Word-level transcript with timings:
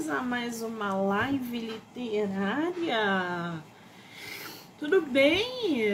bem-vindos 0.00 0.08
a 0.08 0.22
mais 0.22 0.62
uma 0.62 0.94
live 0.94 1.78
literária. 1.94 3.62
Tudo 4.78 5.02
bem? 5.02 5.84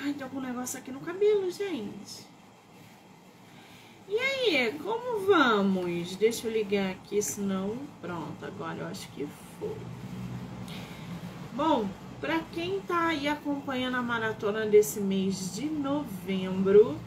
Ai, 0.00 0.12
tem 0.12 0.22
algum 0.22 0.40
negócio 0.40 0.78
aqui 0.78 0.92
no 0.92 1.00
cabelo, 1.00 1.50
gente. 1.50 2.24
E 4.08 4.16
aí, 4.16 4.78
como 4.80 5.26
vamos? 5.26 6.14
Deixa 6.14 6.46
eu 6.46 6.52
ligar 6.52 6.92
aqui, 6.92 7.20
senão. 7.20 7.76
Pronto, 8.00 8.44
agora 8.44 8.78
eu 8.78 8.86
acho 8.86 9.08
que 9.08 9.26
foi. 9.58 9.76
Bom, 11.52 11.88
para 12.20 12.38
quem 12.52 12.80
tá 12.80 13.08
aí 13.08 13.26
acompanhando 13.26 13.96
a 13.96 14.02
maratona 14.02 14.64
desse 14.66 15.00
mês 15.00 15.52
de 15.54 15.66
novembro, 15.66 17.00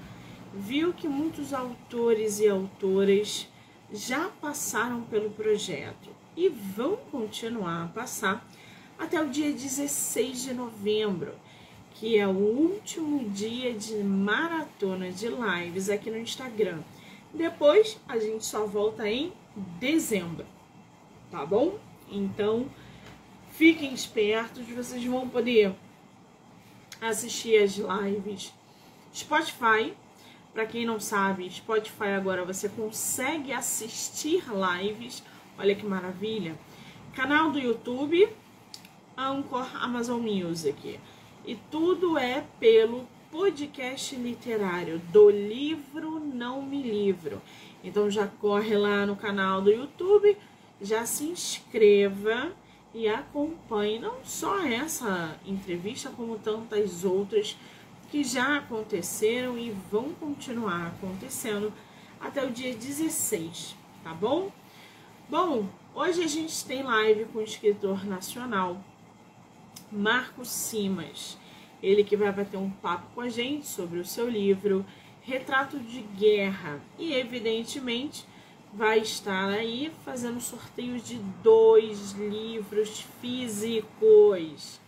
viu 0.57 0.91
que 0.91 1.07
muitos 1.07 1.53
autores 1.53 2.39
e 2.39 2.47
autoras 2.47 3.47
já 3.93 4.27
passaram 4.41 5.03
pelo 5.03 5.29
projeto 5.29 6.09
e 6.35 6.49
vão 6.49 6.97
continuar 7.11 7.85
a 7.85 7.87
passar 7.87 8.45
até 8.97 9.21
o 9.21 9.29
dia 9.29 9.51
16 9.51 10.41
de 10.41 10.53
novembro, 10.53 11.33
que 11.91 12.17
é 12.17 12.27
o 12.27 12.31
último 12.31 13.29
dia 13.29 13.73
de 13.73 13.95
maratona 14.03 15.11
de 15.11 15.27
lives 15.27 15.89
aqui 15.89 16.09
no 16.09 16.17
Instagram. 16.17 16.79
Depois 17.33 17.99
a 18.07 18.17
gente 18.17 18.43
só 18.43 18.65
volta 18.65 19.07
em 19.07 19.31
dezembro, 19.79 20.45
tá 21.29 21.45
bom? 21.45 21.77
Então 22.09 22.67
fiquem 23.51 23.93
espertos, 23.93 24.67
vocês 24.67 25.03
vão 25.05 25.29
poder 25.29 25.75
assistir 26.99 27.61
as 27.61 27.77
lives 27.77 28.51
Spotify 29.13 29.93
para 30.57 30.65
quem 30.65 30.87
não 30.87 30.99
sabe, 30.99 31.47
Spotify 31.51 32.15
agora 32.17 32.43
você 32.43 32.67
consegue 32.67 33.53
assistir 33.53 34.43
lives. 34.49 35.21
Olha 35.55 35.75
que 35.75 35.85
maravilha. 35.85 36.57
Canal 37.13 37.51
do 37.51 37.59
YouTube, 37.59 38.27
Anchor, 39.15 39.69
Amazon 39.75 40.19
Music. 40.19 40.99
E 41.45 41.55
tudo 41.69 42.17
é 42.17 42.43
pelo 42.59 43.07
podcast 43.31 44.15
literário 44.15 44.97
do 45.13 45.29
livro 45.29 46.19
Não 46.19 46.63
Me 46.63 46.81
Livro. 46.81 47.39
Então 47.83 48.09
já 48.09 48.25
corre 48.25 48.75
lá 48.75 49.05
no 49.05 49.15
canal 49.15 49.61
do 49.61 49.69
YouTube, 49.69 50.35
já 50.81 51.05
se 51.05 51.25
inscreva 51.25 52.51
e 52.95 53.07
acompanhe 53.07 53.99
não 53.99 54.15
só 54.23 54.65
essa 54.65 55.39
entrevista, 55.45 56.09
como 56.09 56.39
tantas 56.39 57.05
outras 57.05 57.55
que 58.09 58.23
já 58.23 58.57
aconteceram 58.57 59.57
e 59.57 59.71
vão 59.91 60.13
continuar 60.13 60.87
acontecendo 60.87 61.73
até 62.19 62.45
o 62.45 62.51
dia 62.51 62.73
16, 62.73 63.75
tá 64.03 64.13
bom? 64.13 64.51
Bom, 65.29 65.67
hoje 65.93 66.23
a 66.23 66.27
gente 66.27 66.65
tem 66.65 66.83
live 66.83 67.25
com 67.25 67.39
o 67.39 67.43
escritor 67.43 68.05
nacional 68.05 68.81
Marcos 69.91 70.49
Simas. 70.49 71.37
Ele 71.83 72.03
que 72.03 72.17
vai 72.17 72.31
bater 72.31 72.57
um 72.57 72.69
papo 72.69 73.07
com 73.13 73.21
a 73.21 73.29
gente 73.29 73.67
sobre 73.67 73.99
o 73.99 74.05
seu 74.05 74.27
livro 74.27 74.85
Retrato 75.21 75.77
de 75.79 76.01
Guerra 76.01 76.79
e, 76.97 77.13
evidentemente, 77.13 78.25
vai 78.73 78.99
estar 78.99 79.49
aí 79.49 79.91
fazendo 80.03 80.39
sorteios 80.39 81.05
de 81.05 81.17
dois 81.43 82.13
livros 82.13 83.05
físicos. 83.21 84.79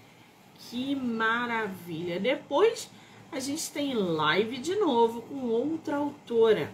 Que 0.58 0.96
maravilha! 0.96 2.20
Depois 2.20 2.90
a 3.32 3.40
gente 3.40 3.72
tem 3.72 3.94
live 3.94 4.58
de 4.58 4.76
novo 4.76 5.22
com 5.22 5.48
outra 5.48 5.98
autora, 5.98 6.72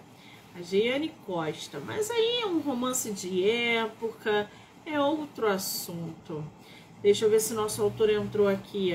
a 0.55 0.61
Jeane 0.61 1.13
Costa. 1.25 1.79
Mas 1.79 2.09
aí 2.09 2.41
é 2.43 2.45
um 2.45 2.59
romance 2.59 3.11
de 3.11 3.49
época, 3.49 4.49
é 4.85 4.99
outro 4.99 5.47
assunto. 5.47 6.43
Deixa 7.01 7.25
eu 7.25 7.29
ver 7.29 7.39
se 7.39 7.53
nosso 7.53 7.81
autor 7.81 8.09
entrou 8.09 8.47
aqui. 8.47 8.91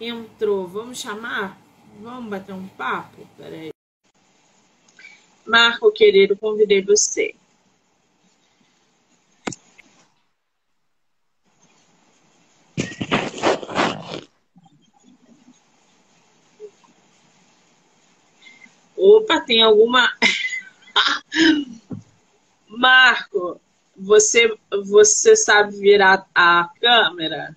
Entrou, 0.00 0.66
vamos 0.66 0.98
chamar? 0.98 1.60
Vamos 2.00 2.28
bater 2.28 2.52
um 2.52 2.66
papo? 2.68 3.26
Peraí. 3.36 3.70
Marco, 5.46 5.92
querido, 5.92 6.36
convidei 6.36 6.82
você. 6.82 7.34
Opa, 18.96 19.40
tem 19.40 19.62
alguma. 19.62 20.10
Marco, 22.68 23.60
você, 23.96 24.56
você 24.84 25.36
sabe 25.36 25.76
virar 25.76 26.26
a 26.34 26.68
câmera? 26.80 27.56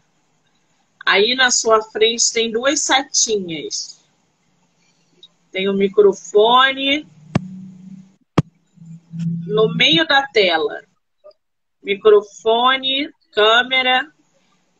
Aí 1.05 1.35
na 1.35 1.51
sua 1.51 1.81
frente 1.81 2.33
tem 2.33 2.51
duas 2.51 2.81
setinhas. 2.81 4.01
Tem 5.51 5.69
o 5.69 5.73
microfone 5.73 7.07
no 9.47 9.73
meio 9.75 10.05
da 10.05 10.27
tela. 10.27 10.83
Microfone, 11.81 13.09
câmera 13.31 14.11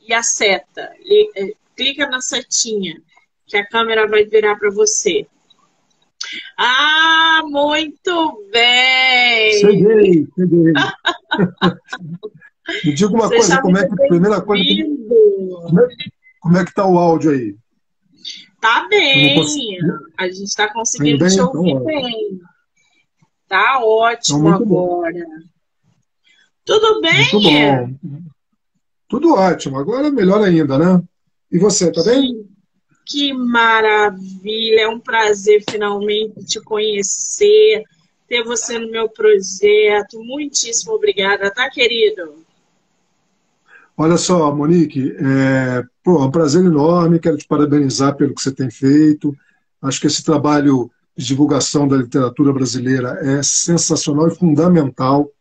e 0.01 0.13
a 0.13 0.21
seta. 0.21 0.93
Eh, 1.35 1.55
clica 1.75 2.09
na 2.09 2.19
setinha 2.19 3.01
que 3.45 3.55
a 3.55 3.65
câmera 3.65 4.07
vai 4.07 4.25
virar 4.25 4.57
para 4.57 4.69
você. 4.69 5.25
Ah, 6.57 7.41
muito 7.45 8.49
bem! 8.51 9.59
Cheguei, 9.59 10.27
cheguei. 10.35 10.73
Me 12.83 12.93
diga 12.93 13.13
uma 13.13 13.27
Você 13.27 13.35
coisa, 13.35 13.61
como 13.61 13.77
é 13.77 13.87
que, 13.87 13.95
primeira 13.95 14.41
coisa, 14.41 14.63
como 15.63 15.81
é, 15.81 15.87
como 16.41 16.57
é 16.57 16.65
que 16.65 16.73
tá 16.73 16.85
o 16.85 16.97
áudio 16.97 17.31
aí? 17.31 17.55
Tá 18.59 18.87
bem, 18.89 19.37
a 20.17 20.27
gente 20.27 20.43
está 20.43 20.73
conseguindo 20.73 21.19
bem, 21.19 21.29
te 21.29 21.39
ouvir 21.39 21.69
então, 21.69 21.85
bem. 21.85 22.41
Tá 23.47 23.79
ótimo 23.79 24.49
então, 24.49 24.53
agora. 24.53 25.13
Bom. 25.13 25.25
Tudo 26.65 27.01
bem? 27.01 27.31
Muito 27.31 27.41
bom. 27.41 27.95
Tudo 29.07 29.35
ótimo, 29.35 29.77
agora 29.77 30.11
melhor 30.11 30.43
ainda, 30.43 30.77
né? 30.77 31.01
E 31.49 31.57
você, 31.57 31.89
tá 31.91 32.01
Sim. 32.01 32.09
bem? 32.09 32.46
Que 33.07 33.33
maravilha! 33.33 34.81
É 34.81 34.87
um 34.87 34.99
prazer 34.99 35.63
finalmente 35.69 36.43
te 36.43 36.59
conhecer, 36.59 37.83
ter 38.27 38.43
você 38.43 38.77
no 38.77 38.91
meu 38.91 39.07
projeto. 39.07 40.21
Muitíssimo 40.23 40.93
obrigada, 40.93 41.49
tá, 41.49 41.69
querido? 41.69 42.45
Olha 43.95 44.17
só, 44.17 44.53
Monique, 44.53 45.15
é, 45.17 45.83
pô, 46.03 46.21
é 46.21 46.25
um 46.25 46.31
prazer 46.31 46.63
enorme. 46.63 47.19
Quero 47.19 47.37
te 47.37 47.47
parabenizar 47.47 48.15
pelo 48.15 48.35
que 48.35 48.41
você 48.41 48.51
tem 48.51 48.69
feito. 48.69 49.35
Acho 49.81 50.01
que 50.01 50.07
esse 50.07 50.23
trabalho 50.23 50.91
de 51.17 51.25
divulgação 51.25 51.87
da 51.87 51.97
literatura 51.97 52.53
brasileira 52.53 53.17
é 53.21 53.41
sensacional 53.41 54.27
e 54.27 54.35
fundamental. 54.35 55.31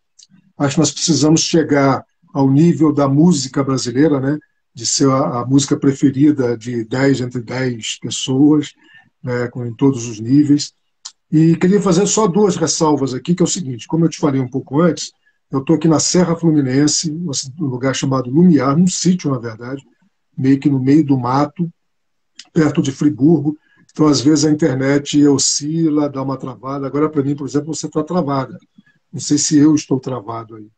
Acho 0.57 0.77
que 0.77 0.81
nós 0.81 0.93
precisamos 0.93 1.43
chegar 1.43 2.03
ao 2.33 2.51
nível 2.51 2.93
da 2.93 3.09
música 3.09 3.63
brasileira, 3.63 4.21
né? 4.21 4.39
De 4.77 4.85
ser 4.85 5.09
a, 5.09 5.41
a, 5.41 5.47
música 5.47 5.75
preferida 5.75 6.55
de 6.55 6.85
10 6.85 7.23
entre 7.23 7.41
10 7.41 7.99
pessoas, 7.99 8.75
né, 9.23 9.49
com, 9.49 9.65
em 9.65 9.73
todos 9.73 10.07
os 10.07 10.21
níveis. 10.21 10.75
E 11.33 11.57
queria 11.57 11.81
fazer 11.81 12.07
só 12.07 12.29
duas 12.29 12.57
ressalvas 12.57 13.15
aqui, 13.15 13.35
que 13.35 13.43
é 13.43 13.45
o 13.45 13.49
seguinte, 13.49 13.87
como 13.87 14.05
eu 14.05 14.11
te 14.11 14.19
falei 14.19 14.39
um 14.39 14.51
pouco 14.51 14.83
antes, 14.83 15.13
eu 15.51 15.61
estou 15.61 15.77
aqui 15.77 15.89
na 15.89 15.99
Serra 15.99 16.37
Fluminense, 16.37 17.11
um 17.11 17.65
lugar 17.65 17.95
chamado 17.95 18.29
Lumiar, 18.29 18.77
num 18.77 18.87
sítio, 18.87 19.31
na 19.31 19.39
verdade, 19.39 19.83
meio 20.37 20.61
que 20.61 20.69
no 20.69 20.79
meio 20.79 21.03
do 21.03 21.17
mato, 21.17 21.73
perto 22.53 22.83
de 22.83 22.93
Friburgo. 22.93 23.57
Então, 23.91 24.09
às 24.09 24.21
vezes, 24.21 24.45
a 24.45 24.51
internet 24.51 25.27
oscila, 25.27 26.11
dá 26.11 26.23
uma 26.23 26.37
travada. 26.37 26.87
Agora, 26.87 27.09
para 27.09 27.23
mim, 27.23 27.35
por 27.35 27.49
exemplo, 27.49 27.75
você 27.75 27.87
está 27.87 28.05
travada. 28.05 28.59
Não 29.11 29.21
sei 29.21 29.39
se 29.39 29.57
eu 29.57 29.75
estou 29.75 29.99
travado 29.99 30.57
aí. 30.57 30.69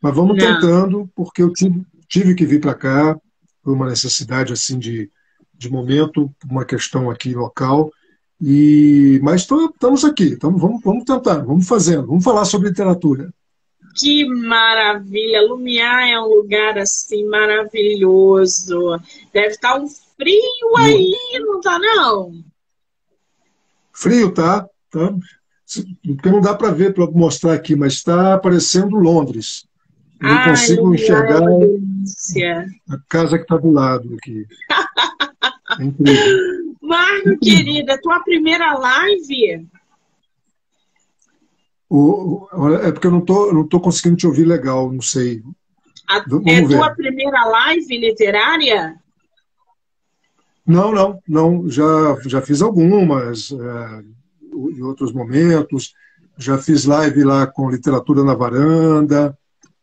Mas 0.00 0.14
vamos 0.14 0.38
Não. 0.38 0.54
tentando, 0.54 1.10
porque 1.14 1.42
eu 1.42 1.52
tive, 1.52 1.84
tive 2.08 2.34
que 2.34 2.46
vir 2.46 2.58
para 2.58 2.74
cá, 2.74 3.20
por 3.62 3.72
uma 3.72 3.88
necessidade 3.88 4.52
assim 4.52 4.78
de, 4.78 5.10
de 5.54 5.70
momento, 5.70 6.30
uma 6.50 6.64
questão 6.64 7.10
aqui 7.10 7.34
local. 7.34 7.92
E 8.40 9.20
mas 9.22 9.42
estamos 9.42 10.04
aqui, 10.04 10.24
então 10.24 10.56
vamos, 10.56 10.82
vamos 10.82 11.04
tentar, 11.04 11.38
vamos 11.38 11.66
fazendo, 11.66 12.06
vamos 12.06 12.24
falar 12.24 12.44
sobre 12.44 12.68
literatura. 12.68 13.32
Que 13.94 14.24
maravilha! 14.24 15.42
Lumiar 15.42 16.08
é 16.08 16.18
um 16.18 16.26
lugar 16.26 16.78
assim 16.78 17.24
maravilhoso. 17.26 18.98
Deve 19.32 19.48
estar 19.48 19.74
tá 19.74 19.80
um 19.80 19.86
frio 19.86 20.76
aí, 20.78 21.14
não 21.40 21.60
tá 21.60 21.78
não? 21.78 22.42
Frio, 23.92 24.32
tá? 24.32 24.66
tá. 24.90 25.14
Porque 26.04 26.30
não 26.30 26.40
dá 26.40 26.54
para 26.54 26.70
ver, 26.70 26.94
para 26.94 27.06
mostrar 27.10 27.54
aqui, 27.54 27.76
mas 27.76 27.94
está 27.94 28.38
parecendo 28.38 28.96
Londres. 28.96 29.66
Ai, 30.20 30.50
consigo 30.50 30.94
enxergar 30.94 31.42
a 32.90 32.96
casa 33.08 33.36
que 33.36 33.44
está 33.44 33.56
do 33.56 33.70
lado 33.70 34.14
aqui. 34.14 34.46
É 35.78 35.84
incrível. 35.84 36.72
Marco, 36.82 37.38
querida, 37.38 37.98
tua 38.02 38.20
primeira 38.20 38.74
live? 38.74 39.66
O, 41.88 42.48
é 42.82 42.90
porque 42.90 43.06
eu 43.06 43.10
não 43.10 43.20
tô, 43.20 43.52
não 43.52 43.66
tô 43.66 43.80
conseguindo 43.80 44.16
te 44.16 44.26
ouvir 44.26 44.44
legal, 44.44 44.90
não 44.90 45.00
sei. 45.00 45.42
A, 46.08 46.18
é 46.18 46.62
ver. 46.62 46.68
tua 46.68 46.90
primeira 46.90 47.44
live 47.44 47.98
literária? 47.98 48.96
Não, 50.66 50.92
não, 50.92 51.22
não. 51.28 51.68
Já, 51.68 52.16
já 52.26 52.40
fiz 52.42 52.62
algumas, 52.62 53.52
é, 53.52 54.02
em 54.52 54.82
outros 54.82 55.12
momentos. 55.12 55.94
Já 56.38 56.58
fiz 56.58 56.84
live 56.84 57.24
lá 57.24 57.46
com 57.46 57.70
literatura 57.70 58.24
na 58.24 58.34
varanda. 58.34 59.36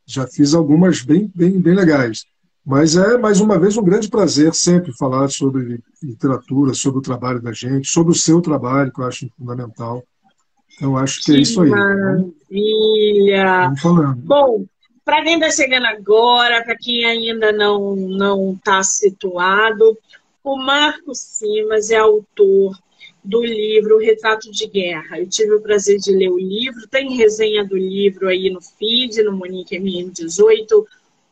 Já 0.09 0.25
fiz 0.25 0.55
algumas 0.55 1.03
bem, 1.03 1.31
bem, 1.35 1.51
bem 1.59 1.75
legais. 1.75 2.25
Mas 2.65 2.95
é, 2.95 3.15
mais 3.15 3.39
uma 3.39 3.59
vez, 3.59 3.77
um 3.77 3.83
grande 3.83 4.09
prazer 4.09 4.55
sempre 4.55 4.91
falar 4.97 5.29
sobre 5.29 5.83
literatura, 6.01 6.73
sobre 6.73 6.97
o 6.97 7.01
trabalho 7.01 7.39
da 7.39 7.53
gente, 7.53 7.87
sobre 7.87 8.11
o 8.11 8.15
seu 8.15 8.41
trabalho, 8.41 8.91
que 8.91 8.99
eu 8.99 9.05
acho 9.05 9.29
fundamental. 9.37 10.03
Eu 10.81 10.97
acho 10.97 11.19
que, 11.19 11.25
que 11.25 11.37
é 11.37 11.41
isso 11.41 11.61
aí. 11.61 11.69
Maravilha! 11.69 13.65
Vamos 13.65 13.81
falando. 13.81 14.21
Bom, 14.23 14.65
para 15.05 15.23
quem 15.23 15.35
está 15.35 15.51
chegando 15.51 15.85
agora, 15.85 16.63
para 16.63 16.75
quem 16.75 17.05
ainda 17.05 17.51
não 17.51 17.95
não 17.95 18.53
está 18.53 18.81
situado, 18.81 19.95
o 20.43 20.57
Marco 20.57 21.13
Simas 21.13 21.91
é 21.91 21.97
autor 21.97 22.75
do 23.23 23.43
livro 23.43 23.97
Retrato 23.97 24.51
de 24.51 24.67
Guerra. 24.67 25.19
Eu 25.19 25.27
tive 25.27 25.53
o 25.53 25.61
prazer 25.61 25.99
de 25.99 26.11
ler 26.11 26.29
o 26.29 26.37
livro, 26.37 26.87
tem 26.87 27.15
resenha 27.15 27.65
do 27.65 27.77
livro 27.77 28.27
aí 28.27 28.49
no 28.49 28.61
feed, 28.61 29.21
no 29.23 29.33
Monique 29.33 29.77
MM18. 29.77 30.85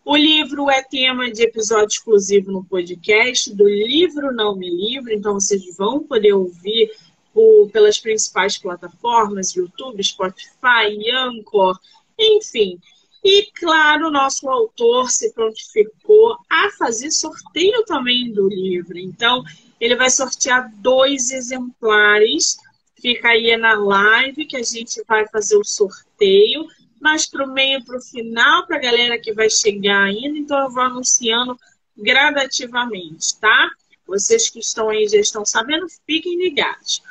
O 0.03 0.15
livro 0.15 0.69
é 0.69 0.81
tema 0.83 1.29
de 1.31 1.43
episódio 1.43 1.87
exclusivo 1.87 2.51
no 2.51 2.63
podcast 2.63 3.53
do 3.53 3.67
livro 3.67 4.31
Não 4.31 4.55
Me 4.55 4.69
Livro, 4.69 5.11
então 5.11 5.33
vocês 5.33 5.63
vão 5.75 6.03
poder 6.03 6.33
ouvir 6.33 6.91
por, 7.33 7.69
pelas 7.71 7.97
principais 7.97 8.57
plataformas, 8.57 9.53
YouTube, 9.53 10.03
Spotify, 10.03 11.11
Anchor, 11.13 11.77
enfim. 12.17 12.79
E, 13.23 13.51
claro, 13.53 14.07
o 14.07 14.11
nosso 14.11 14.47
autor 14.49 15.09
se 15.11 15.33
prontificou 15.33 16.37
a 16.49 16.69
fazer 16.77 17.11
sorteio 17.11 17.83
também 17.83 18.31
do 18.31 18.47
livro. 18.47 18.97
Então, 18.97 19.43
ele 19.79 19.95
vai 19.95 20.09
sortear 20.09 20.71
dois 20.75 21.31
exemplares. 21.31 22.57
Fica 22.99 23.29
aí 23.29 23.55
na 23.57 23.73
live 23.73 24.45
que 24.45 24.57
a 24.57 24.63
gente 24.63 25.03
vai 25.07 25.27
fazer 25.27 25.55
o 25.57 25.63
sorteio. 25.63 26.65
Mas 26.99 27.27
para 27.27 27.45
o 27.45 27.53
meio, 27.53 27.83
para 27.85 27.97
o 27.97 28.01
final, 28.01 28.65
para 28.65 28.77
a 28.77 28.81
galera 28.81 29.19
que 29.19 29.31
vai 29.31 29.49
chegar 29.49 30.03
ainda, 30.03 30.37
então 30.37 30.57
eu 30.59 30.71
vou 30.71 30.81
anunciando 30.81 31.57
gradativamente, 31.95 33.37
tá? 33.39 33.69
Vocês 34.07 34.49
que 34.49 34.59
estão 34.59 34.89
aí 34.89 35.07
já 35.07 35.19
estão 35.19 35.45
sabendo, 35.45 35.85
fiquem 36.05 36.37
ligados. 36.37 37.03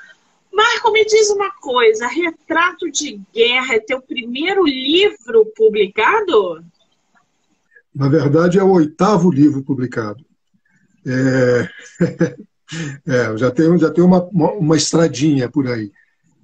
Marco, 0.52 0.90
me 0.90 1.04
diz 1.04 1.28
uma 1.30 1.50
coisa: 1.52 2.06
Retrato 2.06 2.90
de 2.90 3.20
Guerra 3.32 3.74
é 3.74 3.80
teu 3.80 4.00
primeiro 4.00 4.64
livro 4.64 5.44
publicado? 5.54 6.64
Na 7.94 8.08
verdade, 8.08 8.58
é 8.58 8.62
o 8.62 8.72
oitavo 8.72 9.30
livro 9.30 9.62
publicado. 9.62 10.24
É, 11.06 11.68
é 13.06 13.36
já 13.36 13.50
tenho, 13.50 13.78
já 13.78 13.90
tenho 13.90 14.06
uma, 14.06 14.22
uma, 14.24 14.52
uma 14.52 14.76
estradinha 14.76 15.48
por 15.48 15.66
aí. 15.68 15.90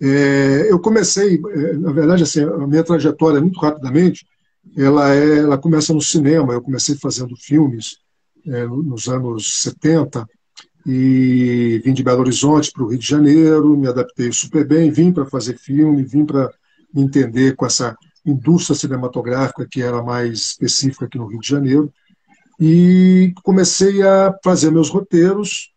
É, 0.00 0.66
eu 0.70 0.78
comecei, 0.80 1.40
é, 1.50 1.72
na 1.74 1.92
verdade, 1.92 2.22
assim, 2.22 2.42
a 2.42 2.66
minha 2.66 2.82
trajetória, 2.82 3.40
muito 3.40 3.60
rapidamente, 3.60 4.26
ela, 4.76 5.14
é, 5.14 5.38
ela 5.38 5.58
começa 5.58 5.92
no 5.92 6.00
cinema. 6.00 6.52
Eu 6.52 6.62
comecei 6.62 6.96
fazendo 6.96 7.36
filmes 7.36 7.98
é, 8.46 8.66
nos 8.66 9.08
anos 9.08 9.62
70, 9.62 10.26
e 10.84 11.80
vim 11.84 11.92
de 11.92 12.02
Belo 12.02 12.20
Horizonte 12.20 12.72
para 12.72 12.82
o 12.82 12.88
Rio 12.88 12.98
de 12.98 13.06
Janeiro, 13.06 13.76
me 13.76 13.86
adaptei 13.86 14.32
super 14.32 14.66
bem, 14.66 14.90
vim 14.90 15.12
para 15.12 15.26
fazer 15.26 15.56
filme, 15.56 16.02
vim 16.02 16.24
para 16.24 16.50
me 16.92 17.02
entender 17.02 17.54
com 17.54 17.64
essa 17.64 17.96
indústria 18.26 18.76
cinematográfica 18.76 19.66
que 19.68 19.82
era 19.82 20.02
mais 20.02 20.38
específica 20.38 21.04
aqui 21.04 21.18
no 21.18 21.26
Rio 21.26 21.40
de 21.40 21.48
Janeiro, 21.48 21.92
e 22.58 23.32
comecei 23.42 24.02
a 24.02 24.34
fazer 24.42 24.70
meus 24.70 24.88
roteiros, 24.88 25.71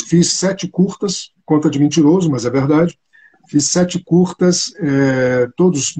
fiz 0.00 0.32
sete 0.32 0.68
curtas, 0.68 1.30
conta 1.44 1.70
de 1.70 1.78
mentiroso, 1.78 2.30
mas 2.30 2.44
é 2.44 2.50
verdade, 2.50 2.98
fiz 3.48 3.64
sete 3.66 4.02
curtas, 4.02 4.72
é, 4.78 5.48
todos, 5.56 5.94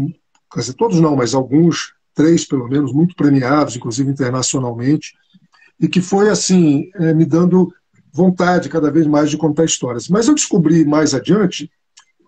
quer 0.53 0.61
dizer, 0.61 0.75
todos 0.75 1.01
não, 1.01 1.17
mas 1.17 1.35
alguns, 1.35 1.95
três 2.15 2.45
pelo 2.45 2.69
menos, 2.69 2.93
muito 2.93 3.15
premiados, 3.15 3.77
inclusive 3.77 4.11
internacionalmente, 4.11 5.13
e 5.79 5.89
que 5.89 6.01
foi 6.01 6.29
assim, 6.29 6.91
é, 6.95 7.15
me 7.15 7.25
dando 7.25 7.73
vontade 8.13 8.69
cada 8.69 8.91
vez 8.91 9.07
mais 9.07 9.31
de 9.31 9.37
contar 9.37 9.65
histórias. 9.65 10.09
Mas 10.09 10.29
eu 10.29 10.35
descobri 10.35 10.85
mais 10.85 11.15
adiante 11.15 11.71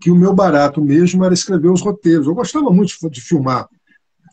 que 0.01 0.11
o 0.11 0.17
meu 0.17 0.33
barato 0.33 0.83
mesmo 0.83 1.25
era 1.25 1.35
escrever 1.35 1.69
os 1.71 1.83
roteiros. 1.83 2.27
Eu 2.27 2.35
gostava 2.35 2.71
muito 2.71 2.95
de 3.11 3.21
filmar, 3.21 3.69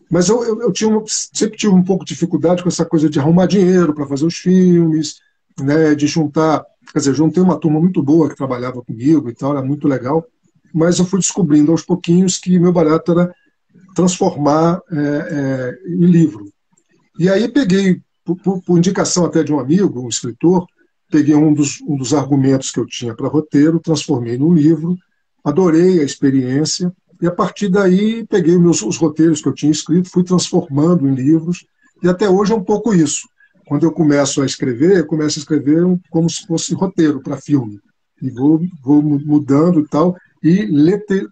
mas 0.09 0.27
eu, 0.27 0.44
eu, 0.44 0.62
eu 0.62 0.71
tinha 0.71 0.89
sempre 1.06 1.57
tive 1.57 1.74
um 1.74 1.83
pouco 1.83 2.03
de 2.03 2.13
dificuldade 2.13 2.63
com 2.63 2.69
essa 2.69 2.86
coisa 2.86 3.09
de 3.09 3.19
arrumar 3.19 3.45
dinheiro 3.45 3.94
para 3.94 4.07
fazer 4.07 4.25
os 4.25 4.38
filmes, 4.38 5.19
né, 5.64 5.96
de 5.96 6.08
juntar. 6.08 6.64
Quer 6.92 7.00
dizer, 7.00 7.14
juntei 7.14 7.42
uma 7.42 7.60
turma 7.60 7.80
muito 7.80 8.02
boa 8.02 8.30
que 8.30 8.36
trabalhava 8.36 8.82
comigo 8.82 9.30
e 9.30 9.34
tal, 9.34 9.52
era 9.52 9.66
muito 9.66 9.88
legal, 9.88 10.26
mas 10.74 11.00
eu 11.00 11.06
fui 11.06 11.20
descobrindo 11.20 11.72
aos 11.72 11.84
pouquinhos 11.84 12.38
que 12.38 12.60
meu 12.60 12.72
barato 12.72 13.12
era 13.12 13.34
transformar 13.96 14.82
é, 14.92 14.98
é, 14.98 15.92
em 15.92 16.06
livro. 16.06 16.46
E 17.18 17.30
aí 17.30 17.48
peguei, 17.48 18.02
por, 18.24 18.62
por, 18.62 18.78
indicação 18.78 19.26
até 19.26 19.44
de 19.44 19.54
um 19.54 19.60
amigo, 19.60 20.02
um 20.02 20.10
escritor, 20.10 20.66
peguei 21.12 21.36
um 21.36 21.54
dos, 21.54 21.82
um 21.82 21.98
dos 21.98 22.14
argumentos 22.14 22.72
que 22.72 22.80
eu 22.80 22.86
tinha 22.86 23.16
para 23.16 23.28
roteiro, 23.28 23.80
transformei 23.80 24.38
no 24.38 24.54
livro, 24.54 24.96
adorei 25.44 26.00
a 26.00 26.04
experiência, 26.04 26.94
e 27.22 27.28
a 27.28 27.32
partir 27.32 27.70
daí 27.70 28.26
peguei 28.28 28.58
meus, 28.58 28.82
os 28.82 28.96
roteiros 28.96 29.42
que 29.42 29.50
eu 29.50 29.54
tinha 29.54 29.72
escrito, 29.72 30.10
fui 30.10 30.24
transformando 30.24 31.08
em 31.08 31.14
livros, 31.14 31.66
e 32.02 32.08
até 32.08 32.30
hoje 32.30 32.54
é 32.54 32.56
um 32.56 32.64
pouco 32.64 32.94
isso. 32.94 33.28
Quando 33.69 33.83
eu 33.83 33.92
começo 33.92 34.42
a 34.42 34.48
escrever, 34.48 34.98
eu 34.98 35.06
começo 35.06 35.38
a 35.38 35.42
escrever 35.42 35.83
como 36.10 36.27
se 36.27 36.44
fosse 36.48 36.74
roteiro 36.74 37.21
para 37.21 37.38
filme, 37.38 37.80
e 38.19 38.31
vou, 38.31 38.60
vou 38.81 39.04
mudando 39.04 39.81
e 39.81 39.88
tal, 39.88 40.18
e 40.44 40.66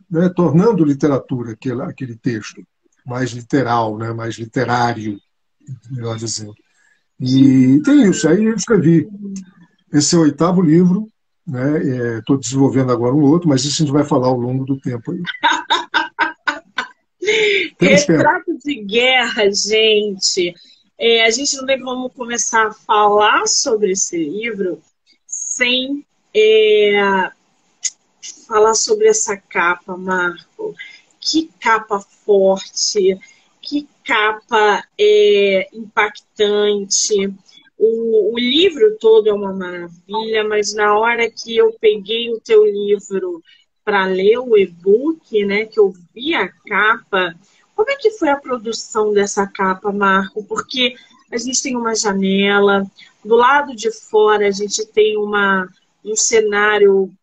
né, 0.09 0.29
tornando 0.29 0.85
literatura 0.85 1.53
aquele, 1.53 1.81
aquele 1.81 2.15
texto, 2.15 2.61
mais 3.03 3.31
literal, 3.31 3.97
né, 3.97 4.13
mais 4.13 4.35
literário, 4.35 5.17
melhor 5.89 6.15
dizendo. 6.15 6.53
E 7.19 7.81
tem 7.83 8.07
isso, 8.07 8.29
aí 8.29 8.45
eu 8.45 8.53
escrevi 8.53 9.09
esse 9.91 10.13
é 10.13 10.19
o 10.19 10.21
oitavo 10.21 10.61
livro, 10.61 11.07
né? 11.45 12.19
Estou 12.19 12.35
é, 12.35 12.39
desenvolvendo 12.39 12.91
agora 12.91 13.15
um 13.15 13.23
outro, 13.23 13.49
mas 13.49 13.63
isso 13.63 13.81
a 13.81 13.85
gente 13.85 13.93
vai 13.93 14.03
falar 14.03 14.27
ao 14.27 14.37
longo 14.37 14.63
do 14.63 14.79
tempo 14.79 15.11
aí. 15.11 15.21
Retrato 17.81 18.57
de 18.63 18.83
guerra, 18.83 19.49
gente. 19.49 20.53
É, 20.99 21.25
a 21.25 21.29
gente 21.29 21.55
não 21.57 21.65
tem 21.65 21.79
como 21.79 22.09
começar 22.09 22.67
a 22.67 22.73
falar 22.73 23.45
sobre 23.47 23.91
esse 23.91 24.17
livro 24.17 24.81
sem 25.27 26.05
é, 26.35 27.31
falar 28.47 28.73
sobre 28.73 29.07
essa 29.07 29.37
capa, 29.37 29.95
Marco. 29.95 30.75
Que 31.19 31.49
capa 31.59 31.99
forte, 31.99 33.19
que 33.61 33.87
capa 34.03 34.83
é, 34.97 35.67
impactante. 35.73 37.33
O, 37.77 38.33
o 38.33 38.39
livro 38.39 38.97
todo 38.99 39.29
é 39.29 39.33
uma 39.33 39.53
maravilha, 39.53 40.43
mas 40.47 40.73
na 40.73 40.97
hora 40.97 41.29
que 41.29 41.55
eu 41.55 41.75
peguei 41.79 42.31
o 42.31 42.39
teu 42.39 42.65
livro 42.65 43.43
para 43.83 44.05
ler 44.05 44.39
o 44.39 44.57
e-book, 44.57 45.45
né, 45.45 45.65
que 45.65 45.79
eu 45.79 45.93
vi 46.13 46.33
a 46.33 46.47
capa, 46.47 47.35
como 47.77 47.91
é 47.91 47.95
que 47.95 48.09
foi 48.09 48.29
a 48.29 48.41
produção 48.41 49.13
dessa 49.13 49.45
capa, 49.45 49.91
Marco? 49.91 50.43
Porque 50.43 50.95
a 51.31 51.37
gente 51.37 51.61
tem 51.61 51.77
uma 51.77 51.93
janela, 51.93 52.83
do 53.23 53.35
lado 53.35 53.75
de 53.75 53.91
fora 53.91 54.47
a 54.47 54.51
gente 54.51 54.83
tem 54.87 55.15
uma, 55.15 55.69
um 56.03 56.15
cenário 56.15 57.13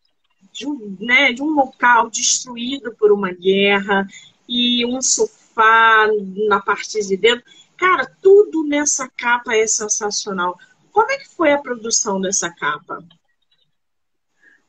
de 0.53 0.65
um, 0.65 0.95
né, 0.97 1.33
de 1.33 1.43
um 1.43 1.49
local 1.49 2.09
destruído 2.09 2.95
por 2.95 3.11
uma 3.11 3.33
guerra 3.33 4.07
e 4.47 4.85
um 4.85 5.01
sofá 5.01 6.07
na 6.47 6.61
parte 6.61 7.05
de 7.05 7.17
dentro. 7.17 7.43
Cara, 7.75 8.09
tudo 8.21 8.63
nessa 8.65 9.09
capa 9.09 9.53
é 9.53 9.67
sensacional. 9.67 10.57
Como 10.89 11.11
é 11.11 11.17
que 11.17 11.27
foi 11.27 11.51
a 11.51 11.57
produção 11.57 12.21
dessa 12.21 12.49
capa? 12.49 13.03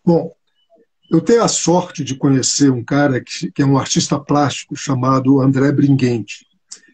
Bom, 0.04 0.34
eu 1.10 1.20
tenho 1.20 1.42
a 1.42 1.48
sorte 1.48 2.02
de 2.02 2.16
conhecer 2.16 2.70
um 2.70 2.84
cara 2.84 3.20
que, 3.20 3.50
que 3.52 3.62
é 3.62 3.66
um 3.66 3.78
artista 3.78 4.18
plástico 4.18 4.74
chamado 4.74 5.40
André 5.40 5.70
Bringuente, 5.70 6.46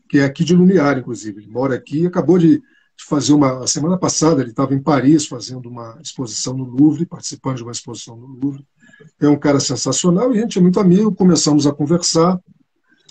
que 0.09 0.19
é 0.19 0.25
aqui 0.25 0.45
de 0.45 0.55
Lumiar, 0.55 0.99
inclusive. 0.99 1.41
Ele 1.41 1.51
mora 1.51 1.75
aqui 1.75 2.01
e 2.01 2.07
acabou 2.07 2.39
de, 2.39 2.59
de 2.59 3.05
fazer 3.09 3.33
uma. 3.33 3.65
A 3.65 3.67
semana 3.67 3.97
passada 3.99 4.43
ele 4.43 4.51
estava 4.51 4.75
em 4.75 4.83
Paris 4.83 5.27
fazendo 5.27 5.69
uma 5.69 5.99
exposição 6.03 6.55
no 6.55 6.65
Louvre, 6.65 7.07
participando 7.07 7.57
de 7.57 7.63
uma 7.63 7.73
exposição 7.73 8.17
no 8.17 8.27
Louvre. 8.27 8.67
É 9.19 9.29
um 9.29 9.39
cara 9.39 9.59
sensacional 9.59 10.35
e 10.35 10.39
a 10.39 10.43
gente 10.43 10.59
é 10.59 10.63
muito 10.63 10.79
amigo, 10.79 11.15
começamos 11.15 11.67
a 11.67 11.73
conversar. 11.73 12.39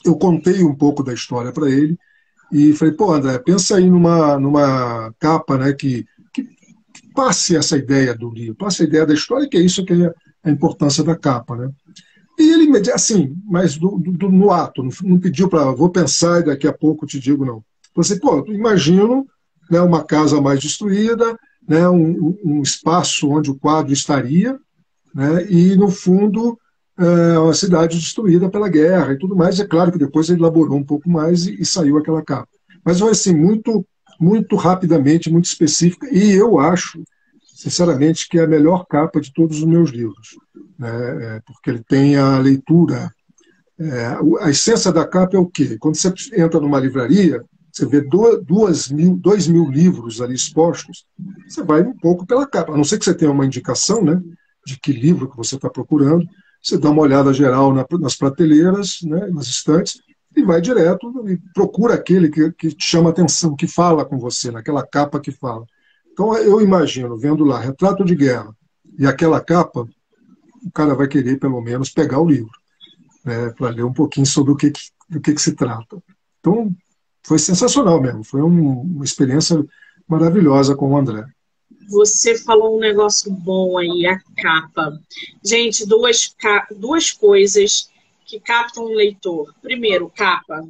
Eu 0.05 0.15
contei 0.15 0.63
um 0.63 0.75
pouco 0.75 1.03
da 1.03 1.13
história 1.13 1.51
para 1.51 1.70
ele 1.70 1.98
e 2.51 2.74
falei, 2.74 2.93
pô, 2.93 3.13
André, 3.13 3.39
pensa 3.39 3.77
aí 3.77 3.89
numa, 3.89 4.38
numa 4.38 5.13
capa 5.20 5.58
né, 5.58 5.74
que, 5.74 6.05
que, 6.34 6.43
que 6.43 7.13
passe 7.13 7.55
essa 7.55 7.77
ideia 7.77 8.13
do 8.13 8.29
livro, 8.29 8.55
passe 8.55 8.84
a 8.84 8.86
ideia 8.86 9.05
da 9.05 9.13
história, 9.13 9.48
que 9.48 9.58
é 9.58 9.62
isso 9.62 9.86
que 9.86 9.93
é 9.93 10.13
a 10.44 10.50
importância 10.50 11.04
da 11.04 11.16
capa. 11.16 11.56
Né? 11.56 11.70
E 12.40 12.50
ele, 12.50 12.92
assim, 12.92 13.36
mas 13.46 13.78
do, 13.78 13.98
do, 13.98 14.30
no 14.30 14.52
ato, 14.52 14.84
não, 15.04 15.20
pediu 15.20 15.48
para, 15.48 15.72
vou 15.72 15.90
pensar 15.90 16.42
e 16.42 16.46
daqui 16.46 16.68
a 16.68 16.74
pouco 16.74 17.06
te 17.06 17.20
digo, 17.20 17.46
não. 17.46 17.64
Você, 17.96 18.20
pô, 18.20 18.46
imagino 18.48 19.28
né, 19.70 19.82
uma 19.82 20.04
casa 20.04 20.42
mais 20.42 20.60
destruída, 20.60 21.38
né, 21.68 21.88
um, 21.90 22.38
um, 22.44 22.62
espaço 22.62 23.30
onde 23.30 23.52
o 23.52 23.56
quadro 23.56 23.94
estaria, 23.94 24.58
né, 25.14 25.46
e 25.50 25.76
no 25.76 25.90
fundo 25.90 26.58
é, 26.98 27.38
uma 27.38 27.54
cidade 27.54 27.98
destruída 27.98 28.50
pela 28.50 28.70
guerra 28.70 29.14
e 29.14 29.18
tudo 29.18 29.36
mais. 29.36 29.60
É 29.60 29.66
claro 29.66 29.92
que 29.92 29.98
depois 29.98 30.30
ele 30.30 30.40
elaborou 30.40 30.78
um 30.78 30.84
pouco 30.84 31.10
mais 31.10 31.46
e, 31.46 31.62
e 31.62 31.66
saiu 31.66 31.98
aquela 31.98 32.24
capa. 32.24 32.48
Mas 32.84 33.00
foi 33.00 33.12
assim, 33.12 33.36
muito, 33.36 33.86
muito 34.20 34.56
rapidamente, 34.56 35.30
muito 35.30 35.46
específica, 35.46 36.08
e 36.12 36.32
eu 36.32 36.60
acho, 36.60 37.04
sinceramente, 37.62 38.27
que 38.27 38.39
é 38.39 38.44
a 38.44 38.48
melhor 38.48 38.88
capa 38.88 39.22
de 39.22 39.32
todos 39.32 39.60
os 39.60 39.63
meus 39.63 39.91
livros, 39.91 40.30
né, 40.80 40.89
é, 41.36 41.41
porque 41.46 41.70
ele 41.70 41.84
tem 41.84 42.18
a 42.18 42.39
leitura. 42.39 43.13
É, 43.80 44.18
a 44.41 44.50
essência 44.50 44.91
da 44.91 45.06
capa 45.06 45.36
é 45.36 45.39
o 45.39 45.46
quê? 45.46 45.77
Quando 45.80 45.96
você 45.96 46.12
entra 46.34 46.60
numa 46.60 46.80
livraria, 46.80 47.44
você 47.72 47.86
vê 47.86 48.01
dois 48.01 48.89
mil, 48.89 49.15
dois 49.15 49.48
mil 49.48 49.70
livros 49.70 50.22
ali 50.22 50.34
expostos, 50.34 51.06
você 51.48 51.63
vai 51.63 51.84
um 51.84 51.96
pouco 51.96 52.25
pela 52.25 52.48
capa, 52.48 52.74
a 52.74 52.77
não 52.77 52.84
ser 52.84 52.98
que 52.98 53.06
você 53.06 53.13
tenha 53.13 53.32
uma 53.32 53.46
indicação 53.46 54.03
né, 54.03 54.20
de 54.65 54.80
que 54.80 54.91
livro 54.91 55.30
que 55.30 55.38
você 55.38 55.56
está 55.56 55.70
procurando, 55.70 56.25
você 56.63 56.80
dá 56.80 56.89
uma 56.89 57.01
olhada 57.03 57.32
geral 57.32 57.72
nas 57.74 58.15
prateleiras, 58.15 59.00
né, 59.03 59.27
nas 59.27 59.48
estantes, 59.48 60.00
e 60.36 60.44
vai 60.44 60.62
direto 60.62 61.12
e 61.27 61.38
procura 61.53 61.94
aquele 61.94 62.30
que, 62.30 62.51
que 62.53 62.70
te 62.70 62.84
chama 62.84 63.12
atenção, 63.12 63.56
que 63.56 63.68
fala 63.68 64.03
com 64.03 64.18
você, 64.18 64.50
naquela 64.50 64.86
capa 64.86 65.20
que 65.20 65.32
fala. 65.32 65.65
Então 66.22 66.38
eu 66.38 66.62
imagino, 66.62 67.18
vendo 67.18 67.44
lá, 67.44 67.60
retrato 67.60 68.06
de 68.06 68.13
guerra 68.13 68.56
e 69.00 69.08
aquela 69.08 69.42
capa, 69.42 69.90
o 70.63 70.72
cara 70.72 70.94
vai 70.94 71.08
querer 71.08 71.40
pelo 71.40 71.60
menos 71.60 71.90
pegar 71.90 72.20
o 72.20 72.30
livro, 72.30 72.51
né, 73.25 73.50
para 73.58 73.70
ler 73.70 73.84
um 73.84 73.92
pouquinho 73.92 74.28
sobre 74.28 74.51
o 74.51 74.56
que, 74.56 74.72
do 75.10 75.20
que, 75.20 75.34
que 75.34 75.42
se 75.42 75.54
trata. 75.56 75.98
Então 76.40 76.72
foi 77.24 77.40
sensacional 77.40 78.00
mesmo, 78.00 78.24
foi 78.24 78.40
um, 78.44 78.82
uma 78.82 79.04
experiência 79.04 79.66
maravilhosa 80.08 80.75
com 80.75 80.92
o 80.92 80.98
André. 80.98 81.25
Você 81.90 82.38
falou 82.38 82.78
um 82.78 82.80
negócio 82.80 83.32
bom 83.32 83.80
aí, 83.80 84.06
a 84.06 84.20
capa. 84.40 84.96
Gente, 85.44 85.88
duas, 85.88 86.36
duas 86.78 87.12
coisas 87.12 87.90
que 88.28 88.40
captam 88.40 88.84
o 88.84 88.94
leitor. 88.94 89.56
Primeiro, 89.60 90.08
capa. 90.16 90.63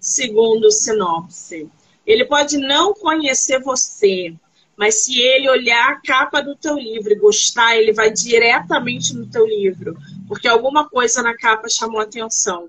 Segundo, 0.00 0.70
sinopse. 0.70 1.68
Ele 2.06 2.24
pode 2.24 2.56
não 2.58 2.94
conhecer 2.94 3.60
você, 3.60 4.36
mas 4.78 5.02
se 5.02 5.20
ele 5.20 5.50
olhar 5.50 5.90
a 5.90 6.00
capa 6.00 6.40
do 6.40 6.54
teu 6.54 6.78
livro 6.78 7.12
e 7.12 7.18
gostar, 7.18 7.76
ele 7.76 7.92
vai 7.92 8.12
diretamente 8.12 9.12
no 9.12 9.26
teu 9.26 9.44
livro, 9.44 9.96
porque 10.28 10.46
alguma 10.46 10.88
coisa 10.88 11.20
na 11.20 11.36
capa 11.36 11.68
chamou 11.68 12.00
atenção. 12.00 12.68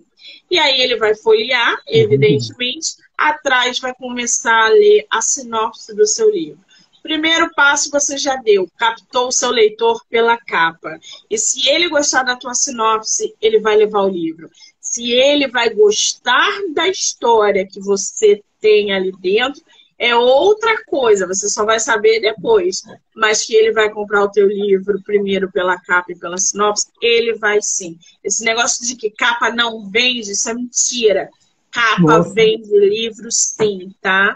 E 0.49 0.57
aí 0.57 0.81
ele 0.81 0.95
vai 0.95 1.13
folhear, 1.13 1.73
uhum. 1.73 1.81
evidentemente, 1.85 2.95
atrás 3.15 3.77
vai 3.77 3.93
começar 3.93 4.65
a 4.65 4.69
ler 4.69 5.05
a 5.07 5.21
sinopse 5.21 5.95
do 5.95 6.07
seu 6.07 6.31
livro. 6.31 6.59
Primeiro 7.03 7.53
passo 7.53 7.91
você 7.91 8.17
já 8.17 8.35
deu, 8.37 8.67
captou 8.75 9.27
o 9.27 9.31
seu 9.31 9.51
leitor 9.51 10.03
pela 10.09 10.35
capa. 10.35 10.99
E 11.29 11.37
se 11.37 11.69
ele 11.69 11.89
gostar 11.89 12.23
da 12.23 12.35
tua 12.35 12.55
sinopse, 12.55 13.35
ele 13.39 13.59
vai 13.59 13.75
levar 13.75 14.01
o 14.01 14.09
livro. 14.09 14.49
Se 14.81 15.11
ele 15.11 15.47
vai 15.47 15.69
gostar 15.69 16.51
da 16.73 16.87
história 16.87 17.67
que 17.67 17.79
você 17.79 18.41
tem 18.59 18.91
ali 18.91 19.11
dentro, 19.11 19.61
é 19.99 20.15
outra 20.15 20.81
coisa, 20.85 21.27
você 21.27 21.49
só 21.49 21.65
vai 21.65 21.77
saber 21.77 22.21
depois. 22.21 22.81
Mas 23.13 23.45
que 23.45 23.53
ele 23.53 23.73
vai 23.73 23.89
comprar 23.91 24.23
o 24.23 24.31
teu 24.31 24.47
livro 24.47 25.01
primeiro 25.03 25.51
pela 25.51 25.77
capa 25.77 26.13
e 26.13 26.15
pela 26.15 26.37
sinopse, 26.37 26.87
ele 27.01 27.33
vai 27.35 27.59
sim. 27.61 27.99
Esse 28.23 28.45
negócio 28.45 28.87
de 28.87 28.95
que 28.95 29.11
capa 29.11 29.51
não 29.51 29.89
vende, 29.89 30.31
isso 30.31 30.49
é 30.49 30.53
mentira. 30.53 31.29
Capa 31.69 32.01
Nossa. 32.01 32.33
vende 32.33 32.69
livro 32.79 33.27
sim, 33.29 33.93
tá? 34.01 34.35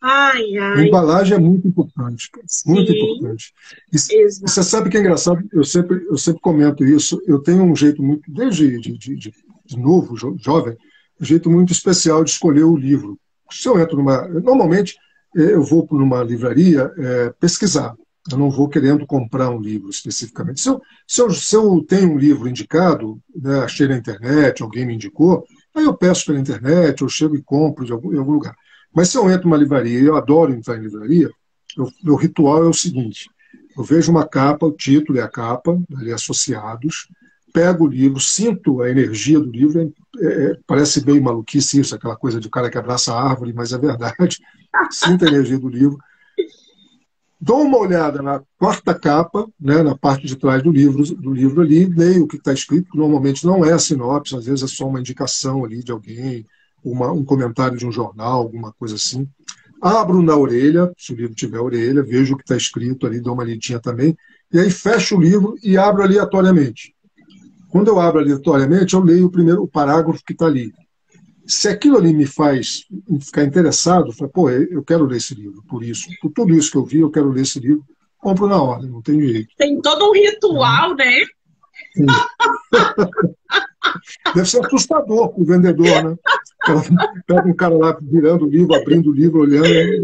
Ai, 0.00 0.56
ai. 0.58 0.80
A 0.80 0.86
embalagem 0.86 1.36
é 1.36 1.40
muito 1.40 1.66
importante, 1.66 2.30
muito 2.66 2.92
Sim, 2.92 2.98
importante. 2.98 3.52
E, 3.92 3.98
você 3.98 4.62
sabe 4.62 4.90
que 4.90 4.96
é 4.96 5.00
engraçado, 5.00 5.42
eu 5.52 5.64
sempre, 5.64 6.04
eu 6.04 6.16
sempre 6.16 6.40
comento 6.40 6.84
isso, 6.84 7.20
eu 7.26 7.40
tenho 7.40 7.64
um 7.64 7.74
jeito 7.74 8.02
muito, 8.02 8.22
desde 8.30 8.78
de, 8.78 8.96
de, 8.96 9.16
de, 9.16 9.34
de 9.64 9.78
novo, 9.78 10.16
jo, 10.16 10.36
jovem, 10.38 10.76
um 11.20 11.24
jeito 11.24 11.50
muito 11.50 11.72
especial 11.72 12.22
de 12.22 12.30
escolher 12.30 12.64
o 12.64 12.76
livro. 12.76 13.18
Se 13.50 13.68
eu 13.68 13.78
entro 13.80 13.96
numa. 13.96 14.26
Normalmente, 14.28 14.96
é, 15.36 15.54
eu 15.54 15.62
vou 15.62 15.86
numa 15.92 16.22
livraria 16.22 16.90
é, 16.96 17.30
pesquisar. 17.38 17.94
Eu 18.30 18.38
não 18.38 18.50
vou 18.50 18.68
querendo 18.68 19.06
comprar 19.06 19.50
um 19.50 19.60
livro 19.60 19.88
especificamente. 19.88 20.60
Se 20.60 20.68
eu, 20.68 20.82
se 21.06 21.20
eu, 21.20 21.30
se 21.30 21.54
eu 21.54 21.84
tenho 21.88 22.12
um 22.12 22.18
livro 22.18 22.48
indicado, 22.48 23.20
né, 23.34 23.60
achei 23.60 23.86
na 23.86 23.96
internet, 23.96 24.62
alguém 24.62 24.84
me 24.84 24.94
indicou, 24.94 25.44
aí 25.74 25.84
eu 25.84 25.94
peço 25.94 26.26
pela 26.26 26.40
internet, 26.40 27.02
eu 27.02 27.08
chego 27.08 27.36
e 27.36 27.42
compro 27.42 27.84
de 27.84 27.92
algum, 27.92 28.12
em 28.12 28.18
algum 28.18 28.32
lugar. 28.32 28.56
Mas 28.92 29.10
se 29.10 29.18
eu 29.18 29.30
entro 29.30 29.48
numa 29.48 29.56
livraria, 29.56 30.00
eu 30.00 30.16
adoro 30.16 30.52
entrar 30.52 30.76
em 30.76 30.80
livraria, 30.80 31.30
o 31.78 31.88
meu 32.02 32.16
ritual 32.16 32.64
é 32.64 32.68
o 32.68 32.72
seguinte: 32.72 33.28
eu 33.76 33.84
vejo 33.84 34.10
uma 34.10 34.26
capa, 34.26 34.66
o 34.66 34.72
título 34.72 35.18
e 35.18 35.20
a 35.20 35.28
capa, 35.28 35.78
ali 35.96 36.12
associados, 36.12 37.08
pego 37.56 37.86
o 37.86 37.88
livro, 37.88 38.20
sinto 38.20 38.82
a 38.82 38.90
energia 38.90 39.40
do 39.40 39.50
livro, 39.50 39.80
é, 39.80 40.26
é, 40.26 40.58
parece 40.66 41.02
bem 41.02 41.18
maluquice 41.18 41.80
isso, 41.80 41.94
aquela 41.94 42.14
coisa 42.14 42.38
de 42.38 42.50
cara 42.50 42.68
que 42.68 42.76
abraça 42.76 43.14
a 43.14 43.30
árvore, 43.30 43.54
mas 43.54 43.72
é 43.72 43.78
verdade. 43.78 44.38
Sinto 44.92 45.24
a 45.24 45.28
energia 45.28 45.58
do 45.58 45.70
livro. 45.70 45.96
Dou 47.40 47.62
uma 47.62 47.78
olhada 47.78 48.20
na 48.20 48.42
quarta 48.58 48.92
capa, 48.92 49.48
né, 49.58 49.82
na 49.82 49.96
parte 49.96 50.26
de 50.26 50.36
trás 50.36 50.62
do 50.62 50.70
livro, 50.70 51.02
do 51.16 51.32
livro 51.32 51.62
ali, 51.62 51.86
leio 51.86 52.24
o 52.24 52.28
que 52.28 52.36
está 52.36 52.52
escrito, 52.52 52.90
que 52.90 52.98
normalmente 52.98 53.46
não 53.46 53.64
é 53.64 53.72
a 53.72 53.78
sinopse, 53.78 54.36
às 54.36 54.44
vezes 54.44 54.62
é 54.62 54.66
só 54.66 54.86
uma 54.86 55.00
indicação 55.00 55.64
ali 55.64 55.82
de 55.82 55.92
alguém, 55.92 56.44
uma, 56.84 57.10
um 57.10 57.24
comentário 57.24 57.78
de 57.78 57.86
um 57.86 57.92
jornal, 57.92 58.42
alguma 58.42 58.70
coisa 58.74 58.96
assim. 58.96 59.26
Abro 59.80 60.20
na 60.20 60.36
orelha, 60.36 60.92
se 60.98 61.14
o 61.14 61.16
livro 61.16 61.34
tiver 61.34 61.58
orelha, 61.58 62.02
vejo 62.02 62.34
o 62.34 62.36
que 62.36 62.42
está 62.42 62.56
escrito 62.56 63.06
ali, 63.06 63.18
dou 63.18 63.32
uma 63.32 63.44
lidinha 63.44 63.80
também, 63.80 64.14
e 64.52 64.58
aí 64.58 64.70
fecho 64.70 65.16
o 65.16 65.20
livro 65.20 65.56
e 65.62 65.78
abro 65.78 66.02
aleatoriamente. 66.02 66.95
Quando 67.76 67.88
eu 67.88 68.00
abro 68.00 68.20
aleatoriamente, 68.20 68.94
eu 68.94 69.00
leio 69.00 69.26
o 69.26 69.30
primeiro 69.30 69.62
o 69.62 69.68
parágrafo 69.68 70.24
que 70.24 70.32
está 70.32 70.46
ali. 70.46 70.72
Se 71.46 71.68
aquilo 71.68 71.98
ali 71.98 72.14
me 72.14 72.24
faz 72.24 72.86
ficar 73.20 73.44
interessado, 73.44 74.14
falo, 74.14 74.30
pô, 74.30 74.48
eu 74.48 74.82
quero 74.82 75.04
ler 75.04 75.18
esse 75.18 75.34
livro, 75.34 75.62
por 75.68 75.84
isso, 75.84 76.08
por 76.22 76.32
tudo 76.32 76.54
isso 76.54 76.70
que 76.70 76.78
eu 76.78 76.86
vi, 76.86 77.00
eu 77.00 77.10
quero 77.10 77.28
ler 77.28 77.42
esse 77.42 77.60
livro, 77.60 77.84
compro 78.16 78.46
na 78.46 78.62
hora, 78.62 78.80
não 78.80 79.02
tem 79.02 79.20
jeito. 79.20 79.54
Tem 79.58 79.78
todo 79.82 80.08
um 80.08 80.14
ritual, 80.14 80.96
né? 80.96 81.22
Deve 84.34 84.48
ser 84.48 84.64
assustador 84.64 85.28
para 85.28 85.42
o 85.42 85.44
vendedor, 85.44 86.02
né? 86.02 86.16
Pega 87.26 87.46
um 87.46 87.54
cara 87.54 87.76
lá 87.76 87.98
virando 88.00 88.46
o 88.46 88.48
livro, 88.48 88.74
abrindo 88.74 89.10
o 89.10 89.14
livro, 89.14 89.40
olhando. 89.40 89.66
É 89.66 90.00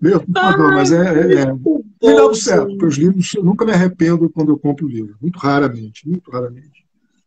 meio 0.00 0.16
assustador, 0.16 0.72
mas 0.72 0.90
é. 0.90 1.02
é, 1.02 1.34
é. 1.42 1.54
E 2.00 2.14
dá 2.14 2.34
certo, 2.34 2.68
porque 2.68 2.86
os 2.86 2.96
livros, 2.96 3.34
eu 3.34 3.44
nunca 3.44 3.66
me 3.66 3.72
arrependo 3.72 4.30
quando 4.30 4.52
eu 4.52 4.58
compro 4.58 4.86
o 4.86 4.88
livro. 4.88 5.16
Muito 5.20 5.38
raramente, 5.38 6.08
muito 6.08 6.30
raramente. 6.30 6.80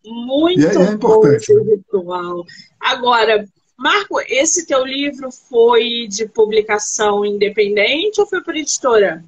Muito 0.06 0.62
e 0.62 0.66
é, 0.66 0.76
é 0.76 0.92
importante. 0.92 1.54
Né? 1.54 1.76
Ritual. 1.76 2.46
Agora, 2.80 3.46
Marco, 3.78 4.20
esse 4.28 4.66
teu 4.66 4.86
livro 4.86 5.30
foi 5.32 6.08
de 6.08 6.28
publicação 6.28 7.26
independente 7.26 8.20
ou 8.20 8.28
foi 8.28 8.42
por 8.42 8.56
editora? 8.56 9.24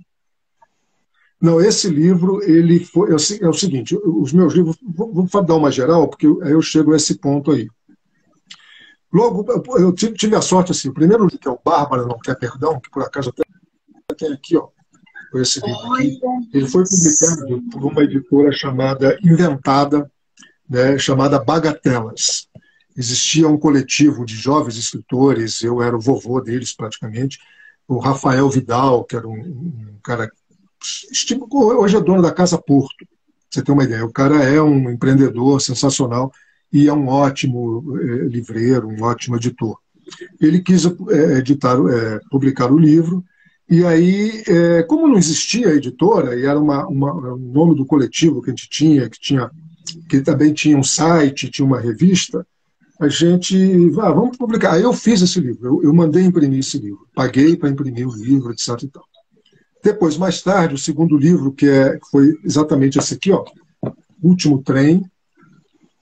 Não, 1.41 1.61
esse 1.61 1.89
livro, 1.89 2.41
ele 2.43 2.79
foi, 2.79 3.09
é, 3.09 3.13
o, 3.13 3.49
é 3.49 3.53
seguinte, 3.53 3.95
os 3.95 4.33
meus 4.33 4.53
livros, 4.53 4.77
vou, 4.81 5.13
vou 5.13 5.43
dar 5.43 5.55
uma 5.55 5.71
geral, 5.71 6.07
porque 6.07 6.25
aí 6.41 6.51
eu 6.51 6.61
chego 6.61 6.93
a 6.93 6.95
esse 6.95 7.15
ponto 7.15 7.51
aí. 7.51 7.67
Logo, 9.13 9.45
eu 9.77 9.93
tive, 9.93 10.13
tive 10.13 10.35
a 10.35 10.41
sorte, 10.41 10.71
assim, 10.71 10.89
o 10.89 10.93
primeiro 10.93 11.27
que 11.27 11.47
é 11.47 11.51
o 11.51 11.59
Bárbara 11.63 12.05
Não 12.05 12.17
Quer 12.19 12.37
Perdão, 12.37 12.79
que 12.79 12.89
por 12.89 13.03
acaso 13.03 13.29
até 13.29 13.43
tem 14.17 14.33
aqui, 14.33 14.57
ó, 14.57 14.69
esse 15.35 15.59
livro 15.59 15.93
aqui, 15.93 16.19
ele 16.53 16.67
foi 16.67 16.83
publicado 16.83 17.63
por 17.71 17.85
uma 17.85 18.03
editora 18.03 18.51
chamada 18.51 19.17
Inventada, 19.23 20.09
né, 20.69 20.97
chamada 20.97 21.39
Bagatelas. 21.39 22.47
Existia 22.97 23.47
um 23.47 23.57
coletivo 23.57 24.25
de 24.25 24.35
jovens 24.35 24.77
escritores, 24.77 25.61
eu 25.61 25.81
era 25.81 25.95
o 25.95 26.01
vovô 26.01 26.39
deles 26.39 26.73
praticamente, 26.73 27.39
o 27.87 27.99
Rafael 27.99 28.49
Vidal, 28.49 29.03
que 29.03 29.15
era 29.15 29.27
um, 29.27 29.39
um 29.39 29.99
cara 30.01 30.31
hoje 31.51 31.97
é 31.97 32.01
dono 32.01 32.21
da 32.21 32.31
Casa 32.31 32.57
Porto. 32.57 33.05
Você 33.49 33.61
tem 33.61 33.73
uma 33.73 33.83
ideia. 33.83 34.05
O 34.05 34.11
cara 34.11 34.43
é 34.43 34.61
um 34.61 34.89
empreendedor 34.89 35.61
sensacional 35.61 36.31
e 36.71 36.87
é 36.87 36.93
um 36.93 37.07
ótimo 37.07 37.97
é, 37.97 38.27
livreiro, 38.27 38.87
um 38.87 39.03
ótimo 39.03 39.35
editor. 39.35 39.77
Ele 40.39 40.61
quis 40.61 40.85
é, 40.85 41.37
editar, 41.37 41.77
é, 41.77 42.19
publicar 42.29 42.71
o 42.71 42.77
livro 42.77 43.23
e 43.67 43.83
aí, 43.83 44.43
como 44.87 45.07
não 45.07 45.17
existia 45.17 45.73
editora 45.73 46.39
e 46.39 46.45
era 46.45 46.59
uma, 46.59 46.85
uma, 46.87 47.33
um 47.33 47.51
nome 47.51 47.75
do 47.75 47.83
coletivo 47.83 48.39
que 48.39 48.51
a 48.51 48.53
gente 48.53 48.69
tinha, 48.69 49.09
que 49.09 49.19
tinha, 49.19 49.49
que 50.09 50.21
também 50.21 50.53
tinha 50.53 50.77
um 50.77 50.83
site, 50.83 51.49
tinha 51.49 51.65
uma 51.65 51.79
revista, 51.79 52.45
a 52.99 53.07
gente, 53.07 53.55
ah, 53.99 54.11
vamos 54.11 54.37
publicar. 54.37 54.73
Aí 54.73 54.83
eu 54.83 54.93
fiz 54.93 55.21
esse 55.21 55.39
livro, 55.39 55.67
eu, 55.67 55.83
eu 55.83 55.93
mandei 55.93 56.23
imprimir 56.23 56.59
esse 56.59 56.77
livro, 56.77 57.07
paguei 57.13 57.55
para 57.55 57.69
imprimir 57.69 58.07
o 58.07 58.15
livro, 58.15 58.51
etc. 58.51 58.83
E 58.83 58.87
tal. 58.87 59.03
Depois, 59.83 60.17
mais 60.17 60.41
tarde, 60.41 60.75
o 60.75 60.79
segundo 60.79 61.17
livro, 61.17 61.51
que, 61.51 61.67
é, 61.67 61.99
foi 62.09 62.35
exatamente 62.43 62.97
esse 62.97 63.13
aqui, 63.13 63.31
ó, 63.31 63.45
Último 64.21 64.63
Trem, 64.63 65.03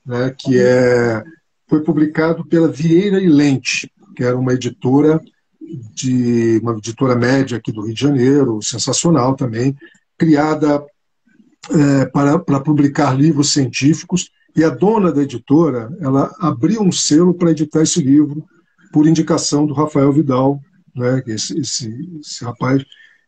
né, 0.05 0.33
que 0.37 0.59
é, 0.59 1.23
foi 1.67 1.81
publicado 1.81 2.45
pela 2.45 2.67
Vieira 2.67 3.19
e 3.19 3.27
Lente, 3.27 3.91
que 4.15 4.23
era 4.23 4.37
uma 4.37 4.53
editora 4.53 5.19
de 5.93 6.59
uma 6.61 6.73
editora 6.73 7.15
média 7.15 7.57
aqui 7.57 7.71
do 7.71 7.81
Rio 7.81 7.93
de 7.93 8.01
Janeiro, 8.01 8.61
sensacional 8.61 9.35
também, 9.35 9.75
criada 10.17 10.85
é, 11.71 12.05
para, 12.05 12.39
para 12.39 12.59
publicar 12.59 13.17
livros 13.17 13.51
científicos. 13.51 14.29
E 14.55 14.63
a 14.63 14.69
dona 14.69 15.11
da 15.11 15.23
editora, 15.23 15.95
ela 15.99 16.31
abriu 16.39 16.81
um 16.81 16.91
selo 16.91 17.33
para 17.33 17.51
editar 17.51 17.81
esse 17.81 18.01
livro 18.01 18.45
por 18.91 19.07
indicação 19.07 19.65
do 19.65 19.73
Rafael 19.73 20.11
Vidal, 20.11 20.59
né, 20.95 21.23
esse, 21.27 21.59
esse, 21.59 22.19
esse 22.19 22.43
rapaz. 22.45 22.83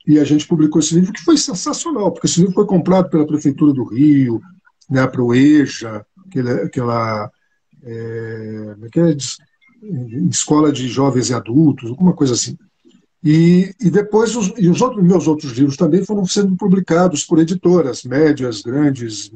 E 0.07 0.19
a 0.19 0.23
gente 0.23 0.47
publicou 0.47 0.79
esse 0.79 0.93
livro, 0.93 1.11
que 1.11 1.23
foi 1.23 1.35
sensacional, 1.35 2.11
porque 2.11 2.27
esse 2.27 2.39
livro 2.39 2.53
foi 2.53 2.67
comprado 2.67 3.09
pela 3.09 3.25
Prefeitura 3.25 3.73
do 3.73 3.83
Rio, 3.83 4.39
né, 4.87 5.09
o 5.17 5.33
EJA, 5.33 6.05
aquela, 6.27 6.53
aquela 6.63 7.31
é, 7.83 8.75
é, 8.95 8.99
é 8.99 9.17
escola 10.29 10.71
de 10.71 10.87
jovens 10.87 11.31
e 11.31 11.33
adultos, 11.33 11.89
alguma 11.89 12.13
coisa 12.13 12.33
assim. 12.33 12.55
E, 13.25 13.73
e 13.81 13.89
depois, 13.89 14.35
os, 14.35 14.53
e 14.55 14.69
os 14.69 14.79
outros, 14.83 15.03
meus 15.03 15.27
outros 15.27 15.51
livros 15.53 15.75
também 15.75 16.05
foram 16.05 16.27
sendo 16.27 16.55
publicados 16.55 17.25
por 17.25 17.39
editoras, 17.39 18.03
médias, 18.03 18.61
grandes, 18.61 19.31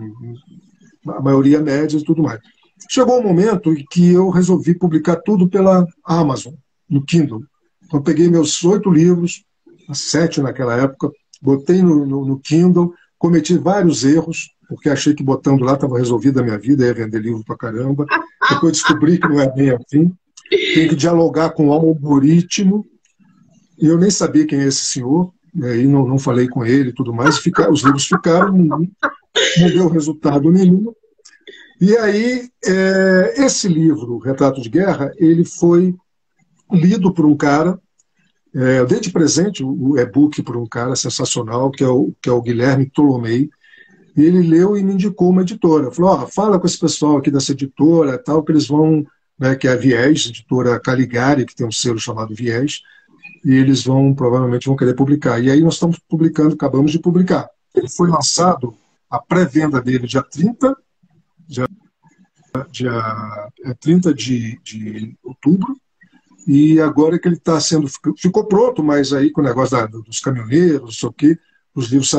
a 1.08 1.20
maioria 1.20 1.60
médias 1.60 2.04
e 2.04 2.06
tudo 2.06 2.22
mais. 2.22 2.40
Chegou 2.88 3.20
um 3.20 3.24
momento 3.24 3.74
em 3.74 3.84
que 3.90 4.12
eu 4.12 4.30
resolvi 4.30 4.76
publicar 4.76 5.16
tudo 5.16 5.50
pela 5.50 5.88
Amazon, 6.06 6.54
no 6.88 7.04
Kindle. 7.04 7.44
Então, 7.84 8.00
peguei 8.00 8.30
meus 8.30 8.64
oito 8.64 8.92
livros, 8.92 9.44
sete 9.92 10.40
naquela 10.40 10.76
época, 10.76 11.10
botei 11.42 11.82
no, 11.82 12.06
no, 12.06 12.24
no 12.24 12.40
Kindle, 12.40 12.94
cometi 13.18 13.58
vários 13.58 14.04
erros, 14.04 14.52
porque 14.68 14.88
achei 14.88 15.16
que 15.16 15.24
botando 15.24 15.64
lá 15.64 15.74
estava 15.74 15.98
resolvida 15.98 16.42
a 16.42 16.44
minha 16.44 16.60
vida, 16.60 16.86
ia 16.86 16.94
vender 16.94 17.20
livro 17.20 17.44
para 17.44 17.58
caramba. 17.58 18.06
Depois 18.52 18.74
descobri 18.74 19.18
que 19.18 19.28
não 19.28 19.42
é 19.42 19.52
bem 19.52 19.72
assim. 19.72 20.14
Tem 20.48 20.88
que 20.88 20.96
dialogar 20.96 21.50
com 21.50 21.70
o 21.70 21.74
algoritmo. 21.74 22.86
E 23.80 23.88
eu 23.88 23.98
nem 23.98 24.10
sabia 24.10 24.46
quem 24.46 24.60
é 24.60 24.66
esse 24.66 24.84
senhor, 24.86 25.32
e 25.56 25.86
não, 25.86 26.08
não 26.08 26.20
falei 26.20 26.48
com 26.48 26.66
ele 26.66 26.90
e 26.90 26.94
tudo 26.94 27.14
mais. 27.14 27.38
Fica, 27.38 27.72
os 27.72 27.82
livros 27.82 28.06
ficaram, 28.06 28.52
não, 28.58 28.80
não 28.80 29.70
deu 29.70 29.88
resultado 29.88 30.52
nenhum. 30.52 30.94
E 31.82 31.96
aí, 31.98 32.50
é, 32.66 33.34
esse 33.38 33.68
livro, 33.68 34.18
Retrato 34.18 34.62
de 34.62 34.70
Guerra, 34.70 35.14
ele 35.18 35.46
foi 35.46 35.96
lido 36.72 37.14
por 37.14 37.26
um 37.26 37.36
cara, 37.36 37.80
é, 38.54 38.80
eu 38.80 38.86
dei 38.86 39.00
de 39.00 39.12
presente 39.12 39.64
o 39.64 39.98
e-book 39.98 40.42
por 40.44 40.58
um 40.58 40.66
cara 40.66 40.96
sensacional, 40.96 41.72
que 41.72 41.84
é 41.84 41.88
o, 41.88 42.12
que 42.22 42.30
é 42.30 42.32
o 42.32 42.42
Guilherme 42.42 42.90
Tolomei, 42.90 43.50
e 44.18 44.24
ele 44.24 44.42
leu 44.42 44.76
e 44.76 44.84
me 44.84 44.94
indicou 44.94 45.30
uma 45.30 45.44
editora. 45.44 45.92
Falou: 45.92 46.24
oh, 46.24 46.28
fala 46.28 46.60
com 46.60 46.68
esse 46.68 46.78
pessoal 46.78 47.18
aqui 47.18 47.32
dessa 47.32 47.54
editora, 47.54 48.18
tal, 48.18 48.44
que 48.44 48.52
eles 48.52 48.68
vão, 48.68 49.06
né, 49.40 49.56
que 49.56 49.68
é 49.68 49.72
a 49.72 49.76
Viés, 49.76 50.26
editora 50.26 50.80
Caligari, 50.80 51.46
que 51.46 51.56
tem 51.56 51.66
um 51.66 51.72
selo 51.72 52.00
chamado 52.00 52.36
Viés, 52.36 52.82
e 53.44 53.54
eles 53.54 53.84
vão, 53.84 54.14
provavelmente, 54.14 54.68
vão 54.68 54.76
querer 54.76 54.96
publicar. 54.96 55.40
E 55.40 55.50
aí 55.50 55.62
nós 55.62 55.76
estamos 55.76 56.00
publicando, 56.08 56.54
acabamos 56.54 56.92
de 56.92 57.00
publicar. 57.00 57.50
Ele 57.74 57.90
foi 57.90 58.10
lançado, 58.10 58.76
a 59.10 59.20
pré-venda 59.20 59.82
dele, 59.82 60.08
dia 60.08 60.22
30, 60.22 60.76
dia, 61.48 61.66
dia 62.72 63.76
30 63.80 64.10
é, 64.10 64.14
de, 64.14 64.60
de 64.64 65.18
outubro, 65.24 65.76
e 66.48 66.80
agora 66.80 67.20
que 67.20 67.28
ele 67.28 67.36
está 67.36 67.60
sendo. 67.60 67.88
Ficou 68.18 68.46
pronto, 68.46 68.84
mas 68.84 69.14
aí 69.14 69.32
com 69.32 69.42
o 69.42 69.44
negócio 69.44 69.78
da, 69.78 69.86
dos 69.86 70.20
caminhoneiros, 70.20 70.82
não 70.82 70.92
sei 70.92 71.10
o 71.10 71.14
quê, 71.14 71.40
os 71.74 71.88
livros, 71.88 72.12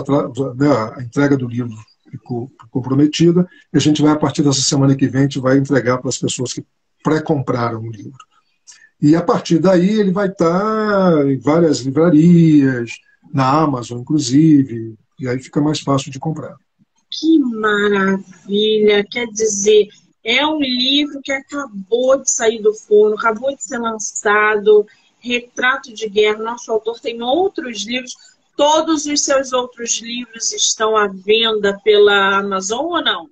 né, 0.56 0.68
a 0.96 1.02
entrega 1.02 1.36
do 1.36 1.48
livro 1.48 1.76
ficou 2.10 2.50
comprometida, 2.70 3.48
e 3.72 3.76
a 3.76 3.80
gente 3.80 4.02
vai, 4.02 4.12
a 4.12 4.16
partir 4.16 4.42
dessa 4.42 4.60
semana 4.60 4.96
que 4.96 5.06
vem, 5.06 5.20
a 5.20 5.24
gente 5.24 5.38
vai 5.38 5.58
entregar 5.58 5.98
para 5.98 6.08
as 6.08 6.18
pessoas 6.18 6.52
que 6.52 6.64
pré-compraram 7.02 7.80
o 7.80 7.90
livro. 7.90 8.18
E 9.00 9.16
a 9.16 9.23
partir 9.23 9.59
daí 9.59 9.99
ele 10.00 10.11
vai 10.11 10.28
estar 10.28 11.27
em 11.27 11.38
várias 11.38 11.81
livrarias, 11.81 12.92
na 13.33 13.62
Amazon, 13.62 14.01
inclusive, 14.01 14.94
e 15.18 15.29
aí 15.29 15.38
fica 15.38 15.61
mais 15.61 15.81
fácil 15.81 16.11
de 16.11 16.18
comprar. 16.18 16.57
Que 17.11 17.38
maravilha! 17.38 19.05
Quer 19.11 19.27
dizer, 19.27 19.88
é 20.24 20.46
um 20.46 20.61
livro 20.61 21.20
que 21.22 21.33
acabou 21.33 22.20
de 22.20 22.31
sair 22.31 22.61
do 22.62 22.74
forno, 22.74 23.16
acabou 23.16 23.55
de 23.55 23.62
ser 23.62 23.79
lançado, 23.79 24.87
Retrato 25.18 25.92
de 25.92 26.09
Guerra. 26.09 26.42
Nosso 26.42 26.70
autor 26.70 27.01
tem 27.01 27.22
outros 27.22 27.87
livros. 27.87 28.14
Todos 28.57 29.07
os 29.07 29.22
seus 29.22 29.53
outros 29.53 30.01
livros 30.01 30.53
estão 30.53 30.96
à 30.96 31.09
venda 31.09 31.79
pela 31.83 32.38
Amazon 32.38 32.87
ou 32.87 33.03
não? 33.03 33.31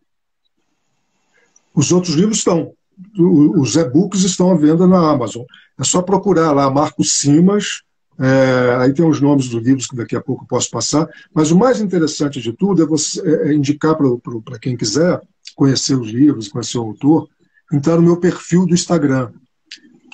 Os 1.74 1.92
outros 1.92 2.14
livros 2.14 2.38
estão. 2.38 2.72
Os 3.16 3.76
e-books 3.76 4.24
estão 4.24 4.50
à 4.50 4.56
venda 4.56 4.86
na 4.86 5.10
Amazon. 5.10 5.44
É 5.78 5.84
só 5.84 6.02
procurar 6.02 6.52
lá 6.52 6.68
Marcos 6.70 7.12
Simas. 7.12 7.82
É, 8.18 8.76
aí 8.80 8.92
tem 8.92 9.04
os 9.04 9.20
nomes 9.20 9.48
dos 9.48 9.62
livros 9.62 9.86
que 9.86 9.94
daqui 9.94 10.16
a 10.16 10.20
pouco 10.20 10.42
eu 10.42 10.48
posso 10.48 10.70
passar. 10.70 11.08
Mas 11.32 11.52
o 11.52 11.58
mais 11.58 11.80
interessante 11.80 12.40
de 12.40 12.52
tudo 12.52 12.82
é, 12.82 12.86
você, 12.86 13.20
é, 13.20 13.50
é 13.50 13.54
indicar 13.54 13.96
para 13.96 14.58
quem 14.58 14.76
quiser 14.76 15.20
conhecer 15.54 15.94
os 15.94 16.08
livros, 16.08 16.48
conhecer 16.48 16.78
o 16.78 16.82
autor, 16.82 17.28
entrar 17.72 17.96
no 17.96 18.02
meu 18.02 18.16
perfil 18.16 18.66
do 18.66 18.74
Instagram, 18.74 19.30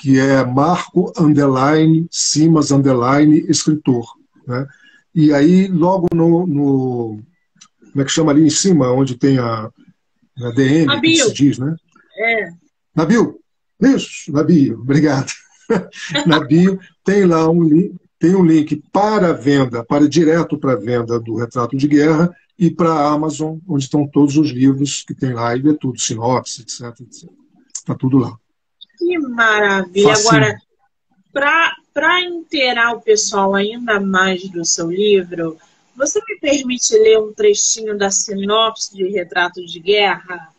que 0.01 0.19
é 0.19 0.45
Marco 0.45 1.13
Underline 1.19 2.07
Simas 2.11 2.71
Underline 2.71 3.45
Escritor. 3.49 4.07
Né? 4.47 4.67
E 5.15 5.33
aí, 5.33 5.69
logo 5.69 6.09
no, 6.15 6.47
no, 6.47 7.21
Como 7.93 8.03
é 8.03 8.05
que 8.05 8.11
chama 8.11 8.33
ali 8.33 8.45
em 8.45 8.51
cima, 8.51 8.91
onde 8.91 9.17
tem 9.17 9.39
a, 9.39 9.71
a 10.39 10.51
DM, 10.51 10.87
na 10.87 11.01
que 11.01 11.17
se 11.17 11.33
diz, 11.33 11.59
né? 11.59 11.77
É. 12.19 12.49
Na 12.95 13.05
bio? 13.05 13.39
Isso, 13.81 14.33
na 14.33 14.43
bio, 14.43 14.81
obrigado. 14.81 15.33
na 16.27 16.41
bio 16.41 16.79
tem 17.05 17.25
lá 17.25 17.49
um 17.51 17.63
link, 17.63 17.95
tem 18.19 18.35
um 18.35 18.45
link 18.45 18.83
para 18.93 19.33
venda, 19.33 19.85
para 19.85 20.09
direto 20.09 20.59
para 20.59 20.77
venda 20.77 21.19
do 21.21 21.37
Retrato 21.37 21.77
de 21.77 21.87
Guerra 21.87 22.35
e 22.59 22.71
para 22.71 22.91
a 22.91 23.13
Amazon, 23.13 23.59
onde 23.69 23.85
estão 23.85 24.07
todos 24.07 24.37
os 24.37 24.51
livros 24.51 25.03
que 25.03 25.15
tem 25.15 25.33
lá, 25.33 25.57
e 25.57 25.69
é 25.69 25.75
tudo, 25.75 26.01
sinopse, 26.01 26.63
etc, 26.63 27.01
etc. 27.01 27.29
Está 27.75 27.95
tudo 27.95 28.19
lá. 28.19 28.37
Que 28.99 29.19
maravilha! 29.19 30.09
Facinho. 30.09 30.31
Agora, 30.31 30.59
para 31.93 32.21
inteirar 32.23 32.93
o 32.93 33.01
pessoal 33.01 33.55
ainda 33.55 34.01
mais 34.01 34.49
do 34.49 34.65
seu 34.65 34.91
livro, 34.91 35.59
você 35.97 36.21
me 36.29 36.39
permite 36.39 36.97
ler 36.97 37.19
um 37.19 37.33
trechinho 37.33 37.97
da 37.99 38.11
sinopse 38.11 38.95
de 38.95 39.09
Retrato 39.09 39.65
de 39.65 39.81
Guerra? 39.81 40.54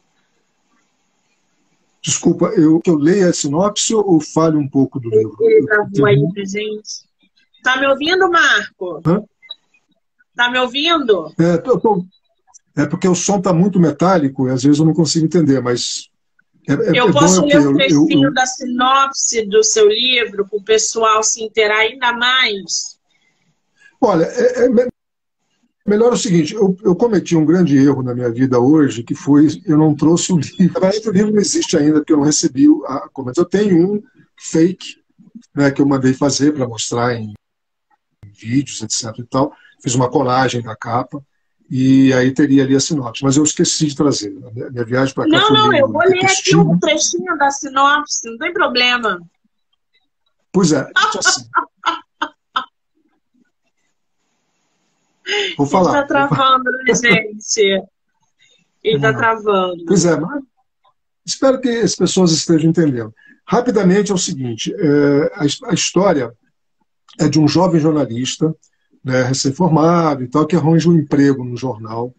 Desculpa, 2.06 2.54
eu, 2.56 2.80
eu 2.86 2.96
leio 2.96 3.28
a 3.28 3.34
sinopse 3.34 3.96
ou 3.96 4.22
fale 4.22 4.56
um 4.56 4.70
pouco 4.70 5.00
do 5.00 5.10
livro? 5.10 5.36
Gravou 5.66 6.06
aí 6.06 6.34
pra 6.34 6.46
gente. 6.46 7.04
Tá 7.64 7.80
me 7.80 7.88
ouvindo, 7.88 8.30
Marco? 8.30 9.02
Hã? 9.04 9.24
Tá 10.36 10.52
me 10.52 10.60
ouvindo? 10.60 11.34
É, 11.40 11.58
tô, 11.58 11.80
tô, 11.80 12.06
é 12.78 12.86
porque 12.86 13.08
o 13.08 13.16
som 13.16 13.42
tá 13.42 13.52
muito 13.52 13.80
metálico 13.80 14.48
e 14.48 14.52
às 14.52 14.62
vezes 14.62 14.78
eu 14.78 14.86
não 14.86 14.94
consigo 14.94 15.26
entender, 15.26 15.60
mas 15.62 16.12
é, 16.70 16.74
é, 16.74 17.00
eu 17.00 17.10
é 17.10 17.12
posso 17.12 17.44
ler 17.44 17.68
um 17.68 17.74
trechinho 17.74 18.26
eu, 18.26 18.30
eu... 18.30 18.34
da 18.34 18.46
sinopse 18.46 19.44
do 19.48 19.64
seu 19.64 19.88
livro 19.88 20.48
para 20.48 20.60
o 20.60 20.64
pessoal 20.64 21.24
se 21.24 21.44
inteirar 21.44 21.80
ainda 21.80 22.14
mais? 22.14 23.00
Olha, 24.00 24.26
é, 24.26 24.66
é 24.66 24.70
melhor 25.86 26.14
o 26.14 26.18
seguinte: 26.18 26.54
eu, 26.54 26.76
eu, 26.84 26.96
cometi 26.96 27.36
um 27.36 27.46
grande 27.46 27.78
erro 27.78 28.02
na 28.02 28.14
minha 28.14 28.32
vida 28.32 28.60
hoje, 28.60 29.04
que 29.04 29.14
foi 29.14 29.48
eu 29.66 29.78
não 29.78 29.96
trouxe 29.96 30.34
o 30.34 30.38
livro. 30.38 30.82
o 30.82 31.12
livro 31.12 31.32
não 31.32 31.40
existe 31.40 31.78
ainda, 31.78 32.00
porque 32.00 32.14
eu 32.14 32.18
não 32.18 32.24
recebi 32.24 32.68
a 32.86 33.08
comenta. 33.14 33.42
Eu 33.42 33.46
tenho 33.46 33.94
um 33.94 34.04
fake 34.38 34.98
né, 35.56 35.72
que 35.72 35.82
eu 35.82 35.86
mandei 35.86 36.14
fazer 36.14 36.54
para 36.54 36.68
mostrar 36.68 37.16
em 37.16 37.34
vídeos, 38.26 38.82
etc. 38.82 39.20
e 39.20 39.24
tal. 39.24 39.54
Fiz 39.82 39.96
uma 39.96 40.10
colagem 40.10 40.62
da 40.62 40.76
capa 40.76 41.24
e 41.70 42.12
aí 42.14 42.32
teria 42.32 42.64
ali 42.64 42.76
a 42.76 42.80
sinopse. 42.80 43.24
Mas 43.24 43.38
eu 43.38 43.44
esqueci 43.44 43.88
de 43.88 43.96
trazer. 43.96 44.32
Minha, 44.54 44.70
minha 44.70 44.86
viagem 44.86 45.14
para 45.14 45.30
cá 45.30 45.30
Não, 45.30 45.52
não, 45.52 45.74
eu 45.74 45.92
vou 45.92 46.02
ler 46.02 46.26
aqui 46.26 46.56
um 46.56 46.80
trechinho 46.80 47.38
da 47.38 47.52
sinopse, 47.52 48.30
não 48.30 48.38
tem 48.38 48.54
problema. 48.54 49.22
Pois 50.52 50.72
é, 50.72 50.90
assim. 50.96 51.46
Vou 55.58 55.68
falar. 55.68 55.92
Ele 55.92 56.02
está 56.04 56.28
travando, 56.28 56.72
né, 56.72 56.94
gente? 56.94 57.84
Ele 58.84 58.96
está 58.96 59.14
travando. 59.14 59.86
Pois 59.88 60.06
é, 60.06 60.20
mas 60.20 60.44
espero 61.26 61.60
que 61.60 61.70
as 61.70 61.96
pessoas 61.96 62.32
estejam 62.32 62.70
entendendo. 62.70 63.14
Rapidamente 63.46 64.12
é 64.12 64.16
o 64.16 64.20
seguinte: 64.20 64.74
é, 64.78 65.32
a, 65.36 65.72
a 65.72 65.74
história 65.74 66.32
é 67.20 67.28
de 67.28 67.40
um 67.40 67.48
jovem 67.48 67.80
jornalista 67.80 68.54
né, 69.06 69.22
recém-formado 69.22 70.24
e 70.24 70.28
tal, 70.28 70.48
que 70.48 70.56
arranja 70.56 70.90
um 70.90 70.98
emprego 70.98 71.44
no 71.44 71.56
jornal, 71.56 72.14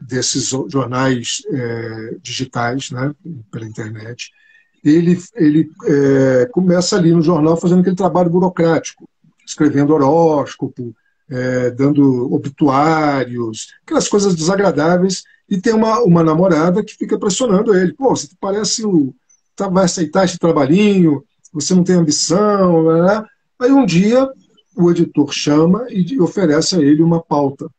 desses 0.00 0.48
jornais 0.68 1.42
é, 1.48 2.16
digitais, 2.20 2.90
né, 2.90 3.14
pela 3.52 3.64
internet. 3.64 4.32
Ele, 4.84 5.18
ele 5.36 5.70
é, 5.86 6.46
começa 6.46 6.96
ali 6.96 7.12
no 7.12 7.22
jornal 7.22 7.56
fazendo 7.56 7.80
aquele 7.80 7.96
trabalho 7.96 8.28
burocrático, 8.28 9.08
escrevendo 9.46 9.94
horóscopo, 9.94 10.94
é, 11.30 11.70
dando 11.70 12.32
obituários, 12.32 13.68
aquelas 13.84 14.08
coisas 14.08 14.34
desagradáveis 14.34 15.24
E 15.48 15.60
tem 15.60 15.72
uma, 15.72 16.00
uma 16.00 16.22
namorada 16.22 16.82
que 16.82 16.96
fica 16.96 17.18
pressionando 17.18 17.74
ele. 17.74 17.92
Pô, 17.92 18.10
você 18.10 18.28
parece 18.40 18.84
o. 18.84 19.14
Tá, 19.56 19.68
vai 19.68 19.84
aceitar 19.84 20.24
esse 20.24 20.38
trabalhinho, 20.38 21.22
você 21.52 21.74
não 21.74 21.84
tem 21.84 21.96
ambição. 21.96 22.86
Aí 23.60 23.70
um 23.70 23.86
dia 23.86 24.28
o 24.76 24.90
editor 24.90 25.32
chama 25.32 25.86
e 25.90 26.20
oferece 26.20 26.76
a 26.76 26.80
ele 26.80 27.02
uma 27.02 27.22
pauta. 27.22 27.70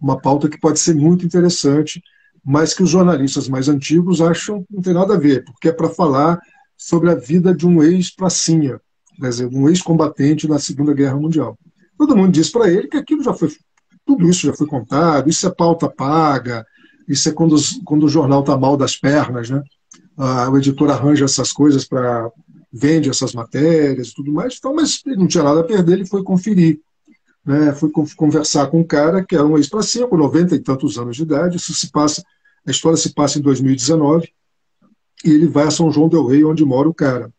Uma 0.00 0.20
pauta 0.20 0.48
que 0.48 0.60
pode 0.60 0.78
ser 0.78 0.94
muito 0.94 1.26
interessante, 1.26 2.00
mas 2.44 2.72
que 2.72 2.82
os 2.82 2.90
jornalistas 2.90 3.48
mais 3.48 3.68
antigos 3.68 4.20
acham 4.20 4.62
que 4.62 4.74
não 4.74 4.80
tem 4.80 4.94
nada 4.94 5.14
a 5.14 5.18
ver, 5.18 5.44
porque 5.44 5.68
é 5.68 5.72
para 5.72 5.88
falar 5.88 6.40
sobre 6.76 7.10
a 7.10 7.14
vida 7.16 7.52
de 7.52 7.66
um 7.66 7.82
ex-pracinha, 7.82 8.80
quer 9.20 9.28
dizer, 9.28 9.46
um 9.52 9.68
ex-combatente 9.68 10.46
na 10.46 10.60
Segunda 10.60 10.94
Guerra 10.94 11.16
Mundial. 11.16 11.58
Todo 11.98 12.16
mundo 12.16 12.30
diz 12.30 12.48
para 12.48 12.70
ele 12.70 12.86
que 12.86 12.96
aquilo 12.96 13.24
já 13.24 13.34
foi, 13.34 13.50
tudo 14.06 14.30
isso 14.30 14.46
já 14.46 14.54
foi 14.54 14.66
contado, 14.66 15.28
isso 15.28 15.46
é 15.46 15.50
pauta 15.50 15.90
paga, 15.90 16.64
isso 17.08 17.28
é 17.28 17.32
quando, 17.32 17.56
quando 17.84 18.04
o 18.04 18.08
jornal 18.08 18.40
está 18.40 18.56
mal 18.56 18.76
das 18.76 18.96
pernas, 18.96 19.50
né? 19.50 19.60
Ah, 20.16 20.48
o 20.48 20.56
editor 20.56 20.90
arranja 20.90 21.24
essas 21.24 21.52
coisas 21.52 21.84
para 21.84 22.30
vende 22.72 23.08
essas 23.08 23.32
matérias 23.32 24.08
e 24.08 24.14
tudo 24.14 24.32
mais, 24.32 24.56
então, 24.58 24.74
mas 24.74 25.02
ele 25.06 25.16
não 25.16 25.26
tinha 25.26 25.42
nada 25.42 25.60
a 25.60 25.64
perder, 25.64 25.94
ele 25.94 26.06
foi 26.06 26.22
conferir. 26.22 26.80
Né? 27.44 27.72
Foi 27.72 27.90
conversar 27.90 28.66
com 28.66 28.80
um 28.80 28.84
cara 28.84 29.24
que 29.24 29.34
era 29.34 29.46
um 29.46 29.56
ex-pracinha, 29.56 30.06
com 30.06 30.16
90 30.16 30.54
e 30.54 30.58
tantos 30.58 30.98
anos 30.98 31.16
de 31.16 31.22
idade, 31.22 31.56
isso 31.56 31.72
se 31.72 31.90
passa, 31.90 32.22
a 32.66 32.70
história 32.70 32.98
se 32.98 33.14
passa 33.14 33.38
em 33.38 33.42
2019, 33.42 34.28
e 35.24 35.30
ele 35.30 35.46
vai 35.46 35.66
a 35.66 35.70
São 35.70 35.90
João 35.90 36.08
del 36.08 36.26
Rei, 36.26 36.44
onde 36.44 36.64
mora 36.64 36.88
o 36.88 36.94
cara. 36.94 37.32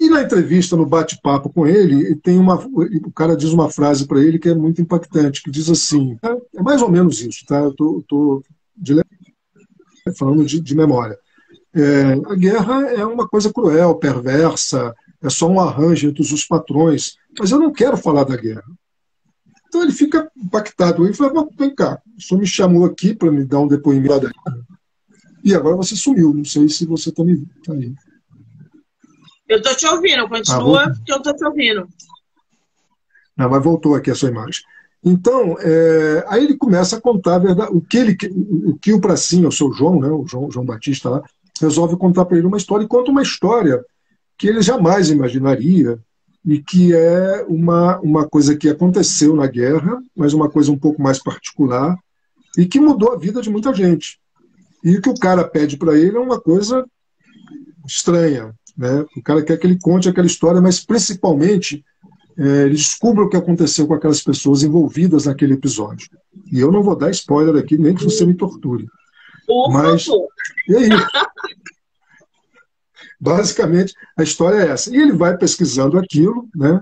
E 0.00 0.08
na 0.08 0.22
entrevista, 0.22 0.76
no 0.76 0.86
bate-papo 0.86 1.50
com 1.50 1.66
ele, 1.66 2.14
tem 2.16 2.38
uma, 2.38 2.54
o 2.56 3.12
cara 3.12 3.36
diz 3.36 3.50
uma 3.50 3.68
frase 3.68 4.06
para 4.06 4.22
ele 4.22 4.38
que 4.38 4.48
é 4.48 4.54
muito 4.54 4.80
impactante, 4.80 5.42
que 5.42 5.50
diz 5.50 5.68
assim, 5.68 6.16
é, 6.22 6.62
mais 6.62 6.80
ou 6.80 6.88
menos 6.88 7.20
isso, 7.20 7.44
tá? 7.44 7.58
Eu 7.58 7.74
tô, 7.74 8.04
tô 8.06 8.42
de, 8.76 8.94
falando 10.16 10.44
de, 10.46 10.60
de 10.60 10.76
memória. 10.76 11.18
É, 11.74 12.12
a 12.12 12.34
guerra 12.36 12.86
é 12.92 13.04
uma 13.04 13.28
coisa 13.28 13.52
cruel, 13.52 13.96
perversa, 13.96 14.94
é 15.20 15.28
só 15.28 15.48
um 15.48 15.60
arranjo 15.60 16.08
entre 16.08 16.22
os 16.22 16.44
patrões, 16.44 17.16
mas 17.38 17.50
eu 17.50 17.58
não 17.58 17.72
quero 17.72 17.96
falar 17.96 18.24
da 18.24 18.36
guerra. 18.36 18.64
Então 19.66 19.82
ele 19.82 19.92
fica 19.92 20.30
impactado. 20.36 21.04
Ele 21.04 21.14
fala, 21.14 21.46
vem 21.58 21.74
cá, 21.74 22.00
o 22.16 22.22
senhor 22.22 22.40
me 22.40 22.46
chamou 22.46 22.84
aqui 22.84 23.14
para 23.14 23.30
me 23.30 23.44
dar 23.44 23.60
um 23.60 23.68
depoimento. 23.68 24.30
E 25.44 25.54
agora 25.54 25.76
você 25.76 25.94
sumiu, 25.94 26.32
não 26.32 26.44
sei 26.44 26.68
se 26.68 26.86
você 26.86 27.10
está 27.10 27.22
me 27.22 27.44
tá. 27.64 27.74
Eu 29.48 29.58
estou 29.58 29.74
te 29.74 29.86
ouvindo, 29.86 30.28
continua, 30.28 30.84
ah, 30.84 30.90
porque 30.90 31.12
eu 31.12 31.16
estou 31.16 31.34
te 31.34 31.44
ouvindo. 31.44 31.88
Não, 33.36 33.48
mas 33.48 33.62
voltou 33.62 33.94
aqui 33.94 34.10
a 34.10 34.14
sua 34.14 34.28
imagem. 34.28 34.62
Então, 35.02 35.56
é, 35.60 36.24
aí 36.28 36.44
ele 36.44 36.56
começa 36.56 36.96
a 36.96 37.00
contar 37.00 37.36
a 37.36 37.38
verdade, 37.38 37.70
o 37.72 37.80
que 37.80 37.96
ele, 37.96 38.16
o 38.66 38.76
que 38.76 38.92
o 38.92 39.00
Pracinha, 39.00 39.48
o 39.48 39.52
seu 39.52 39.72
João, 39.72 40.00
né, 40.00 40.08
o 40.08 40.26
João, 40.26 40.50
João 40.50 40.66
Batista 40.66 41.08
lá, 41.08 41.22
resolve 41.60 41.96
contar 41.96 42.24
para 42.24 42.36
ele 42.36 42.46
uma 42.46 42.56
história 42.56 42.84
e 42.84 42.88
conta 42.88 43.10
uma 43.10 43.22
história 43.22 43.82
que 44.36 44.48
ele 44.48 44.60
jamais 44.60 45.10
imaginaria 45.10 45.98
e 46.44 46.62
que 46.62 46.94
é 46.94 47.44
uma, 47.48 47.98
uma 48.00 48.28
coisa 48.28 48.56
que 48.56 48.68
aconteceu 48.68 49.34
na 49.34 49.46
guerra, 49.46 49.98
mas 50.16 50.32
uma 50.32 50.48
coisa 50.48 50.70
um 50.70 50.78
pouco 50.78 51.00
mais 51.00 51.22
particular 51.22 51.96
e 52.56 52.66
que 52.66 52.80
mudou 52.80 53.12
a 53.12 53.18
vida 53.18 53.40
de 53.40 53.50
muita 53.50 53.72
gente. 53.74 54.18
E 54.82 54.96
o 54.96 55.02
que 55.02 55.10
o 55.10 55.18
cara 55.18 55.44
pede 55.44 55.76
para 55.76 55.96
ele 55.96 56.16
é 56.16 56.20
uma 56.20 56.40
coisa 56.40 56.84
estranha. 57.86 58.54
Né? 58.78 59.04
O 59.16 59.22
cara 59.22 59.42
quer 59.42 59.56
que 59.56 59.66
ele 59.66 59.80
conte 59.82 60.08
aquela 60.08 60.28
história, 60.28 60.60
mas 60.60 60.78
principalmente 60.78 61.84
é, 62.38 62.66
ele 62.66 62.76
descubra 62.76 63.24
o 63.24 63.28
que 63.28 63.36
aconteceu 63.36 63.88
com 63.88 63.94
aquelas 63.94 64.22
pessoas 64.22 64.62
envolvidas 64.62 65.26
naquele 65.26 65.54
episódio. 65.54 66.08
E 66.52 66.60
eu 66.60 66.70
não 66.70 66.84
vou 66.84 66.94
dar 66.94 67.10
spoiler 67.10 67.56
aqui, 67.56 67.76
nem 67.76 67.96
que 67.96 68.04
você 68.04 68.24
me 68.24 68.34
torture. 68.34 68.86
Por 69.44 69.72
mas, 69.72 70.04
favor. 70.04 70.28
E 70.68 70.76
aí? 70.76 70.88
Basicamente, 73.20 73.94
a 74.16 74.22
história 74.22 74.58
é 74.58 74.68
essa. 74.68 74.94
E 74.94 74.96
ele 74.96 75.12
vai 75.12 75.36
pesquisando 75.36 75.98
aquilo, 75.98 76.48
né? 76.54 76.80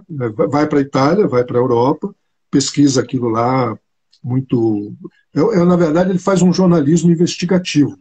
vai 0.51 0.67
para 0.67 0.81
a 0.81 0.83
Itália, 0.83 1.27
vai 1.27 1.45
para 1.45 1.57
a 1.57 1.63
Europa, 1.63 2.15
pesquisa 2.51 3.01
aquilo 3.01 3.31
lá 3.31 3.75
muito. 4.23 4.93
Eu, 5.33 5.55
eu, 5.55 5.65
na 5.65 5.77
verdade, 5.77 6.11
ele 6.11 6.19
faz 6.19 6.43
um 6.43 6.53
jornalismo 6.53 7.11
investigativo, 7.11 7.99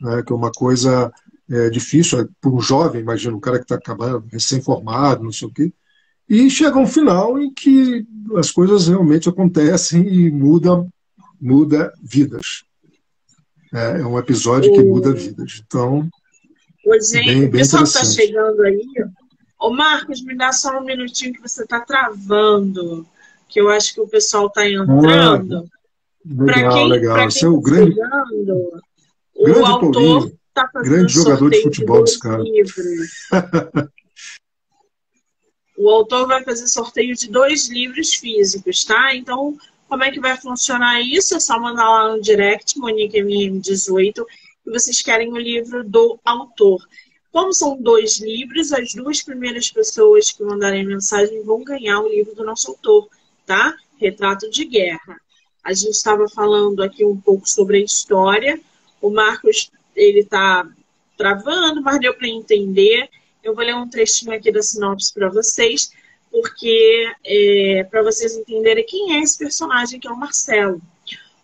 né? 0.00 0.24
que 0.24 0.32
é 0.32 0.36
uma 0.36 0.50
coisa 0.50 1.12
é, 1.50 1.70
difícil 1.70 2.20
é, 2.20 2.28
para 2.40 2.50
um 2.50 2.60
jovem, 2.60 3.00
imagina, 3.00 3.36
um 3.36 3.40
cara 3.40 3.58
que 3.58 3.64
está 3.64 3.76
acabando, 3.76 4.26
recém-formado, 4.30 5.24
não 5.24 5.32
sei 5.32 5.48
o 5.48 5.52
quê. 5.52 5.72
E 6.28 6.50
chega 6.50 6.78
um 6.78 6.86
final 6.86 7.40
em 7.40 7.52
que 7.52 8.06
as 8.36 8.50
coisas 8.50 8.88
realmente 8.88 9.28
acontecem 9.28 10.06
e 10.06 10.30
muda, 10.30 10.86
muda 11.40 11.92
vidas. 12.02 12.64
É, 13.72 14.00
é 14.00 14.06
um 14.06 14.18
episódio 14.18 14.72
que 14.72 14.82
muda 14.82 15.12
vidas. 15.12 15.62
Então, 15.66 16.08
Pois 16.84 17.12
é, 17.12 17.22
bem, 17.22 17.44
o 17.44 17.50
pessoal 17.50 17.82
está 17.82 18.04
chegando 18.04 18.62
aí. 18.62 18.82
Ô 19.58 19.70
Marcos, 19.70 20.22
me 20.22 20.36
dá 20.36 20.52
só 20.52 20.78
um 20.78 20.84
minutinho 20.84 21.32
que 21.32 21.42
você 21.42 21.62
está 21.62 21.80
travando, 21.80 23.06
que 23.48 23.60
eu 23.60 23.68
acho 23.68 23.92
que 23.94 24.00
o 24.00 24.08
pessoal 24.08 24.46
está 24.46 24.68
entrando. 24.68 25.64
Ah, 25.64 26.44
legal, 26.44 26.72
quem, 26.72 26.88
legal. 26.88 27.30
Você 27.30 27.44
é 27.44 27.48
o 27.48 27.60
tá 27.60 27.70
grande, 27.70 27.94
chegando, 27.94 28.82
grande 29.36 29.58
o 29.58 29.66
autor 29.66 30.32
está 30.58 30.68
fazendo 30.72 30.92
grande 30.92 31.12
jogador 31.12 31.50
de 31.50 31.62
futebol 31.62 32.02
desse 32.02 32.18
cara. 32.18 32.42
o 35.76 35.88
autor 35.88 36.26
vai 36.26 36.42
fazer 36.42 36.66
sorteio 36.66 37.14
de 37.14 37.30
dois 37.30 37.68
livros 37.68 38.14
físicos, 38.14 38.84
tá? 38.84 39.14
Então, 39.14 39.56
como 39.88 40.02
é 40.02 40.10
que 40.10 40.20
vai 40.20 40.36
funcionar 40.36 41.00
isso? 41.00 41.36
É 41.36 41.40
só 41.40 41.58
mandar 41.58 41.88
lá 41.88 42.12
no 42.12 42.20
direct, 42.20 42.78
Monique 42.78 43.18
MM18, 43.18 44.24
que 44.64 44.70
vocês 44.70 45.00
querem 45.00 45.32
o 45.32 45.38
livro 45.38 45.82
do 45.84 46.18
autor. 46.24 46.86
Como 47.30 47.52
são 47.52 47.80
dois 47.80 48.18
livros, 48.18 48.72
as 48.72 48.92
duas 48.94 49.22
primeiras 49.22 49.70
pessoas 49.70 50.32
que 50.32 50.42
mandarem 50.42 50.84
mensagem 50.84 51.42
vão 51.44 51.62
ganhar 51.62 52.00
o 52.00 52.08
livro 52.08 52.34
do 52.34 52.44
nosso 52.44 52.72
autor, 52.72 53.08
tá? 53.46 53.74
Retrato 53.98 54.50
de 54.50 54.64
Guerra. 54.64 55.20
A 55.62 55.72
gente 55.72 55.90
estava 55.90 56.28
falando 56.28 56.82
aqui 56.82 57.04
um 57.04 57.20
pouco 57.20 57.48
sobre 57.48 57.76
a 57.76 57.84
história. 57.84 58.60
O 59.00 59.10
Marcos, 59.10 59.70
ele 59.98 60.20
está 60.20 60.66
travando, 61.16 61.82
mas 61.82 62.00
deu 62.00 62.14
para 62.14 62.28
entender. 62.28 63.08
Eu 63.42 63.54
vou 63.54 63.64
ler 63.64 63.74
um 63.74 63.88
trechinho 63.88 64.32
aqui 64.32 64.52
da 64.52 64.62
sinopse 64.62 65.12
para 65.12 65.28
vocês, 65.28 65.92
porque 66.30 67.12
é, 67.24 67.86
para 67.90 68.02
vocês 68.02 68.36
entenderem 68.36 68.86
quem 68.86 69.16
é 69.16 69.20
esse 69.20 69.36
personagem 69.36 69.98
que 69.98 70.06
é 70.06 70.10
o 70.10 70.16
Marcelo. 70.16 70.80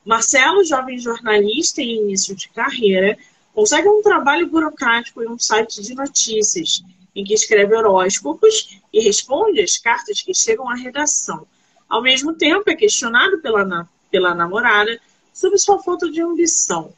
Marcelo, 0.05 0.65
jovem 0.65 0.99
jornalista 0.99 1.83
em 1.83 2.03
início 2.03 2.35
de 2.35 2.49
carreira, 2.51 3.19
consegue 3.55 3.89
um 3.89 4.03
trabalho 4.03 4.47
burocrático 4.47 5.23
em 5.23 5.29
um 5.29 5.39
site 5.39 5.83
de 5.83 5.95
notícias, 5.95 6.83
em 7.15 7.25
que 7.25 7.35
escreve 7.35 7.75
horóscopos 7.75 8.81
e 8.93 9.01
responde 9.01 9.61
às 9.61 9.79
cartas 9.79 10.21
que 10.21 10.35
chegam 10.35 10.69
à 10.69 10.75
redação. 10.75 11.47
Ao 11.89 12.03
mesmo 12.03 12.35
tempo, 12.35 12.69
é 12.69 12.75
questionado 12.75 13.39
pela, 13.41 13.89
pela 14.11 14.35
namorada 14.35 15.01
sobre 15.33 15.59
sua 15.59 15.83
falta 15.83 16.11
de 16.11 16.21
ambição. 16.21 16.93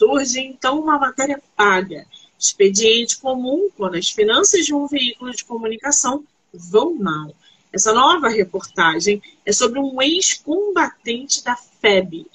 Surge 0.00 0.40
então 0.40 0.80
uma 0.80 0.98
matéria 0.98 1.42
paga, 1.54 2.06
expediente 2.38 3.18
comum 3.18 3.68
quando 3.76 3.96
as 3.96 4.08
finanças 4.08 4.64
de 4.64 4.72
um 4.72 4.86
veículo 4.86 5.30
de 5.30 5.44
comunicação 5.44 6.24
vão 6.54 6.94
mal. 6.94 7.34
Essa 7.70 7.92
nova 7.92 8.30
reportagem 8.30 9.22
é 9.44 9.52
sobre 9.52 9.78
um 9.78 10.00
ex-combatente 10.00 11.44
da 11.44 11.54
FEB, 11.54 12.26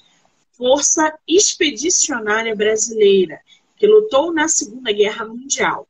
Força 0.52 1.12
Expedicionária 1.26 2.54
Brasileira, 2.54 3.40
que 3.76 3.84
lutou 3.84 4.32
na 4.32 4.46
Segunda 4.46 4.92
Guerra 4.92 5.26
Mundial. 5.26 5.88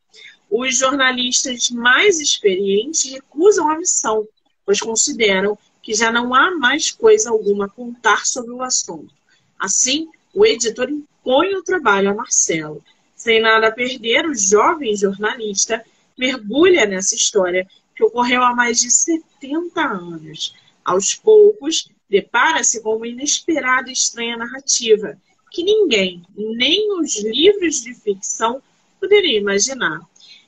Os 0.50 0.78
jornalistas 0.78 1.68
mais 1.68 2.18
experientes 2.18 3.04
recusam 3.12 3.70
a 3.70 3.76
missão, 3.76 4.26
pois 4.64 4.80
consideram 4.80 5.58
que 5.82 5.92
já 5.92 6.10
não 6.10 6.34
há 6.34 6.52
mais 6.52 6.90
coisa 6.90 7.28
alguma 7.28 7.66
a 7.66 7.68
contar 7.68 8.24
sobre 8.24 8.52
o 8.52 8.62
assunto. 8.62 9.12
Assim, 9.58 10.08
o 10.36 10.44
editor 10.44 10.90
impõe 10.90 11.54
o 11.54 11.62
trabalho 11.62 12.10
a 12.10 12.14
Marcelo. 12.14 12.84
Sem 13.14 13.40
nada 13.40 13.68
a 13.68 13.72
perder, 13.72 14.26
o 14.26 14.34
jovem 14.34 14.94
jornalista 14.94 15.82
mergulha 16.16 16.84
nessa 16.84 17.14
história 17.14 17.66
que 17.94 18.04
ocorreu 18.04 18.42
há 18.42 18.54
mais 18.54 18.78
de 18.78 18.90
70 18.90 19.80
anos. 19.80 20.54
Aos 20.84 21.14
poucos, 21.14 21.90
depara-se 22.08 22.82
com 22.82 22.96
uma 22.96 23.08
inesperada 23.08 23.88
e 23.88 23.94
estranha 23.94 24.36
narrativa 24.36 25.16
que 25.50 25.64
ninguém, 25.64 26.22
nem 26.36 27.00
os 27.00 27.18
livros 27.22 27.82
de 27.82 27.94
ficção, 27.94 28.60
poderia 29.00 29.38
imaginar. 29.38 30.00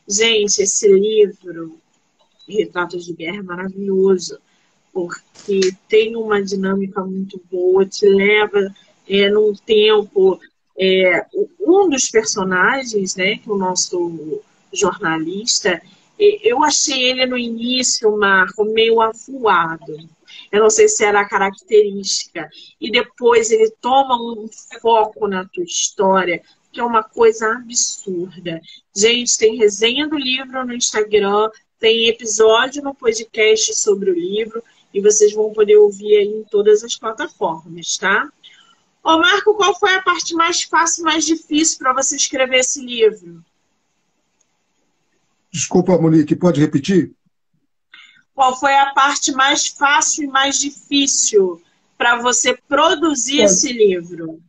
Gente, 0.06 0.60
esse 0.60 0.86
livro, 0.86 1.78
Retratos 2.46 3.06
de 3.06 3.14
Guerra, 3.14 3.38
é 3.38 3.42
maravilhoso, 3.42 4.38
porque 4.92 5.74
tem 5.88 6.14
uma 6.14 6.42
dinâmica 6.42 7.02
muito 7.02 7.40
boa, 7.50 7.86
te 7.86 8.06
leva 8.06 8.70
é, 9.08 9.28
num 9.28 9.54
tempo. 9.54 10.40
É, 10.80 11.26
um 11.60 11.88
dos 11.88 12.08
personagens, 12.08 13.16
né, 13.16 13.36
que 13.38 13.48
é 13.48 13.52
o 13.52 13.56
nosso 13.56 14.40
jornalista, 14.72 15.82
eu 16.18 16.62
achei 16.62 17.10
ele 17.10 17.26
no 17.26 17.36
início, 17.36 18.16
Marco, 18.16 18.64
meio 18.64 19.00
avoado 19.00 20.08
eu 20.50 20.60
não 20.60 20.70
sei 20.70 20.88
se 20.88 21.04
era 21.04 21.20
a 21.20 21.28
característica, 21.28 22.48
e 22.80 22.90
depois 22.90 23.50
ele 23.50 23.70
toma 23.80 24.16
um 24.16 24.48
foco 24.80 25.26
na 25.28 25.44
tua 25.44 25.64
história, 25.64 26.42
que 26.72 26.80
é 26.80 26.84
uma 26.84 27.02
coisa 27.02 27.52
absurda. 27.52 28.60
Gente, 28.96 29.38
tem 29.38 29.56
resenha 29.56 30.08
do 30.08 30.16
livro 30.16 30.64
no 30.64 30.74
Instagram, 30.74 31.50
tem 31.78 32.08
episódio 32.08 32.82
no 32.82 32.94
podcast 32.94 33.74
sobre 33.74 34.10
o 34.10 34.14
livro, 34.14 34.62
e 34.92 35.00
vocês 35.00 35.34
vão 35.34 35.52
poder 35.52 35.76
ouvir 35.76 36.16
aí 36.16 36.28
em 36.28 36.44
todas 36.44 36.82
as 36.82 36.96
plataformas, 36.96 37.98
tá? 37.98 38.30
Ô 39.08 39.18
Marco, 39.18 39.54
qual 39.54 39.74
foi 39.74 39.94
a 39.94 40.02
parte 40.02 40.34
mais 40.34 40.64
fácil, 40.64 41.02
mais 41.02 41.24
difícil 41.24 41.78
para 41.78 41.94
você 41.94 42.14
escrever 42.14 42.58
esse 42.58 42.84
livro? 42.84 43.42
Desculpa, 45.50 45.96
Monique, 45.96 46.36
pode 46.36 46.60
repetir? 46.60 47.14
Qual 48.34 48.54
foi 48.60 48.74
a 48.74 48.92
parte 48.92 49.32
mais 49.32 49.66
fácil 49.66 50.24
e 50.24 50.26
mais 50.26 50.58
difícil 50.60 51.58
para 51.96 52.20
você 52.20 52.54
produzir 52.68 53.40
é. 53.40 53.44
esse 53.44 53.72
livro? 53.72 54.42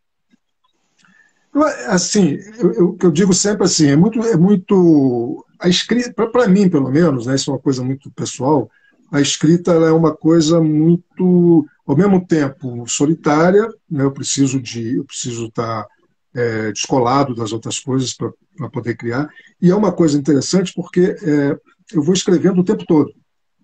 Assim, 1.88 2.38
eu, 2.58 2.74
eu, 2.74 2.98
eu, 3.02 3.12
digo 3.12 3.34
sempre 3.34 3.64
assim, 3.64 3.88
é 3.88 3.96
muito, 3.96 4.22
é 4.24 4.36
muito 4.36 5.46
a 5.58 5.70
escrita, 5.70 6.28
para 6.28 6.50
mim 6.50 6.70
pelo 6.70 6.92
menos, 6.92 7.28
né, 7.28 7.36
isso 7.36 7.50
é 7.50 7.54
uma 7.54 7.62
coisa 7.62 7.82
muito 7.82 8.12
pessoal. 8.12 8.70
A 9.12 9.20
escrita 9.20 9.72
é 9.72 9.92
uma 9.92 10.16
coisa 10.16 10.62
muito, 10.62 11.66
ao 11.86 11.98
mesmo 11.98 12.26
tempo, 12.26 12.88
solitária. 12.88 13.68
Né, 13.90 14.04
eu 14.04 14.12
preciso 14.12 14.62
de, 14.62 14.98
eu 14.98 15.06
preciso 15.06 15.48
estar 15.48 15.88
é, 16.36 16.72
descolado 16.72 17.34
das 17.34 17.52
outras 17.52 17.80
coisas 17.80 18.14
para 18.14 18.70
poder 18.70 18.96
criar. 18.96 19.28
E 19.62 19.72
é 19.72 19.76
uma 19.76 19.92
coisa 19.92 20.18
interessante 20.18 20.74
porque 20.76 21.16
é, 21.22 21.58
eu 21.94 22.04
vou 22.04 22.14
escrevendo 22.14 22.62
o 22.62 22.64
tempo 22.64 22.86
todo. 22.86 23.12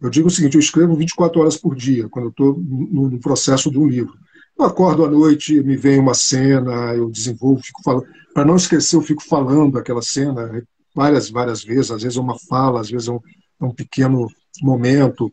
Eu 0.02 0.10
digo 0.10 0.28
o 0.28 0.32
seguinte: 0.32 0.56
eu 0.56 0.60
escrevo 0.60 0.96
24 0.96 1.40
horas 1.40 1.58
por 1.58 1.76
dia 1.76 2.10
quando 2.10 2.26
eu 2.26 2.32
estou 2.32 2.58
no, 2.58 3.10
no 3.10 3.20
processo 3.20 3.70
de 3.70 3.78
um 3.78 3.88
livro. 3.88 4.14
Eu 4.58 4.66
acordo 4.66 5.04
à 5.04 5.10
noite, 5.10 5.62
me 5.62 5.76
vem 5.76 6.00
uma 6.00 6.14
cena, 6.14 6.94
eu 6.96 7.10
desenvolvo, 7.10 7.62
fico 7.62 7.82
falando. 7.84 8.06
Para 8.34 8.46
não 8.46 8.56
esquecer, 8.56 8.96
eu 8.96 9.02
fico 9.02 9.24
falando 9.24 9.78
aquela 9.78 10.02
cena 10.02 10.64
várias, 10.94 11.30
várias 11.30 11.64
vezes. 11.64 11.92
Às 11.92 12.04
vezes 12.04 12.18
é 12.18 12.22
uma 12.22 12.40
fala, 12.40 12.80
às 12.80 12.90
vezes 12.90 13.08
é 13.08 13.12
um, 13.12 13.20
é 13.62 13.66
um 13.66 13.72
pequeno 13.72 14.30
momento. 14.63 15.32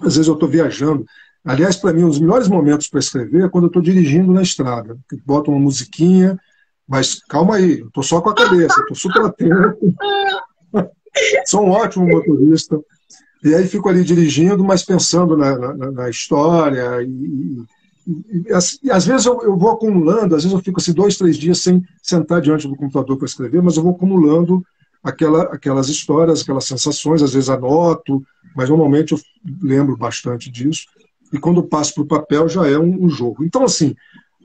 Às 0.00 0.16
vezes 0.16 0.28
eu 0.28 0.34
estou 0.34 0.48
viajando. 0.48 1.04
Aliás, 1.44 1.76
para 1.76 1.92
mim, 1.92 2.04
um 2.04 2.08
dos 2.08 2.18
melhores 2.18 2.48
momentos 2.48 2.88
para 2.88 3.00
escrever 3.00 3.44
é 3.44 3.48
quando 3.48 3.64
eu 3.64 3.68
estou 3.68 3.82
dirigindo 3.82 4.32
na 4.32 4.42
estrada. 4.42 4.98
Boto 5.24 5.50
uma 5.50 5.60
musiquinha, 5.60 6.38
mas 6.86 7.20
calma 7.28 7.56
aí, 7.56 7.80
eu 7.80 7.88
estou 7.88 8.02
só 8.02 8.20
com 8.20 8.30
a 8.30 8.34
cabeça, 8.34 8.80
estou 8.80 8.96
super 8.96 9.22
atento. 9.22 9.94
Sou 11.46 11.66
um 11.66 11.70
ótimo 11.70 12.06
motorista. 12.06 12.78
E 13.42 13.54
aí 13.54 13.66
fico 13.66 13.88
ali 13.88 14.04
dirigindo, 14.04 14.62
mas 14.62 14.84
pensando 14.84 15.36
na, 15.36 15.56
na, 15.56 15.90
na 15.90 16.10
história 16.10 17.02
e, 17.02 17.64
e, 18.06 18.52
às 18.90 19.06
vezes 19.06 19.26
eu, 19.26 19.40
eu, 19.42 19.56
vou 19.56 19.70
acumulando, 19.70 20.34
às 20.34 20.42
vezes 20.42 20.52
eu 20.52 20.62
fico 20.62 20.80
assim 20.80 20.92
dois, 20.92 21.16
três 21.16 21.36
dias 21.36 21.58
sem 21.58 21.82
sentar 22.02 22.40
diante 22.40 22.66
do 22.66 22.76
computador 22.76 23.16
para 23.16 23.26
escrever, 23.26 23.62
mas 23.62 23.76
eu 23.76 23.82
vou 23.82 23.92
acumulando 23.92 24.64
aquela, 25.02 25.44
aquelas 25.44 25.88
histórias, 25.88 26.42
aquelas 26.42 26.64
sensações, 26.64 27.22
às 27.22 27.32
vezes 27.32 27.48
anoto, 27.48 28.22
mas 28.56 28.68
normalmente 28.68 29.12
eu 29.12 29.20
lembro 29.62 29.96
bastante 29.96 30.50
disso. 30.50 30.86
E 31.32 31.38
quando 31.38 31.62
passo 31.62 31.94
para 31.94 32.02
o 32.02 32.06
papel 32.06 32.48
já 32.48 32.66
é 32.66 32.78
um, 32.78 33.04
um, 33.04 33.08
jogo. 33.08 33.44
Então, 33.44 33.64
assim, 33.64 33.94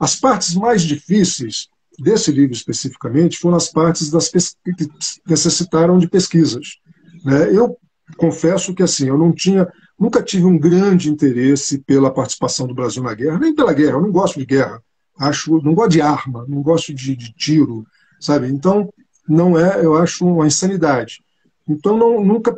as 0.00 0.16
partes 0.16 0.54
mais 0.54 0.82
difíceis 0.82 1.68
desse 1.98 2.30
livro 2.30 2.54
especificamente 2.54 3.38
foram 3.38 3.56
as 3.56 3.68
partes 3.68 4.10
das 4.10 4.28
que 4.28 4.88
necessitaram 5.26 5.98
de 5.98 6.08
pesquisas. 6.08 6.76
Né? 7.24 7.50
Eu 7.52 7.76
confesso 8.16 8.74
que 8.74 8.82
assim, 8.82 9.08
eu 9.08 9.18
não 9.18 9.32
tinha 9.32 9.66
Nunca 9.98 10.22
tive 10.22 10.44
um 10.44 10.58
grande 10.58 11.10
interesse 11.10 11.78
pela 11.78 12.12
participação 12.12 12.66
do 12.66 12.74
Brasil 12.74 13.02
na 13.02 13.14
guerra, 13.14 13.38
nem 13.38 13.54
pela 13.54 13.72
guerra, 13.72 13.92
eu 13.92 14.02
não 14.02 14.12
gosto 14.12 14.38
de 14.38 14.44
guerra. 14.44 14.82
Acho, 15.18 15.62
não 15.62 15.74
gosto 15.74 15.92
de 15.92 16.02
arma, 16.02 16.44
não 16.46 16.60
gosto 16.60 16.92
de, 16.92 17.16
de 17.16 17.32
tiro, 17.32 17.86
sabe? 18.20 18.48
Então, 18.48 18.92
não 19.28 19.58
é, 19.58 19.84
eu 19.84 19.96
acho 19.96 20.26
uma 20.26 20.46
insanidade. 20.46 21.22
Então, 21.68 21.96
não, 21.96 22.24
nunca 22.24 22.56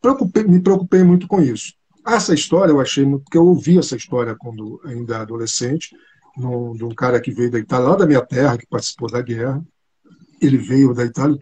preocupei, 0.00 0.44
me 0.44 0.60
preocupei 0.60 1.02
muito 1.02 1.26
com 1.26 1.40
isso. 1.40 1.74
Essa 2.06 2.34
história 2.34 2.72
eu 2.72 2.80
achei 2.80 3.04
porque 3.06 3.38
eu 3.38 3.46
ouvi 3.46 3.78
essa 3.78 3.96
história 3.96 4.34
quando 4.34 4.80
ainda 4.84 5.20
adolescente, 5.20 5.94
de 6.36 6.84
um 6.84 6.94
cara 6.94 7.20
que 7.20 7.30
veio 7.30 7.50
da 7.50 7.58
Itália, 7.58 7.88
lá 7.88 7.96
da 7.96 8.06
minha 8.06 8.22
terra, 8.22 8.58
que 8.58 8.66
participou 8.66 9.10
da 9.10 9.22
guerra. 9.22 9.62
Ele 10.40 10.58
veio 10.58 10.92
da 10.92 11.04
Itália, 11.04 11.38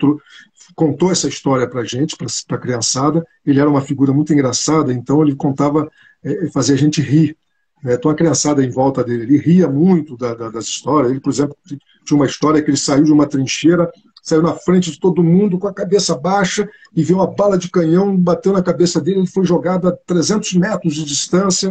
contou 0.75 1.11
essa 1.11 1.29
história 1.29 1.67
para 1.69 1.85
gente, 1.85 2.17
para 2.17 2.57
a 2.57 2.61
criançada. 2.61 3.27
Ele 3.45 3.59
era 3.61 3.71
uma 3.71 3.81
figura 3.81 4.13
muito 4.13 4.33
engraçada, 4.33 4.93
então 4.93 5.23
ele 5.23 5.35
contava, 5.35 5.91
é, 6.23 6.49
fazia 6.51 6.75
a 6.75 6.79
gente 6.79 7.01
rir. 7.01 7.37
Né? 7.83 7.95
Então 7.95 8.11
a 8.11 8.15
criançada 8.15 8.65
em 8.65 8.71
volta 8.71 9.03
dele, 9.03 9.23
ele 9.23 9.39
ria 9.39 9.69
muito 9.69 10.17
da, 10.17 10.35
da, 10.35 10.51
das 10.51 10.65
histórias. 10.65 11.11
Ele, 11.11 11.21
por 11.21 11.31
exemplo, 11.31 11.57
tinha 12.05 12.17
uma 12.17 12.27
história 12.27 12.63
que 12.63 12.71
ele 12.71 12.77
saiu 12.77 13.05
de 13.05 13.13
uma 13.13 13.27
trincheira, 13.27 13.91
saiu 14.23 14.43
na 14.43 14.55
frente 14.55 14.91
de 14.91 15.01
todo 15.01 15.23
mundo 15.23 15.59
com 15.59 15.67
a 15.67 15.75
cabeça 15.75 16.17
baixa 16.17 16.69
e 16.95 17.03
viu 17.03 17.17
uma 17.17 17.27
bala 17.27 17.57
de 17.57 17.71
canhão, 17.71 18.17
bateu 18.17 18.53
na 18.53 18.63
cabeça 18.63 19.01
dele, 19.01 19.21
ele 19.21 19.27
foi 19.27 19.45
jogado 19.45 19.89
a 19.89 19.93
300 19.93 20.55
metros 20.55 20.95
de 20.95 21.05
distância 21.05 21.71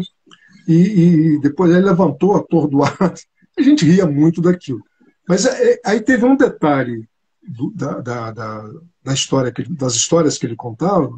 e, 0.67 1.35
e 1.35 1.39
depois 1.39 1.71
ele 1.71 1.85
levantou 1.85 2.35
atordoado. 2.35 2.95
A 3.57 3.61
gente 3.61 3.85
ria 3.85 4.05
muito 4.05 4.41
daquilo. 4.41 4.81
Mas 5.27 5.45
é, 5.45 5.73
é 5.73 5.79
aí 5.85 5.99
teve 5.99 6.25
um 6.25 6.35
detalhe 6.35 7.07
do, 7.45 7.71
da, 7.75 7.99
da, 7.99 8.31
da, 8.31 8.71
da, 9.03 9.13
história 9.13 9.51
que, 9.51 9.63
das 9.73 9.95
histórias 9.95 10.37
que 10.37 10.45
ele 10.45 10.55
contava, 10.55 11.11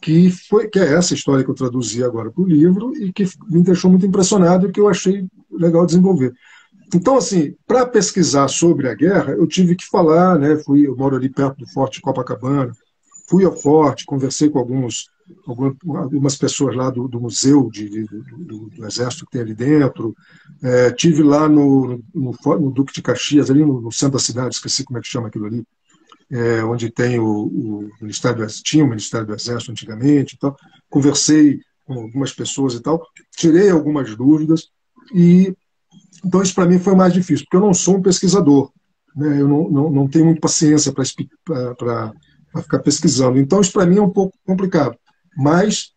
que 0.00 0.30
foi 0.30 0.68
que 0.68 0.78
é 0.78 0.94
essa 0.94 1.14
história 1.14 1.44
que 1.44 1.50
eu 1.50 1.54
traduzi 1.54 2.04
agora 2.04 2.30
para 2.30 2.42
o 2.42 2.46
livro 2.46 2.92
e 2.96 3.12
que 3.12 3.24
me 3.48 3.62
deixou 3.62 3.90
muito 3.90 4.06
impressionado 4.06 4.68
e 4.68 4.72
que 4.72 4.80
eu 4.80 4.88
achei 4.88 5.26
legal 5.50 5.86
desenvolver. 5.86 6.32
Então, 6.94 7.16
assim, 7.16 7.54
para 7.66 7.84
pesquisar 7.86 8.48
sobre 8.48 8.88
a 8.88 8.94
guerra, 8.94 9.32
eu 9.32 9.46
tive 9.46 9.74
que 9.74 9.84
falar, 9.86 10.38
né? 10.38 10.56
Fui, 10.56 10.86
eu 10.86 10.96
moro 10.96 11.16
ali 11.16 11.28
perto 11.28 11.58
do 11.58 11.68
Forte 11.68 12.00
Copacabana, 12.00 12.72
fui 13.28 13.44
ao 13.44 13.56
forte, 13.56 14.06
conversei 14.06 14.48
com 14.48 14.58
alguns, 14.58 15.10
algumas 15.88 16.36
pessoas 16.36 16.76
lá 16.76 16.90
do, 16.90 17.08
do 17.08 17.20
museu 17.20 17.68
de, 17.70 17.88
de, 17.88 18.04
do, 18.04 18.70
do, 18.70 18.86
Exército 18.86 19.26
que 19.26 19.32
tem 19.32 19.40
ali 19.40 19.54
dentro, 19.54 20.14
é, 20.62 20.90
tive 20.92 21.22
lá 21.22 21.48
no, 21.48 22.00
no, 22.14 22.34
no, 22.44 22.70
Duque 22.70 22.94
de 22.94 23.02
Caxias, 23.02 23.50
ali 23.50 23.64
no, 23.64 23.80
no, 23.80 23.90
centro 23.90 24.14
da 24.14 24.22
cidade, 24.22 24.54
esqueci 24.54 24.84
como 24.84 24.98
é 24.98 25.02
que 25.02 25.08
chama 25.08 25.26
aquilo 25.26 25.46
ali, 25.46 25.66
é, 26.30 26.64
onde 26.64 26.90
tem 26.90 27.18
o, 27.18 27.26
o 27.26 27.90
Ministério 28.00 28.44
do 28.44 28.52
tinha 28.62 28.84
o 28.84 28.88
Ministério 28.88 29.26
do 29.26 29.34
Exército 29.34 29.70
antigamente, 29.70 30.34
então, 30.36 30.54
conversei 30.88 31.60
com 31.84 31.94
algumas 31.94 32.32
pessoas 32.32 32.74
e 32.74 32.80
tal, 32.80 33.06
tirei 33.36 33.70
algumas 33.70 34.14
dúvidas 34.16 34.68
e 35.14 35.54
então 36.24 36.42
isso 36.42 36.54
para 36.54 36.66
mim 36.66 36.78
foi 36.78 36.94
mais 36.94 37.12
difícil, 37.12 37.44
porque 37.44 37.56
eu 37.56 37.60
não 37.60 37.72
sou 37.72 37.96
um 37.96 38.02
pesquisador, 38.02 38.72
né, 39.14 39.40
eu 39.40 39.46
não, 39.46 39.70
não, 39.70 39.90
não 39.90 40.08
tenho 40.08 40.24
muita 40.24 40.40
paciência 40.40 40.92
para 40.92 42.12
ficar 42.62 42.80
pesquisando, 42.80 43.38
então 43.38 43.60
isso 43.60 43.72
para 43.72 43.86
mim 43.86 43.98
é 43.98 44.02
um 44.02 44.10
pouco 44.10 44.36
complicado, 44.44 44.98
mas 45.36 45.92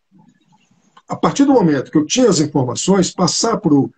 a 1.07 1.15
partir 1.15 1.43
do 1.45 1.53
momento 1.53 1.89
que 1.89 1.97
eu 1.97 2.05
tinha 2.05 2.29
as 2.29 2.39
informações, 2.39 3.11
passar 3.11 3.57
para 3.57 3.73
o 3.73 3.91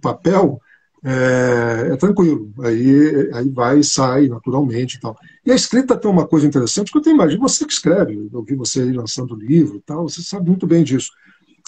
papel 0.00 0.58
é, 1.04 1.92
é, 1.92 1.96
tranquilo. 1.96 2.52
Aí, 2.60 3.30
aí 3.32 3.48
vai 3.48 3.78
e 3.80 3.84
sai 3.84 4.28
naturalmente 4.28 4.98
e. 5.00 5.16
E 5.44 5.52
a 5.52 5.54
escrita 5.54 5.96
tem 5.96 6.10
uma 6.10 6.26
coisa 6.26 6.46
interessante, 6.46 6.90
que 6.90 6.98
eu 6.98 7.02
tenho 7.02 7.14
imagem, 7.14 7.38
você 7.38 7.64
que 7.64 7.72
escreve, 7.72 8.28
eu 8.32 8.42
vi 8.42 8.54
você 8.54 8.80
aí 8.82 8.92
lançando 8.92 9.34
livro 9.34 9.76
e 9.76 9.80
tal, 9.80 10.08
você 10.08 10.22
sabe 10.22 10.48
muito 10.48 10.66
bem 10.66 10.82
disso. 10.82 11.10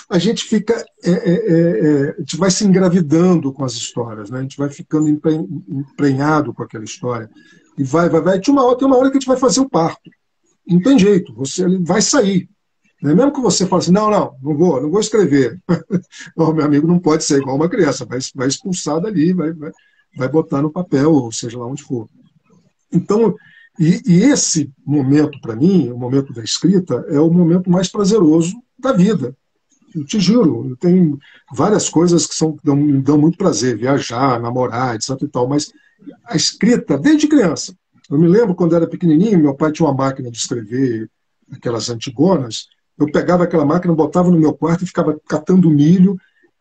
A 0.08 0.18
gente 0.18 0.44
fica, 0.44 0.84
é, 1.04 1.10
é, 1.10 1.12
é, 1.12 1.50
é 1.52 2.14
a 2.16 2.20
gente 2.20 2.36
vai 2.36 2.50
se 2.50 2.64
engravidando 2.64 3.52
com 3.52 3.64
as 3.64 3.74
histórias, 3.74 4.30
né? 4.30 4.38
a 4.38 4.42
gente 4.42 4.56
vai 4.56 4.68
ficando 4.68 5.08
emprenhado 5.08 6.52
com 6.52 6.62
aquela 6.62 6.84
história. 6.84 7.30
E 7.78 7.84
vai, 7.84 8.08
vai, 8.08 8.20
vai. 8.20 8.40
Tem 8.40 8.52
uma, 8.52 8.64
hora, 8.64 8.76
tem 8.76 8.86
uma 8.86 8.96
hora 8.96 9.10
que 9.10 9.16
a 9.16 9.20
gente 9.20 9.28
vai 9.28 9.36
fazer 9.36 9.60
o 9.60 9.68
parto. 9.68 10.10
Não 10.66 10.80
tem 10.80 10.98
jeito, 10.98 11.32
você 11.34 11.66
vai 11.78 12.02
sair. 12.02 12.48
Né? 13.02 13.14
Mesmo 13.14 13.32
que 13.32 13.40
você 13.40 13.66
fale 13.66 13.82
assim, 13.82 13.92
não, 13.92 14.10
não, 14.10 14.36
não 14.42 14.56
vou, 14.56 14.80
não 14.80 14.90
vou 14.90 15.00
escrever. 15.00 15.60
não, 16.36 16.52
meu 16.52 16.64
amigo 16.64 16.86
não 16.86 16.98
pode 16.98 17.24
ser 17.24 17.40
igual 17.40 17.56
uma 17.56 17.68
criança, 17.68 18.04
vai, 18.04 18.18
vai 18.34 18.48
expulsar 18.48 19.00
dali, 19.00 19.32
vai, 19.32 19.52
vai, 19.52 19.72
vai 20.16 20.28
botar 20.28 20.62
no 20.62 20.70
papel, 20.70 21.12
ou 21.12 21.32
seja 21.32 21.58
lá 21.58 21.66
onde 21.66 21.82
for. 21.82 22.08
Então, 22.92 23.34
e, 23.78 24.02
e 24.06 24.22
esse 24.24 24.70
momento, 24.84 25.40
para 25.40 25.56
mim, 25.56 25.90
o 25.90 25.96
momento 25.96 26.32
da 26.32 26.42
escrita, 26.42 27.04
é 27.08 27.18
o 27.18 27.30
momento 27.30 27.70
mais 27.70 27.88
prazeroso 27.88 28.54
da 28.78 28.92
vida. 28.92 29.34
Eu 29.94 30.04
te 30.04 30.20
juro, 30.20 30.68
eu 30.68 30.76
tenho 30.76 31.18
várias 31.52 31.88
coisas 31.88 32.26
que 32.26 32.34
são, 32.34 32.56
dão, 32.62 32.76
me 32.76 33.00
dão 33.00 33.18
muito 33.18 33.38
prazer, 33.38 33.76
viajar, 33.76 34.40
namorar, 34.40 34.94
etc 34.94 35.10
e 35.22 35.28
tal, 35.28 35.48
mas 35.48 35.72
a 36.24 36.36
escrita, 36.36 36.96
desde 36.96 37.26
criança. 37.26 37.74
Eu 38.08 38.18
me 38.18 38.28
lembro 38.28 38.54
quando 38.54 38.74
era 38.74 38.86
pequenininho, 38.86 39.38
meu 39.38 39.54
pai 39.54 39.72
tinha 39.72 39.86
uma 39.86 39.94
máquina 39.94 40.30
de 40.30 40.36
escrever, 40.36 41.08
aquelas 41.50 41.88
antigonas, 41.90 42.68
eu 43.00 43.10
pegava 43.10 43.44
aquela 43.44 43.64
máquina, 43.64 43.94
botava 43.94 44.30
no 44.30 44.38
meu 44.38 44.52
quarto 44.52 44.84
e 44.84 44.86
ficava 44.86 45.18
catando 45.26 45.70
milho. 45.70 46.18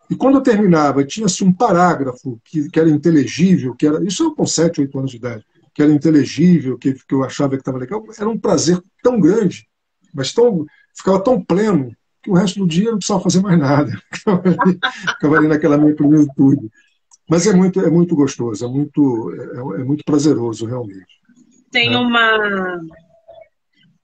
E 0.09 0.15
quando 0.15 0.35
eu 0.35 0.41
terminava, 0.41 1.03
tinha-se 1.03 1.43
um 1.43 1.51
parágrafo 1.51 2.39
que, 2.45 2.69
que, 2.69 2.79
era 2.79 2.89
inteligível, 2.89 3.75
que 3.75 3.85
era. 3.85 4.03
Isso 4.03 4.23
eu 4.23 4.33
com 4.33 4.45
7, 4.45 4.81
8 4.81 4.97
anos 4.97 5.11
de 5.11 5.17
idade, 5.17 5.45
que 5.75 5.83
era 5.83 5.91
inteligível, 5.91 6.77
que, 6.77 6.93
que 6.93 7.13
eu 7.13 7.23
achava 7.23 7.51
que 7.51 7.61
estava 7.61 7.77
legal. 7.77 8.03
Era 8.17 8.29
um 8.29 8.37
prazer 8.37 8.81
tão 9.03 9.19
grande, 9.19 9.67
mas 10.13 10.33
tão, 10.33 10.65
ficava 10.95 11.19
tão 11.19 11.43
pleno, 11.43 11.93
porque 12.15 12.31
o 12.31 12.33
resto 12.33 12.59
do 12.59 12.67
dia 12.67 12.89
não 12.89 12.97
precisava 12.97 13.21
fazer 13.21 13.41
mais 13.41 13.59
nada. 13.59 13.91
Ficava 14.11 14.41
ali, 14.47 14.79
ficava 15.13 15.37
ali 15.37 15.47
naquela 15.47 15.77
minha 15.77 15.95
plenitude. 15.95 16.71
Mas 17.29 17.45
é 17.45 17.53
muito, 17.53 17.79
é 17.79 17.89
muito 17.89 18.15
gostoso, 18.15 18.65
é 18.65 18.67
muito, 18.67 19.33
é, 19.33 19.81
é 19.81 19.83
muito 19.83 20.03
prazeroso, 20.03 20.65
realmente. 20.65 21.19
Tem 21.71 21.91
né? 21.91 21.97
uma, 21.97 22.79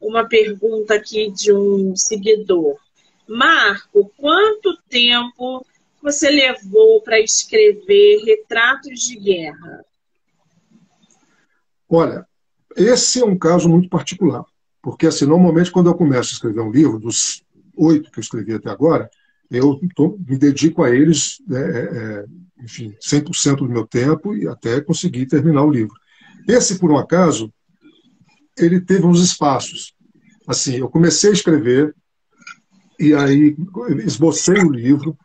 uma 0.08 0.26
pergunta 0.28 0.96
aqui 0.96 1.32
de 1.32 1.52
um 1.52 1.96
seguidor. 1.96 2.78
Marco, 3.28 4.12
quanto 4.18 4.78
tempo 4.90 5.66
você 6.02 6.30
levou 6.30 7.02
para 7.02 7.20
escrever 7.20 8.24
Retratos 8.24 9.00
de 9.02 9.16
Guerra? 9.16 9.84
Olha, 11.90 12.26
esse 12.76 13.22
é 13.22 13.26
um 13.26 13.38
caso 13.38 13.68
muito 13.68 13.90
particular, 13.90 14.44
porque 14.82 15.08
assim, 15.08 15.26
normalmente 15.26 15.72
quando 15.72 15.90
eu 15.90 15.96
começo 15.96 16.32
a 16.32 16.34
escrever 16.34 16.62
um 16.62 16.72
livro, 16.72 17.00
dos 17.00 17.44
oito 17.76 18.12
que 18.12 18.20
eu 18.20 18.22
escrevi 18.22 18.54
até 18.54 18.70
agora, 18.70 19.10
eu 19.50 19.80
tô, 19.96 20.18
me 20.28 20.38
dedico 20.38 20.84
a 20.84 20.90
eles, 20.90 21.42
é, 21.52 21.56
é, 21.56 22.22
é 22.22 22.26
enfim, 22.64 22.96
100% 23.02 23.58
do 23.58 23.70
meu 23.70 23.86
tempo 23.86 24.36
e 24.36 24.48
até 24.48 24.82
conseguir 24.82 25.26
terminar 25.28 25.64
o 25.64 25.72
livro. 25.72 25.96
Esse, 26.48 26.78
por 26.80 26.92
um 26.92 26.98
acaso, 26.98 27.52
ele 28.58 28.80
teve 28.80 29.06
uns 29.06 29.22
espaços. 29.22 29.95
Assim, 30.48 30.78
eu 30.78 30.90
comecei 30.90 31.32
a 31.32 31.34
escrever 31.34 31.96
e 33.00 33.14
aí 33.14 33.56
esbocei 34.06 34.60
o 34.64 34.72
livro, 34.72 35.18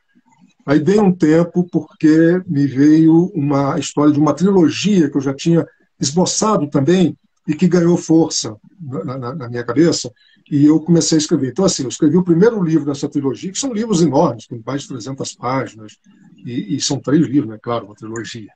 aí 0.67 0.81
dei 0.81 0.99
um 0.99 1.13
tempo 1.13 1.67
porque 1.71 2.43
me 2.47 2.67
veio 2.67 3.31
uma 3.35 3.79
história 3.79 4.13
de 4.13 4.19
uma 4.19 4.35
trilogia 4.35 5.09
que 5.11 5.17
eu 5.17 5.21
já 5.21 5.35
tinha 5.35 5.67
esboçado 6.01 6.69
também 6.69 7.17
e 7.47 7.55
que 7.55 7.69
ganhou 7.69 7.97
força 7.97 8.57
na, 8.81 9.19
na, 9.19 9.35
na, 9.35 9.49
minha 9.49 9.65
cabeça, 9.65 10.13
e 10.51 10.67
eu 10.67 10.81
comecei 10.81 11.17
a 11.17 11.21
escrever. 11.21 11.51
Então, 11.51 11.65
assim, 11.65 11.83
eu 11.83 11.89
escrevi 11.89 12.17
o 12.17 12.23
primeiro 12.23 12.63
livro 12.63 12.87
dessa 12.87 13.09
trilogia, 13.09 13.51
que 13.51 13.59
são 13.59 13.73
livros 13.73 14.03
enormes, 14.03 14.47
com 14.47 14.61
mais 14.65 14.83
de 14.83 14.89
300 14.89 15.35
páginas, 15.35 15.97
e, 16.45 16.77
e 16.77 16.81
são 16.81 16.99
três 16.99 17.27
livros, 17.27 17.51
né? 17.51 17.59
Claro, 17.61 17.87
uma 17.87 17.95
trilogia. 17.95 18.51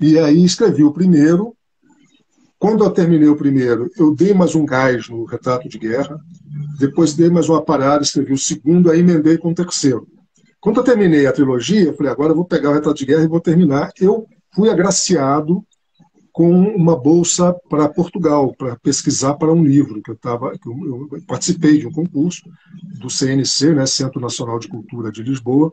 E 0.00 0.18
aí 0.18 0.44
escrevi 0.44 0.84
o 0.84 0.92
primeiro. 0.92 1.54
Quando 2.58 2.82
eu 2.82 2.90
terminei 2.90 3.28
o 3.28 3.36
primeiro, 3.36 3.88
eu 3.96 4.12
dei 4.14 4.34
mais 4.34 4.54
um 4.56 4.66
gás 4.66 5.08
no 5.08 5.24
Retrato 5.24 5.68
de 5.68 5.78
Guerra, 5.78 6.18
depois 6.78 7.14
dei 7.14 7.30
mais 7.30 7.48
uma 7.48 7.62
parada, 7.62 8.02
escrevi 8.02 8.32
o 8.32 8.38
segundo, 8.38 8.90
aí 8.90 8.98
emendei 8.98 9.38
com 9.38 9.50
o 9.50 9.54
terceiro. 9.54 10.08
Quando 10.60 10.78
eu 10.78 10.84
terminei 10.84 11.26
a 11.26 11.32
trilogia, 11.32 11.84
eu 11.84 11.94
falei, 11.94 12.10
agora 12.10 12.32
eu 12.32 12.36
vou 12.36 12.44
pegar 12.44 12.70
o 12.70 12.74
Retrato 12.74 12.98
de 12.98 13.06
Guerra 13.06 13.22
e 13.22 13.28
vou 13.28 13.40
terminar. 13.40 13.92
Eu 14.00 14.26
fui 14.52 14.68
agraciado 14.68 15.64
com 16.32 16.50
uma 16.50 16.96
bolsa 16.96 17.54
para 17.68 17.88
Portugal, 17.88 18.52
para 18.56 18.76
pesquisar 18.76 19.34
para 19.34 19.52
um 19.52 19.64
livro 19.64 20.02
que 20.02 20.10
eu 20.10 20.14
estava, 20.14 20.52
eu, 20.66 21.08
eu 21.12 21.22
participei 21.26 21.78
de 21.78 21.86
um 21.86 21.92
concurso 21.92 22.42
do 22.98 23.08
CNC, 23.08 23.74
né, 23.74 23.86
Centro 23.86 24.20
Nacional 24.20 24.58
de 24.58 24.68
Cultura 24.68 25.12
de 25.12 25.22
Lisboa, 25.22 25.72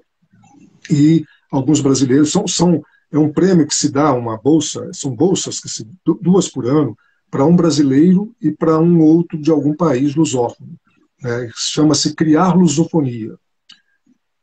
e 0.89 1.24
alguns 1.52 1.82
brasileiros 1.82 2.32
são, 2.32 2.48
são 2.48 2.82
é 3.17 3.19
um 3.19 3.32
prêmio 3.32 3.67
que 3.67 3.75
se 3.75 3.91
dá 3.91 4.13
uma 4.13 4.38
bolsa, 4.38 4.89
são 4.93 5.15
bolsas 5.15 5.60
que 5.60 5.69
se 5.69 5.88
duas 6.21 6.49
por 6.49 6.65
ano 6.65 6.97
para 7.30 7.45
um 7.45 7.56
brasileiro 7.56 8.34
e 8.41 8.51
para 8.51 8.80
um 8.80 9.01
outro 9.01 9.39
de 9.39 9.51
algum 9.51 9.75
país 9.75 10.15
lusófono. 10.15 10.75
Né, 11.21 11.49
Chama-se 11.56 12.13
Criar 12.13 12.56
Lusofonia. 12.56 13.36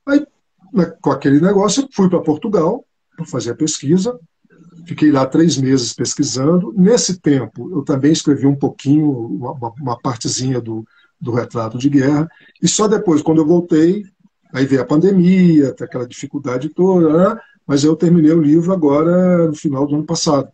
Aí, 0.06 0.26
né, 0.72 0.86
com 1.00 1.10
aquele 1.10 1.40
negócio, 1.40 1.88
fui 1.92 2.08
para 2.08 2.20
Portugal 2.20 2.84
para 3.16 3.26
fazer 3.26 3.52
a 3.52 3.56
pesquisa, 3.56 4.18
Fiquei 4.86 5.12
lá 5.12 5.26
três 5.26 5.56
meses 5.56 5.92
pesquisando. 5.92 6.72
Nesse 6.76 7.20
tempo, 7.20 7.70
eu 7.72 7.82
também 7.82 8.12
escrevi 8.12 8.46
um 8.46 8.56
pouquinho, 8.56 9.10
uma, 9.10 9.72
uma 9.80 10.00
partezinha 10.00 10.60
do, 10.60 10.84
do 11.20 11.32
retrato 11.32 11.78
de 11.78 11.88
guerra. 11.88 12.28
E 12.60 12.68
só 12.68 12.88
depois, 12.88 13.22
quando 13.22 13.40
eu 13.40 13.46
voltei, 13.46 14.04
aí 14.52 14.66
veio 14.66 14.82
a 14.82 14.86
pandemia, 14.86 15.74
aquela 15.80 16.06
dificuldade 16.06 16.68
toda, 16.68 17.34
né? 17.34 17.40
Mas 17.72 17.84
eu 17.84 17.96
terminei 17.96 18.30
o 18.32 18.42
livro 18.42 18.70
agora 18.70 19.48
no 19.48 19.54
final 19.54 19.86
do 19.86 19.94
ano 19.94 20.04
passado. 20.04 20.46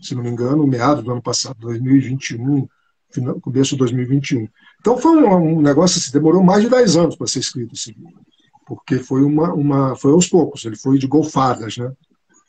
Se 0.00 0.14
não 0.14 0.22
me 0.22 0.30
engano, 0.30 0.66
meado 0.66 1.02
do 1.02 1.12
ano 1.12 1.20
passado, 1.20 1.58
2021, 1.60 2.66
final, 3.10 3.38
começo 3.38 3.72
de 3.72 3.76
2021. 3.80 4.48
Então 4.80 4.96
foi 4.96 5.14
um, 5.14 5.58
um 5.58 5.60
negócio 5.60 6.00
que 6.00 6.06
assim, 6.06 6.12
demorou 6.12 6.42
mais 6.42 6.62
de 6.62 6.70
10 6.70 6.96
anos 6.96 7.16
para 7.16 7.26
ser 7.26 7.40
escrito 7.40 7.74
esse 7.74 7.92
livro. 7.92 8.18
Porque 8.66 8.98
foi, 8.98 9.22
uma, 9.22 9.52
uma, 9.52 9.94
foi 9.94 10.12
aos 10.12 10.26
poucos, 10.26 10.64
ele 10.64 10.74
foi 10.74 10.96
de 10.96 11.06
golfadas, 11.06 11.76
né? 11.76 11.92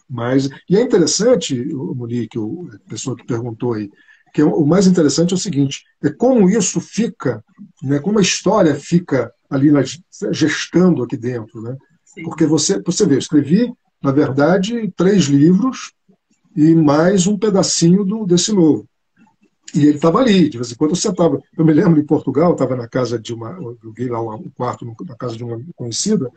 Mas, 0.10 0.47
e 0.69 0.78
é 0.78 0.82
interessante, 0.82 1.65
Monique, 1.73 2.39
a 2.39 2.89
pessoa 2.89 3.17
que 3.17 3.28
perguntou 3.28 3.73
aí, 3.73 3.91
que 4.34 4.39
é 4.39 4.45
o 4.45 4.65
mais 4.65 4.88
interessante 4.88 5.34
é 5.34 5.36
o 5.36 5.38
seguinte, 5.38 5.84
é 6.01 6.10
como 6.10 6.49
isso 6.49 6.80
fica, 6.80 7.43
né, 7.84 7.99
como 7.99 8.17
a 8.17 8.21
história 8.21 8.75
fica 8.75 9.30
ali 9.49 9.71
na, 9.71 9.84
gestando 10.32 11.04
aqui 11.04 11.17
dentro. 11.17 11.62
Né? 11.62 11.75
Porque 12.23 12.45
você, 12.45 12.82
você 12.82 13.06
vê, 13.06 13.15
eu 13.15 13.19
escrevi, 13.19 13.73
na 14.05 14.11
verdade, 14.11 14.93
três 14.95 15.23
livros 15.23 15.91
e 16.55 16.75
mais 16.75 17.25
um 17.25 17.39
pedacinho 17.39 18.05
do, 18.05 18.23
desse 18.23 18.53
novo. 18.53 18.87
E 19.73 19.79
ele 19.79 19.95
estava 19.95 20.19
ali, 20.19 20.47
de 20.47 20.59
vez 20.59 20.71
em 20.71 20.75
quando 20.75 20.91
eu 20.91 20.95
sentava. 20.95 21.41
Eu 21.57 21.65
me 21.65 21.73
lembro 21.73 21.99
em 21.99 22.05
Portugal, 22.05 22.51
estava 22.53 22.75
na 22.75 22.87
casa 22.87 23.17
de 23.17 23.33
uma. 23.33 23.49
Eu 23.49 23.77
aluguei 23.81 24.07
lá 24.07 24.21
um 24.21 24.47
quarto 24.55 24.85
na 24.85 25.15
casa 25.15 25.35
de 25.35 25.43
uma 25.43 25.59
conhecida. 25.75 26.29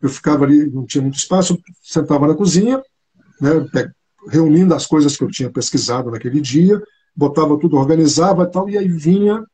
Eu 0.00 0.08
ficava 0.08 0.44
ali, 0.44 0.70
não 0.70 0.86
tinha 0.86 1.02
muito 1.02 1.18
espaço, 1.18 1.58
sentava 1.82 2.28
na 2.28 2.36
cozinha, 2.36 2.80
né, 3.40 3.66
reunindo 4.28 4.72
as 4.72 4.86
coisas 4.86 5.16
que 5.16 5.24
eu 5.24 5.28
tinha 5.28 5.50
pesquisado 5.50 6.12
naquele 6.12 6.40
dia, 6.40 6.80
botava 7.16 7.58
tudo, 7.58 7.76
organizava 7.76 8.44
e 8.44 8.46
tal, 8.46 8.70
e 8.70 8.78
aí 8.78 8.86
vinha 8.86 9.44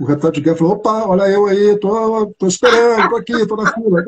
o 0.00 0.04
retrato 0.04 0.34
de 0.34 0.40
guerra 0.40 0.56
e 0.56 0.58
falou, 0.58 0.74
opa, 0.74 1.06
olha 1.06 1.30
eu 1.30 1.46
aí, 1.46 1.78
tô, 1.78 2.26
tô 2.36 2.48
esperando, 2.48 3.08
tô 3.08 3.16
aqui, 3.16 3.46
tô 3.46 3.54
na 3.54 3.72
fila. 3.72 4.04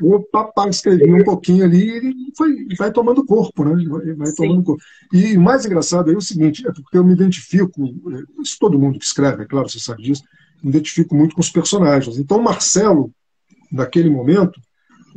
Opa, 0.00 0.44
pá, 0.44 0.68
escrevi 0.68 1.12
um 1.12 1.24
pouquinho 1.24 1.64
ali 1.64 1.98
e 1.98 2.32
foi, 2.36 2.66
vai 2.78 2.90
tomando 2.90 3.24
corpo, 3.24 3.64
né? 3.64 3.84
Vai, 3.88 4.14
vai 4.14 4.32
tomando 4.32 4.64
corpo. 4.64 4.82
E 5.12 5.36
o 5.36 5.40
mais 5.40 5.66
engraçado 5.66 6.10
é 6.10 6.16
o 6.16 6.20
seguinte, 6.20 6.66
é 6.66 6.72
porque 6.72 6.96
eu 6.96 7.04
me 7.04 7.12
identifico, 7.12 7.82
isso 8.42 8.56
todo 8.58 8.78
mundo 8.78 8.98
que 8.98 9.04
escreve, 9.04 9.42
é 9.42 9.46
claro, 9.46 9.68
você 9.68 9.78
sabe 9.78 10.02
disso, 10.02 10.22
me 10.62 10.70
identifico 10.70 11.14
muito 11.14 11.34
com 11.34 11.40
os 11.40 11.50
personagens. 11.50 12.18
Então, 12.18 12.40
Marcelo, 12.40 13.12
naquele 13.70 14.08
momento, 14.08 14.60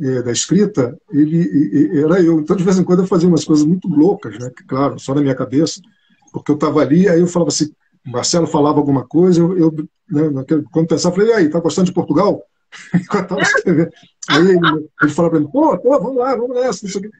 é, 0.00 0.22
da 0.22 0.32
escrita, 0.32 0.96
ele, 1.10 1.98
era 1.98 2.20
eu. 2.20 2.40
Então, 2.40 2.56
de 2.56 2.64
vez 2.64 2.78
em 2.78 2.84
quando, 2.84 3.00
eu 3.00 3.06
fazia 3.06 3.28
umas 3.28 3.44
coisas 3.44 3.64
muito 3.64 3.88
loucas, 3.88 4.38
né? 4.38 4.50
claro, 4.66 4.98
só 4.98 5.14
na 5.14 5.22
minha 5.22 5.34
cabeça, 5.34 5.80
porque 6.32 6.50
eu 6.50 6.56
estava 6.56 6.80
ali, 6.80 7.08
aí 7.08 7.20
eu 7.20 7.26
falava 7.26 7.48
assim, 7.48 7.70
Marcelo 8.04 8.46
falava 8.46 8.78
alguma 8.78 9.06
coisa, 9.06 9.40
eu, 9.40 9.56
eu 9.56 9.88
né, 10.10 10.44
quando 10.70 10.86
pensava, 10.86 11.14
falei, 11.14 11.30
e 11.30 11.32
aí, 11.32 11.48
tá 11.48 11.60
gostando 11.60 11.86
de 11.86 11.94
Portugal? 11.94 12.42
Enquanto 12.94 13.40
escrevendo. 13.40 13.90
Aí 14.28 14.40
ele, 14.40 14.58
ele 15.02 15.10
falava 15.10 15.34
para 15.34 15.40
mim, 15.40 15.50
pô, 15.50 15.78
pô, 15.78 16.00
vamos 16.00 16.16
lá, 16.16 16.34
vamos 16.34 16.56
nessa, 16.56 16.86
isso 16.86 16.98
aqui. 16.98 17.10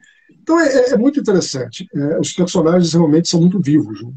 Então 0.41 0.59
é, 0.59 0.67
é, 0.67 0.89
é 0.91 0.97
muito 0.97 1.19
interessante. 1.19 1.87
É, 1.95 2.19
os 2.19 2.33
personagens 2.33 2.93
realmente 2.93 3.29
são 3.29 3.39
muito 3.39 3.59
vivos. 3.59 4.01
Né? 4.01 4.11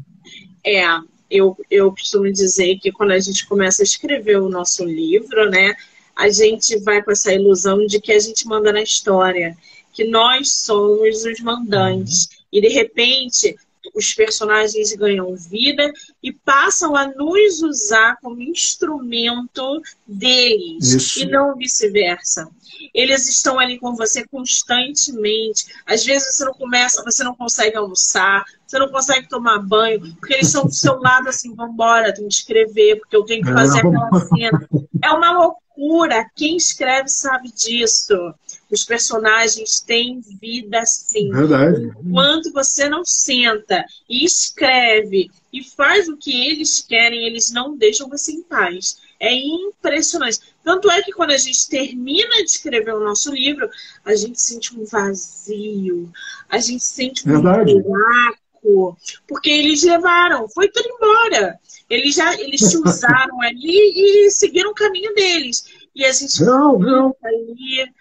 É, 0.65 0.85
eu, 1.29 1.57
eu 1.69 1.91
costumo 1.91 2.31
dizer 2.31 2.77
que 2.79 2.91
quando 2.91 3.11
a 3.11 3.19
gente 3.19 3.47
começa 3.47 3.81
a 3.81 3.85
escrever 3.85 4.39
o 4.39 4.49
nosso 4.49 4.83
livro, 4.83 5.49
né, 5.49 5.73
a 6.15 6.29
gente 6.29 6.77
vai 6.79 7.01
com 7.01 7.11
essa 7.11 7.33
ilusão 7.33 7.85
de 7.85 7.99
que 7.99 8.11
a 8.11 8.19
gente 8.19 8.45
manda 8.45 8.71
na 8.71 8.81
história, 8.81 9.57
que 9.93 10.03
nós 10.03 10.51
somos 10.51 11.23
os 11.23 11.39
mandantes. 11.39 12.29
E 12.51 12.61
de 12.61 12.67
repente, 12.67 13.55
os 13.95 14.13
personagens 14.13 14.93
ganham 14.93 15.35
vida 15.35 15.91
e 16.21 16.31
passam 16.31 16.95
a 16.95 17.07
nos 17.07 17.61
usar 17.61 18.17
como 18.21 18.41
instrumento 18.41 19.81
deles 20.07 20.93
Isso. 20.93 21.19
e 21.19 21.25
não 21.25 21.55
vice-versa. 21.55 22.49
Eles 22.93 23.27
estão 23.29 23.59
ali 23.59 23.77
com 23.77 23.95
você 23.95 24.25
constantemente. 24.27 25.65
Às 25.85 26.03
vezes 26.03 26.35
você 26.35 26.45
não 26.45 26.53
começa, 26.53 27.03
você 27.03 27.23
não 27.23 27.35
consegue 27.35 27.77
almoçar, 27.77 28.43
você 28.65 28.79
não 28.79 28.89
consegue 28.89 29.27
tomar 29.27 29.59
banho, 29.59 30.15
porque 30.15 30.33
eles 30.33 30.47
estão 30.47 30.65
do 30.65 30.73
seu 30.73 30.99
lado 30.99 31.27
assim, 31.29 31.53
vambora, 31.53 32.13
tem 32.13 32.27
que 32.27 32.33
escrever, 32.33 32.97
porque 32.97 33.15
eu 33.15 33.23
tenho 33.23 33.43
que 33.43 33.51
fazer 33.51 33.79
é, 33.79 33.81
aquela 33.81 34.19
cena. 34.27 34.69
É 35.03 35.11
uma 35.11 35.31
loucura. 35.31 36.25
Quem 36.35 36.57
escreve 36.57 37.09
sabe 37.09 37.51
disso. 37.51 38.33
Os 38.71 38.85
personagens 38.85 39.81
têm 39.81 40.21
vida 40.21 40.85
sim. 40.85 41.29
Verdade. 41.29 41.91
Enquanto 42.03 42.53
você 42.53 42.87
não 42.87 43.03
senta 43.03 43.85
e 44.09 44.23
escreve 44.23 45.29
e 45.51 45.61
faz 45.61 46.07
o 46.07 46.15
que 46.15 46.47
eles 46.47 46.79
querem, 46.79 47.25
eles 47.25 47.51
não 47.51 47.75
deixam 47.75 48.07
você 48.07 48.31
em 48.31 48.41
paz. 48.41 48.97
É 49.19 49.33
impressionante. 49.33 50.39
Tanto 50.63 50.89
é 50.89 51.01
que 51.01 51.11
quando 51.11 51.31
a 51.31 51.37
gente 51.37 51.67
termina 51.67 52.35
de 52.37 52.49
escrever 52.49 52.93
o 52.93 53.03
nosso 53.03 53.33
livro, 53.33 53.69
a 54.05 54.15
gente 54.15 54.41
sente 54.41 54.73
um 54.75 54.85
vazio, 54.85 56.09
a 56.49 56.57
gente 56.57 56.83
sente 56.83 57.27
um 57.27 57.33
Verdade. 57.33 57.73
buraco, 57.81 58.97
porque 59.27 59.49
eles 59.49 59.83
levaram, 59.83 60.47
foi 60.47 60.69
tudo 60.69 60.87
embora. 60.87 61.59
Eles 61.89 62.15
já 62.15 62.33
eles 62.39 62.61
te 62.61 62.77
usaram 62.77 63.41
ali 63.41 64.27
e 64.27 64.31
seguiram 64.31 64.71
o 64.71 64.75
caminho 64.75 65.13
deles. 65.13 65.65
E 65.93 66.05
a 66.05 66.11
gente 66.13 66.41
não, 66.41 66.79
não. 66.79 67.15
ali 67.21 67.91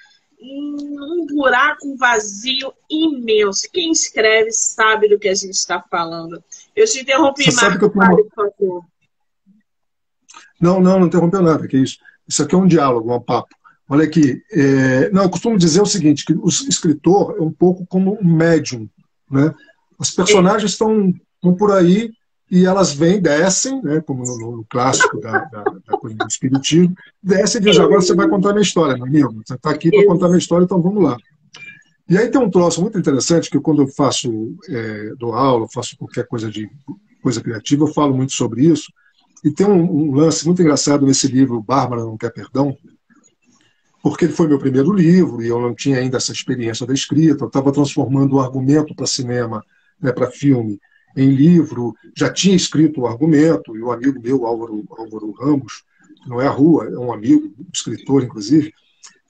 um 0.43 1.27
buraco 1.27 1.97
vazio 1.97 2.73
imenso. 2.89 3.69
Quem 3.73 3.93
escreve 3.93 4.51
sabe 4.53 5.09
do 5.09 5.19
que 5.19 5.29
a 5.29 5.35
gente 5.35 5.55
está 5.55 5.83
falando. 5.91 6.43
Eu 6.75 6.87
te 6.87 7.01
interrompi, 7.01 7.53
Marcos, 7.55 7.91
por 7.91 8.35
favor. 8.35 8.85
Não, 10.61 10.81
não, 10.81 11.01
não 11.01 11.07
interrompeu 11.07 11.43
nada, 11.43 11.67
que 11.67 11.77
isso. 11.77 11.99
Isso 12.27 12.43
aqui 12.43 12.55
é 12.55 12.59
um 12.59 12.67
diálogo, 12.67 13.15
um 13.15 13.21
papo. 13.21 13.55
Olha 13.89 14.05
aqui, 14.05 14.41
é, 14.53 15.11
não, 15.11 15.25
eu 15.25 15.31
costumo 15.31 15.59
dizer 15.59 15.81
o 15.81 15.87
seguinte, 15.87 16.25
que 16.25 16.33
o 16.33 16.49
escritor 16.49 17.37
é 17.39 17.43
um 17.43 17.51
pouco 17.51 17.85
como 17.87 18.17
um 18.21 18.37
médium, 18.37 18.89
né? 19.29 19.53
As 19.99 20.11
personagens 20.11 20.71
estão, 20.71 21.13
estão 21.35 21.55
por 21.57 21.73
aí 21.73 22.11
e 22.51 22.67
elas 22.67 22.93
vêm, 22.93 23.21
descem, 23.21 23.81
né, 23.83 24.01
como 24.01 24.25
no, 24.25 24.57
no 24.57 24.65
clássico 24.69 25.21
da, 25.21 25.45
da, 25.45 25.63
da, 25.63 25.99
coisa 25.99 26.17
do 26.17 26.27
espiritismo, 26.27 26.95
descem 27.23 27.61
e 27.61 27.65
dizem, 27.65 27.83
agora 27.83 28.01
você 28.01 28.15
vai 28.15 28.29
contar 28.29 28.53
minha 28.53 28.63
história, 28.63 28.97
meu 28.97 29.07
amigo, 29.07 29.43
você 29.47 29.55
está 29.55 29.71
aqui 29.71 29.91
para 29.91 30.07
contar 30.07 30.27
minha 30.27 30.39
história, 30.39 30.65
então 30.65 30.83
vamos 30.83 31.03
lá. 31.03 31.17
E 32.09 32.19
aí 32.19 32.29
tem 32.29 32.41
um 32.41 32.51
troço 32.51 32.81
muito 32.81 32.99
interessante, 32.99 33.49
que 33.49 33.61
quando 33.61 33.83
eu 33.83 33.87
faço, 33.87 34.57
é, 34.69 35.15
dou 35.17 35.33
aula, 35.33 35.69
faço 35.73 35.97
qualquer 35.97 36.27
coisa 36.27 36.51
de 36.51 36.69
coisa 37.23 37.41
criativa, 37.41 37.85
eu 37.85 37.93
falo 37.93 38.17
muito 38.17 38.33
sobre 38.33 38.67
isso, 38.67 38.93
e 39.45 39.51
tem 39.51 39.67
um, 39.67 40.09
um 40.09 40.15
lance 40.15 40.45
muito 40.45 40.61
engraçado 40.61 41.07
nesse 41.07 41.29
livro, 41.29 41.63
Bárbara 41.63 42.03
Não 42.03 42.19
Quer 42.19 42.33
Perdão, 42.33 42.77
porque 44.03 44.25
ele 44.25 44.33
foi 44.33 44.49
meu 44.49 44.59
primeiro 44.59 44.93
livro 44.93 45.41
e 45.41 45.47
eu 45.47 45.61
não 45.61 45.73
tinha 45.73 45.99
ainda 45.99 46.17
essa 46.17 46.33
experiência 46.33 46.85
da 46.85 46.95
escrita, 46.95 47.45
eu 47.45 47.49
estava 47.49 47.71
transformando 47.71 48.37
o 48.37 48.41
argumento 48.41 48.93
para 48.95 49.07
cinema, 49.07 49.63
né, 50.01 50.11
para 50.11 50.31
filme, 50.31 50.81
em 51.17 51.31
livro, 51.31 51.95
já 52.17 52.33
tinha 52.33 52.55
escrito 52.55 53.01
o 53.01 53.07
argumento, 53.07 53.77
e 53.77 53.83
o 53.83 53.91
amigo 53.91 54.21
meu, 54.21 54.47
Álvaro, 54.47 54.85
Álvaro 54.91 55.33
Ramos, 55.33 55.83
que 56.23 56.29
não 56.29 56.41
é 56.41 56.47
a 56.47 56.51
rua, 56.51 56.87
é 56.87 56.99
um 56.99 57.13
amigo, 57.13 57.53
escritor, 57.73 58.23
inclusive, 58.23 58.73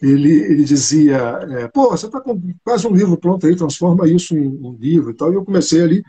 ele, 0.01 0.33
ele 0.33 0.65
dizia, 0.65 1.19
é, 1.51 1.69
pô, 1.69 1.91
você 1.91 2.07
está 2.07 2.21
com 2.21 2.41
quase 2.65 2.87
um 2.87 2.95
livro 2.95 3.17
pronto 3.17 3.47
aí, 3.47 3.55
transforma 3.55 4.09
isso 4.09 4.37
em 4.37 4.47
um 4.47 4.77
livro 4.79 5.11
e 5.11 5.15
tal, 5.15 5.33
e 5.33 5.37
eu 5.37 5.45
comecei 5.45 5.83
ali, 5.83 6.03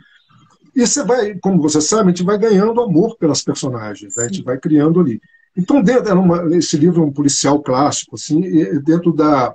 e 0.74 0.86
você 0.86 1.04
vai, 1.04 1.34
como 1.38 1.60
você 1.60 1.80
sabe, 1.80 2.04
a 2.04 2.08
gente 2.08 2.24
vai 2.24 2.38
ganhando 2.38 2.80
amor 2.80 3.16
pelas 3.18 3.42
personagens, 3.42 4.16
né? 4.16 4.24
a 4.24 4.28
gente 4.28 4.42
vai 4.42 4.58
criando 4.58 5.00
ali. 5.00 5.20
Então, 5.54 5.82
dentro, 5.82 6.18
uma, 6.18 6.56
esse 6.56 6.78
livro 6.78 7.02
é 7.02 7.06
um 7.06 7.12
policial 7.12 7.62
clássico, 7.62 8.16
assim, 8.16 8.40
dentro 8.82 9.12
da, 9.12 9.54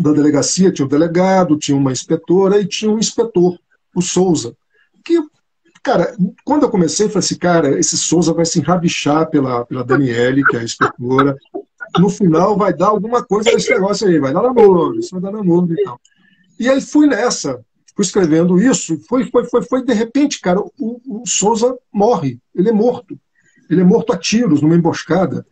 da 0.00 0.12
delegacia 0.12 0.70
tinha 0.70 0.86
um 0.86 0.88
delegado, 0.88 1.58
tinha 1.58 1.76
uma 1.76 1.92
inspetora 1.92 2.60
e 2.60 2.66
tinha 2.66 2.90
um 2.90 2.98
inspetor, 2.98 3.58
o 3.94 4.00
Souza, 4.00 4.54
que, 5.08 5.20
cara, 5.82 6.14
quando 6.44 6.64
eu 6.64 6.70
comecei, 6.70 7.06
eu 7.06 7.10
falei 7.10 7.24
assim, 7.24 7.38
cara, 7.38 7.78
esse 7.78 7.96
Souza 7.96 8.34
vai 8.34 8.44
se 8.44 8.58
enrabichar 8.58 9.28
pela, 9.30 9.64
pela 9.64 9.82
Daniele, 9.82 10.44
que 10.44 10.56
é 10.56 10.60
a 10.60 10.64
inspetora, 10.64 11.36
no 11.98 12.10
final 12.10 12.56
vai 12.56 12.74
dar 12.74 12.88
alguma 12.88 13.24
coisa 13.24 13.50
nesse 13.50 13.70
negócio 13.70 14.06
aí, 14.06 14.18
vai 14.18 14.32
dar 14.32 14.42
namoro, 14.42 14.98
isso 14.98 15.12
vai 15.12 15.20
dar 15.20 15.32
namoro 15.32 15.72
e 15.72 15.82
tal. 15.82 15.98
E 16.60 16.68
aí 16.68 16.80
fui 16.80 17.06
nessa, 17.06 17.60
fui 17.96 18.04
escrevendo 18.04 18.60
isso, 18.60 19.00
foi, 19.08 19.24
foi, 19.30 19.44
foi, 19.44 19.62
foi 19.62 19.84
de 19.84 19.94
repente, 19.94 20.40
cara, 20.40 20.60
o, 20.60 20.70
o 20.78 21.22
Souza 21.26 21.74
morre, 21.92 22.38
ele 22.54 22.68
é 22.68 22.72
morto. 22.72 23.18
Ele 23.70 23.82
é 23.82 23.84
morto 23.84 24.12
a 24.12 24.16
tiros 24.16 24.62
numa 24.62 24.74
emboscada. 24.74 25.46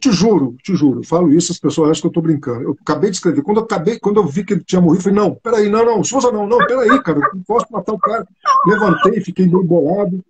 Te 0.00 0.12
juro, 0.12 0.56
te 0.62 0.76
juro, 0.76 1.02
falo 1.04 1.32
isso, 1.32 1.50
as 1.50 1.58
pessoas 1.58 1.90
acham 1.90 2.02
que 2.02 2.06
eu 2.06 2.10
estou 2.10 2.22
brincando. 2.22 2.62
Eu 2.62 2.76
acabei 2.80 3.10
de 3.10 3.16
escrever. 3.16 3.42
Quando 3.42 3.58
eu 3.58 3.64
acabei, 3.64 3.98
quando 3.98 4.18
eu 4.18 4.26
vi 4.26 4.44
que 4.44 4.52
ele 4.52 4.62
tinha 4.64 4.80
morrido, 4.80 5.02
falei, 5.02 5.18
não, 5.18 5.34
peraí, 5.34 5.68
não, 5.68 5.84
não, 5.84 6.04
Souza 6.04 6.30
não, 6.30 6.46
não, 6.46 6.58
peraí, 6.58 7.02
cara, 7.02 7.18
não 7.34 7.42
posso 7.42 7.66
matar 7.70 7.92
o 7.92 7.98
cara. 7.98 8.26
Levantei, 8.66 9.20
fiquei 9.20 9.46
meio 9.46 9.64
bolado. 9.64 10.24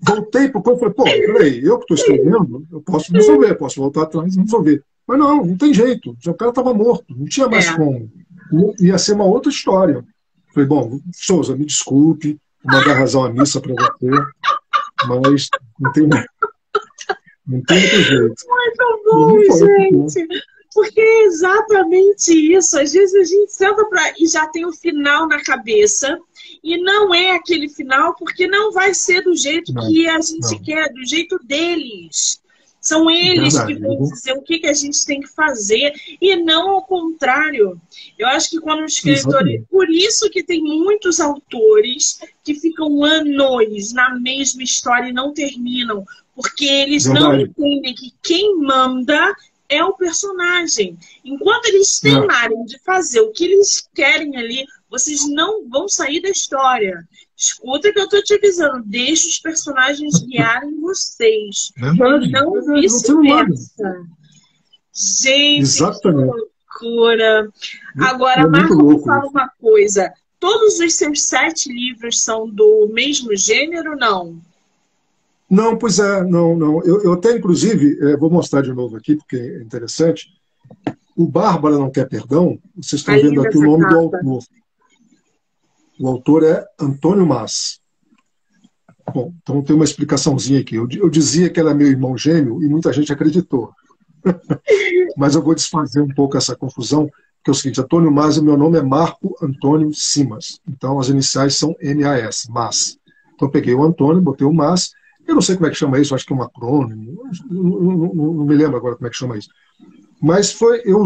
Voltei 0.00 0.48
para 0.48 0.58
o 0.58 0.62
corpo 0.62 0.78
e 0.78 0.80
falei, 0.80 0.94
pô, 0.94 1.04
peraí, 1.04 1.64
eu 1.64 1.78
que 1.78 1.92
estou 1.92 1.96
escrevendo, 1.96 2.66
eu 2.72 2.80
posso 2.80 3.12
resolver, 3.12 3.54
posso 3.54 3.80
voltar 3.80 4.02
atrás 4.02 4.34
e 4.34 4.40
resolver. 4.40 4.82
Mas 5.06 5.18
não, 5.18 5.44
não 5.44 5.56
tem 5.56 5.74
jeito. 5.74 6.16
O 6.26 6.34
cara 6.34 6.50
estava 6.50 6.72
morto, 6.72 7.14
não 7.16 7.26
tinha 7.26 7.48
mais 7.48 7.66
é. 7.66 7.76
como. 7.76 8.10
Ia 8.80 8.98
ser 8.98 9.12
uma 9.12 9.24
outra 9.24 9.50
história. 9.50 10.04
Falei, 10.54 10.68
bom, 10.68 11.00
Souza, 11.12 11.56
me 11.56 11.64
desculpe, 11.64 12.38
vou 12.64 12.78
mandar 12.78 12.94
razão 12.94 13.24
à 13.24 13.30
missa 13.30 13.60
para 13.60 13.74
você, 13.74 14.10
mas 15.08 15.48
não 15.78 15.92
tem, 15.92 16.08
não 17.46 17.62
tem 17.62 17.84
outro 17.84 18.02
jeito. 18.02 18.34
Muito 18.48 19.02
bom, 19.04 19.40
gente. 19.40 20.42
Porque 20.74 21.00
é 21.00 21.24
exatamente 21.24 22.32
isso. 22.32 22.78
Às 22.78 22.92
vezes 22.92 23.14
a 23.14 23.24
gente 23.24 23.52
senta 23.52 23.84
pra, 23.86 24.14
e 24.18 24.26
já 24.26 24.46
tem 24.46 24.64
o 24.64 24.72
final 24.72 25.28
na 25.28 25.42
cabeça, 25.42 26.18
e 26.64 26.78
não 26.78 27.14
é 27.14 27.32
aquele 27.32 27.68
final, 27.68 28.14
porque 28.14 28.46
não 28.46 28.72
vai 28.72 28.94
ser 28.94 29.22
do 29.22 29.36
jeito 29.36 29.72
não, 29.72 29.86
que 29.86 30.08
a 30.08 30.20
gente 30.20 30.52
não. 30.52 30.62
quer, 30.62 30.92
do 30.92 31.04
jeito 31.04 31.38
deles. 31.44 32.40
São 32.80 33.08
eles 33.08 33.54
Verdade. 33.54 33.74
que 33.74 33.80
vão 33.80 34.02
dizer 34.02 34.32
o 34.32 34.42
que, 34.42 34.58
que 34.58 34.66
a 34.66 34.72
gente 34.72 35.06
tem 35.06 35.20
que 35.20 35.28
fazer 35.28 35.92
e 36.20 36.34
não 36.34 36.70
ao 36.70 36.82
contrário. 36.82 37.80
Eu 38.18 38.26
acho 38.26 38.50
que 38.50 38.60
quando 38.60 38.80
o 38.80 38.86
escritor. 38.86 39.44
Por 39.70 39.88
isso 39.88 40.28
que 40.28 40.42
tem 40.42 40.60
muitos 40.60 41.20
autores 41.20 42.18
que 42.42 42.56
ficam 42.56 43.04
anos 43.04 43.92
na 43.92 44.18
mesma 44.18 44.64
história 44.64 45.10
e 45.10 45.12
não 45.12 45.32
terminam. 45.32 46.04
Porque 46.34 46.64
eles 46.64 47.04
Verdade. 47.04 47.24
não 47.26 47.40
entendem 47.40 47.94
que 47.94 48.12
quem 48.22 48.56
manda 48.58 49.34
é 49.68 49.82
o 49.84 49.94
personagem. 49.94 50.98
Enquanto 51.24 51.66
eles 51.66 51.98
terminarem 51.98 52.64
de 52.64 52.78
fazer 52.80 53.20
o 53.20 53.32
que 53.32 53.44
eles 53.44 53.88
querem 53.94 54.36
ali, 54.36 54.66
vocês 54.90 55.28
não 55.30 55.68
vão 55.68 55.88
sair 55.88 56.20
da 56.20 56.28
história. 56.28 57.06
Escuta 57.36 57.92
que 57.92 57.98
eu 57.98 58.08
tô 58.08 58.22
te 58.22 58.34
avisando, 58.34 58.84
deixe 58.84 59.28
os 59.28 59.38
personagens 59.38 60.20
guiarem 60.20 60.80
vocês. 60.80 61.72
Verdade, 61.76 62.30
não 62.30 62.52
vice-versa. 62.74 64.06
Gente, 64.94 65.62
Exatamente. 65.62 66.30
que 66.78 66.84
loucura. 66.84 67.48
Agora, 67.98 68.42
é 68.42 68.46
Marco, 68.46 68.82
me 68.82 69.02
fala 69.02 69.26
uma 69.26 69.48
coisa. 69.60 70.12
Todos 70.38 70.78
os 70.78 70.94
seus 70.94 71.22
sete 71.22 71.72
livros 71.72 72.22
são 72.22 72.48
do 72.48 72.90
mesmo 72.92 73.34
gênero, 73.34 73.96
não? 73.96 74.24
Não, 74.24 74.42
pois 75.76 75.98
é, 75.98 76.24
não, 76.24 76.56
não. 76.56 76.82
Eu, 76.82 77.02
eu 77.02 77.12
até, 77.12 77.36
inclusive, 77.36 77.98
é, 78.00 78.16
vou 78.16 78.30
mostrar 78.30 78.62
de 78.62 78.72
novo 78.72 78.96
aqui, 78.96 79.16
porque 79.16 79.36
é 79.36 79.60
interessante. 79.60 80.28
O 81.14 81.28
Bárbara 81.28 81.76
Não 81.76 81.90
Quer 81.90 82.08
Perdão, 82.08 82.58
vocês 82.74 83.00
estão 83.02 83.14
Aí 83.14 83.22
vendo 83.22 83.46
aqui 83.46 83.58
o 83.58 83.62
nome 83.62 83.86
do 83.86 83.98
autor. 83.98 84.40
O 86.00 86.08
autor 86.08 86.42
é 86.42 86.64
Antônio 86.80 87.26
Mas. 87.26 87.82
Bom, 89.12 89.34
então 89.42 89.60
tem 89.62 89.76
uma 89.76 89.84
explicaçãozinha 89.84 90.60
aqui. 90.60 90.76
Eu, 90.76 90.88
eu 90.90 91.10
dizia 91.10 91.50
que 91.50 91.60
era 91.60 91.74
meu 91.74 91.86
irmão 91.86 92.16
gêmeo 92.16 92.62
e 92.62 92.66
muita 92.66 92.90
gente 92.90 93.12
acreditou. 93.12 93.72
Mas 95.18 95.34
eu 95.34 95.42
vou 95.42 95.54
desfazer 95.54 96.00
um 96.00 96.08
pouco 96.08 96.38
essa 96.38 96.56
confusão, 96.56 97.10
que 97.44 97.50
é 97.50 97.52
o 97.52 97.54
seguinte, 97.54 97.78
Antônio 97.78 98.10
Mas, 98.10 98.38
meu 98.38 98.56
nome 98.56 98.78
é 98.78 98.82
Marco 98.82 99.36
Antônio 99.42 99.92
Simas. 99.92 100.60
Então 100.66 100.98
as 100.98 101.10
iniciais 101.10 101.56
são 101.56 101.76
MAS, 101.82 102.46
Mas. 102.48 102.98
Então 103.34 103.50
peguei 103.50 103.74
o 103.74 103.82
Antônio, 103.82 104.22
botei 104.22 104.46
o 104.46 104.52
Mas, 104.52 104.92
eu 105.26 105.34
não 105.34 105.42
sei 105.42 105.56
como 105.56 105.66
é 105.66 105.70
que 105.70 105.76
chama 105.76 105.98
isso, 105.98 106.14
acho 106.14 106.26
que 106.26 106.32
é 106.32 106.36
um 106.36 106.42
acrônimo, 106.42 107.22
não, 107.50 107.62
não, 107.62 108.14
não, 108.14 108.44
me 108.44 108.54
lembro 108.54 108.76
agora 108.76 108.96
como 108.96 109.06
é 109.06 109.10
que 109.10 109.16
chama 109.16 109.38
isso. 109.38 109.48
Mas 110.20 110.52
foi, 110.52 110.82
eu 110.84 111.02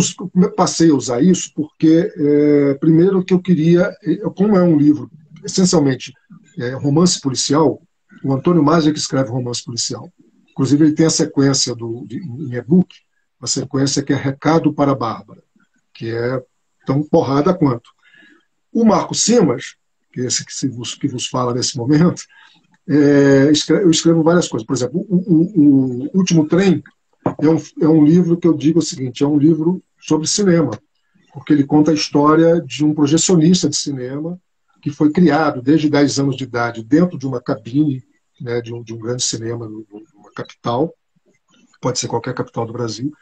passei 0.54 0.90
a 0.90 0.94
usar 0.94 1.22
isso 1.22 1.50
porque, 1.54 2.12
é, 2.16 2.74
primeiro, 2.74 3.24
que 3.24 3.32
eu 3.32 3.40
queria, 3.40 3.90
como 4.34 4.56
é 4.56 4.62
um 4.62 4.76
livro 4.76 5.10
essencialmente 5.42 6.12
é, 6.58 6.70
romance 6.72 7.20
policial, 7.20 7.80
o 8.22 8.32
Antônio 8.32 8.62
Mazia 8.62 8.92
que 8.92 8.98
escreve 8.98 9.30
romance 9.30 9.64
policial. 9.64 10.12
Inclusive, 10.50 10.84
ele 10.84 10.94
tem 10.94 11.06
a 11.06 11.10
sequência 11.10 11.74
do, 11.74 12.04
de, 12.06 12.18
em 12.18 12.54
e-book, 12.54 12.94
a 13.40 13.46
sequência 13.46 14.02
que 14.02 14.12
é 14.12 14.16
Recado 14.16 14.72
para 14.72 14.92
a 14.92 14.94
Bárbara, 14.94 15.42
que 15.94 16.10
é 16.10 16.42
tão 16.86 17.02
porrada 17.02 17.54
quanto. 17.54 17.90
O 18.72 18.84
Marco 18.84 19.14
Simas, 19.14 19.76
que 20.12 20.20
é 20.20 20.26
esse 20.26 20.44
que, 20.44 20.52
se 20.52 20.68
que 20.98 21.08
vos 21.08 21.26
fala 21.26 21.54
nesse 21.54 21.76
momento, 21.76 22.22
é, 22.88 23.50
eu 23.82 23.90
escrevo 23.90 24.22
várias 24.22 24.48
coisas. 24.48 24.66
Por 24.66 24.74
exemplo, 24.74 25.04
o, 25.08 25.16
o, 25.16 26.04
o 26.06 26.18
Último 26.18 26.46
Trem, 26.46 26.82
é 27.40 27.48
um, 27.48 27.60
é 27.82 27.88
um 27.88 28.04
livro 28.04 28.36
que 28.36 28.46
eu 28.46 28.54
digo 28.54 28.78
o 28.78 28.82
seguinte: 28.82 29.24
é 29.24 29.26
um 29.26 29.38
livro 29.38 29.82
sobre 30.00 30.26
cinema, 30.26 30.78
porque 31.32 31.52
ele 31.52 31.64
conta 31.64 31.90
a 31.90 31.94
história 31.94 32.60
de 32.60 32.84
um 32.84 32.94
projecionista 32.94 33.68
de 33.68 33.76
cinema 33.76 34.38
que 34.80 34.90
foi 34.90 35.10
criado 35.10 35.60
desde 35.60 35.90
10 35.90 36.20
anos 36.20 36.36
de 36.36 36.44
idade 36.44 36.84
dentro 36.84 37.18
de 37.18 37.26
uma 37.26 37.40
cabine 37.40 38.04
né, 38.40 38.60
de, 38.60 38.72
um, 38.72 38.82
de 38.82 38.94
um 38.94 38.98
grande 38.98 39.22
cinema 39.22 39.68
numa 39.68 40.32
capital, 40.34 40.94
pode 41.80 41.98
ser 41.98 42.08
qualquer 42.08 42.34
capital 42.34 42.66
do 42.66 42.72
Brasil, 42.72 43.12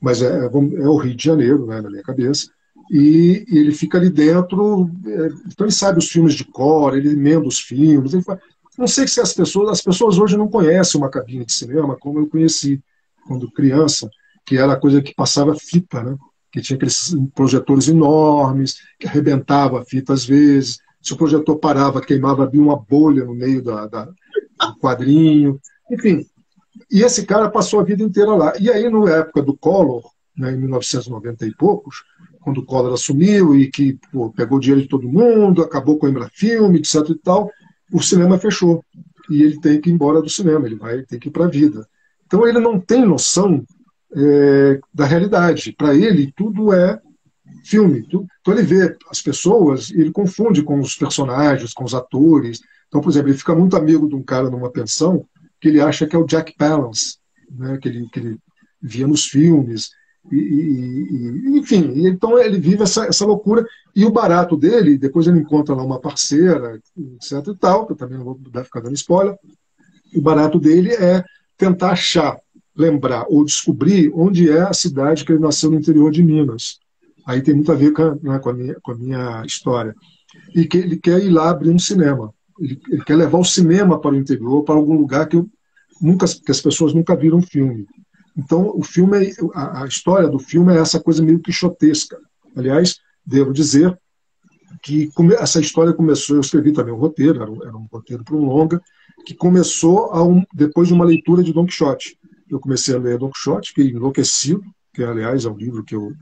mas 0.00 0.22
é, 0.22 0.26
é, 0.26 0.44
é 0.44 0.88
o 0.88 0.96
Rio 0.96 1.14
de 1.14 1.24
Janeiro, 1.24 1.66
né, 1.66 1.80
na 1.80 1.90
minha 1.90 2.02
cabeça. 2.02 2.50
E, 2.90 3.44
e, 3.48 3.58
ele 3.58 3.72
fica 3.72 3.98
ali 3.98 4.10
dentro, 4.10 4.90
é, 5.06 5.26
então 5.46 5.66
ele 5.66 5.72
sabe 5.72 5.98
os 5.98 6.08
filmes 6.08 6.34
de 6.34 6.44
cor, 6.44 6.96
ele 6.96 7.10
emenda 7.10 7.46
os 7.46 7.58
filmes. 7.58 8.12
Ele 8.12 8.22
faz, 8.22 8.40
não 8.80 8.86
sei 8.86 9.06
se 9.06 9.20
as 9.20 9.34
pessoas, 9.34 9.68
as 9.68 9.82
pessoas 9.82 10.16
hoje 10.16 10.38
não 10.38 10.48
conhecem 10.48 10.98
uma 10.98 11.10
cabine 11.10 11.44
de 11.44 11.52
cinema 11.52 11.98
como 12.00 12.18
eu 12.18 12.26
conheci 12.26 12.82
quando 13.26 13.50
criança, 13.52 14.08
que 14.46 14.56
era 14.56 14.72
a 14.72 14.76
coisa 14.76 15.02
que 15.02 15.14
passava 15.14 15.54
fita, 15.54 16.02
né? 16.02 16.16
que 16.50 16.62
tinha 16.62 16.76
aqueles 16.78 17.14
projetores 17.34 17.88
enormes, 17.88 18.76
que 18.98 19.06
arrebentava 19.06 19.80
a 19.80 19.84
fita 19.84 20.14
às 20.14 20.24
vezes. 20.24 20.78
Se 20.98 21.12
o 21.12 21.16
projetor 21.16 21.58
parava, 21.58 22.00
queimava, 22.00 22.44
havia 22.44 22.60
uma 22.60 22.74
bolha 22.74 23.22
no 23.26 23.34
meio 23.34 23.62
da, 23.62 23.86
da, 23.86 24.06
do 24.06 24.76
quadrinho. 24.80 25.60
Enfim, 25.90 26.26
e 26.90 27.02
esse 27.02 27.26
cara 27.26 27.50
passou 27.50 27.80
a 27.80 27.84
vida 27.84 28.02
inteira 28.02 28.34
lá. 28.34 28.54
E 28.58 28.70
aí, 28.70 28.88
na 28.88 29.10
época 29.10 29.42
do 29.42 29.54
Collor, 29.54 30.10
né, 30.34 30.52
em 30.52 30.56
1990 30.56 31.46
e 31.46 31.54
poucos, 31.54 32.02
quando 32.40 32.58
o 32.58 32.64
Collor 32.64 32.94
assumiu 32.94 33.54
e 33.54 33.70
que 33.70 33.98
pô, 34.10 34.30
pegou 34.30 34.58
dinheiro 34.58 34.80
de 34.80 34.88
todo 34.88 35.06
mundo, 35.06 35.62
acabou 35.62 35.98
com 35.98 36.06
a 36.06 36.10
Embrafilme, 36.10 36.78
etc 36.78 37.10
e 37.10 37.14
tal, 37.16 37.50
o 37.92 38.02
cinema 38.02 38.38
fechou. 38.38 38.84
E 39.28 39.42
ele 39.42 39.60
tem 39.60 39.80
que 39.80 39.90
ir 39.90 39.92
embora 39.92 40.20
do 40.20 40.28
cinema, 40.28 40.66
ele 40.66 40.76
vai 40.76 41.02
ter 41.02 41.18
que 41.18 41.28
ir 41.28 41.30
para 41.30 41.44
a 41.44 41.48
vida. 41.48 41.86
Então 42.26 42.46
ele 42.46 42.58
não 42.58 42.80
tem 42.80 43.04
noção 43.04 43.64
é, 44.14 44.80
da 44.92 45.04
realidade. 45.04 45.72
Para 45.72 45.94
ele, 45.94 46.32
tudo 46.36 46.72
é 46.72 47.00
filme. 47.64 48.06
Então 48.08 48.54
ele 48.54 48.62
vê 48.62 48.96
as 49.10 49.20
pessoas 49.20 49.90
e 49.90 50.00
ele 50.00 50.10
confunde 50.10 50.62
com 50.62 50.80
os 50.80 50.96
personagens, 50.96 51.72
com 51.72 51.84
os 51.84 51.94
atores. 51.94 52.60
Então, 52.88 53.00
por 53.00 53.10
exemplo, 53.10 53.28
ele 53.28 53.38
fica 53.38 53.54
muito 53.54 53.76
amigo 53.76 54.08
de 54.08 54.14
um 54.14 54.22
cara 54.22 54.50
numa 54.50 54.70
pensão 54.70 55.24
que 55.60 55.68
ele 55.68 55.80
acha 55.80 56.06
que 56.06 56.16
é 56.16 56.18
o 56.18 56.26
Jack 56.26 56.56
Palance, 56.56 57.18
né, 57.50 57.76
que, 57.78 57.88
ele, 57.88 58.08
que 58.08 58.18
ele 58.18 58.38
via 58.80 59.06
nos 59.06 59.26
filmes. 59.26 59.90
E, 60.30 60.36
e, 60.36 61.58
enfim, 61.58 62.06
então 62.06 62.38
ele 62.38 62.58
vive 62.58 62.82
essa, 62.82 63.06
essa 63.06 63.24
loucura. 63.24 63.64
E 63.94 64.04
o 64.04 64.10
barato 64.10 64.56
dele, 64.56 64.98
depois 64.98 65.26
ele 65.26 65.40
encontra 65.40 65.74
lá 65.74 65.82
uma 65.82 66.00
parceira, 66.00 66.80
etc 66.96 67.46
e 67.48 67.56
tal, 67.56 67.86
que 67.86 67.92
eu 67.92 67.96
também 67.96 68.18
não 68.18 68.24
vou 68.24 68.40
ficar 68.64 68.80
dando 68.80 68.94
spoiler. 68.94 69.36
O 70.14 70.20
barato 70.20 70.58
dele 70.58 70.92
é 70.92 71.24
tentar 71.56 71.92
achar, 71.92 72.38
lembrar 72.76 73.26
ou 73.28 73.44
descobrir 73.44 74.10
onde 74.14 74.50
é 74.50 74.62
a 74.62 74.72
cidade 74.72 75.24
que 75.24 75.32
ele 75.32 75.42
nasceu 75.42 75.70
no 75.70 75.78
interior 75.78 76.10
de 76.10 76.22
Minas. 76.22 76.78
Aí 77.26 77.42
tem 77.42 77.54
muito 77.54 77.70
a 77.70 77.74
ver 77.74 77.92
com 77.92 78.02
a, 78.02 78.14
né, 78.14 78.38
com 78.38 78.50
a, 78.50 78.52
minha, 78.52 78.76
com 78.82 78.92
a 78.92 78.94
minha, 78.94 79.42
história. 79.44 79.94
E 80.54 80.64
que 80.64 80.78
ele 80.78 80.96
quer 80.96 81.22
ir 81.22 81.30
lá 81.30 81.50
abrir 81.50 81.70
um 81.70 81.78
cinema. 81.78 82.32
Ele, 82.58 82.80
ele, 82.88 83.04
quer 83.04 83.16
levar 83.16 83.38
o 83.38 83.44
cinema 83.44 84.00
para 84.00 84.12
o 84.12 84.16
interior, 84.16 84.62
para 84.64 84.74
algum 84.74 84.96
lugar 84.96 85.28
que, 85.28 85.36
eu, 85.36 85.48
nunca, 86.00 86.26
que 86.26 86.50
as 86.50 86.60
pessoas 86.60 86.92
nunca 86.94 87.16
viram 87.16 87.42
filme. 87.42 87.86
Então, 88.36 88.72
o 88.74 88.82
filme, 88.82 89.26
é, 89.26 89.32
a, 89.54 89.82
a, 89.82 89.86
história 89.86 90.28
do 90.28 90.38
filme 90.38 90.74
é 90.74 90.78
essa 90.78 91.00
coisa 91.00 91.22
meio 91.22 91.40
quixotesca. 91.40 92.18
Aliás, 92.56 92.98
devo 93.24 93.52
dizer 93.52 93.98
que 94.82 95.10
essa 95.38 95.60
história 95.60 95.92
começou, 95.92 96.36
eu 96.36 96.40
escrevi 96.40 96.72
também 96.72 96.92
um 96.92 96.98
roteiro, 96.98 97.42
era 97.42 97.50
um, 97.50 97.62
era 97.62 97.76
um 97.76 97.86
roteiro 97.90 98.24
para 98.24 98.36
um 98.36 98.44
longa, 98.44 98.80
que 99.26 99.34
começou 99.34 100.10
um, 100.26 100.42
depois 100.54 100.88
de 100.88 100.94
uma 100.94 101.04
leitura 101.04 101.42
de 101.42 101.52
Don 101.52 101.66
Quixote. 101.66 102.18
Eu 102.48 102.58
comecei 102.58 102.94
a 102.94 102.98
ler 102.98 103.18
Don 103.18 103.30
Quixote, 103.30 103.70
fiquei 103.70 103.90
enlouquecido, 103.90 104.62
que 104.92 105.02
aliás 105.02 105.44
é 105.44 105.50
um 105.50 105.56
livro 105.56 105.84
que 105.84 105.94
eu, 105.94 106.12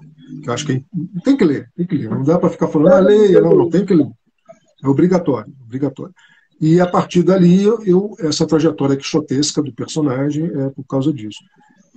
que 0.42 0.48
eu 0.48 0.52
acho 0.52 0.66
que 0.66 0.72
é, 0.72 0.82
tem 1.24 1.36
que 1.36 1.44
ler, 1.44 1.70
tem 1.76 1.86
que 1.86 1.94
ler. 1.94 2.10
Não 2.10 2.22
dá 2.22 2.38
para 2.38 2.50
ficar 2.50 2.68
falando, 2.68 2.92
ah, 2.92 3.00
leia, 3.00 3.40
não, 3.40 3.56
não 3.56 3.70
tem 3.70 3.84
que 3.84 3.94
ler. 3.94 4.10
É 4.82 4.88
obrigatório, 4.88 5.52
obrigatório. 5.64 6.14
E 6.60 6.80
a 6.80 6.86
partir 6.86 7.22
dali, 7.22 7.62
eu, 7.62 8.16
essa 8.18 8.46
trajetória 8.46 8.96
quixotesca 8.96 9.62
do 9.62 9.72
personagem 9.72 10.46
é 10.46 10.70
por 10.70 10.84
causa 10.84 11.12
disso. 11.12 11.38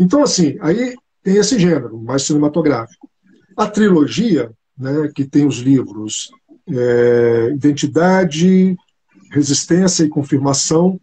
Então, 0.02 0.24
assim, 0.24 0.58
aí 0.62 0.96
tem 1.24 1.38
esse 1.38 1.60
gênero, 1.60 2.02
mais 2.02 2.24
cinematográfico. 2.24 3.08
A 3.56 3.68
trilogia, 3.68 4.50
né, 4.76 5.12
que 5.14 5.24
tem 5.24 5.46
os 5.46 5.60
livros 5.60 6.32
é, 6.68 7.52
Identidade, 7.54 8.76
Resistência 9.32 10.04
e 10.04 10.10
Confirmação, 10.10 11.00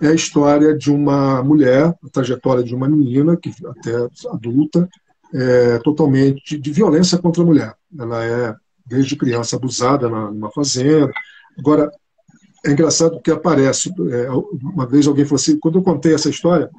é 0.00 0.08
a 0.08 0.14
história 0.14 0.74
de 0.74 0.90
uma 0.90 1.42
mulher, 1.42 1.94
a 2.02 2.08
trajetória 2.10 2.64
de 2.64 2.74
uma 2.74 2.88
menina, 2.88 3.36
que 3.36 3.52
até 3.66 3.94
adulta, 4.32 4.88
é, 5.34 5.78
totalmente 5.80 6.58
de 6.58 6.72
violência 6.72 7.18
contra 7.18 7.42
a 7.42 7.46
mulher. 7.46 7.74
Ela 7.98 8.24
é, 8.24 8.54
desde 8.86 9.14
criança, 9.14 9.56
abusada 9.56 10.08
numa 10.08 10.50
fazenda. 10.50 11.12
Agora, 11.58 11.90
é 12.64 12.70
engraçado 12.70 13.20
que 13.20 13.30
aparece, 13.30 13.92
é, 14.10 14.30
uma 14.30 14.86
vez 14.86 15.06
alguém 15.06 15.26
falou 15.26 15.36
assim, 15.36 15.58
quando 15.58 15.80
eu 15.80 15.82
contei 15.82 16.14
essa 16.14 16.30
história, 16.30 16.70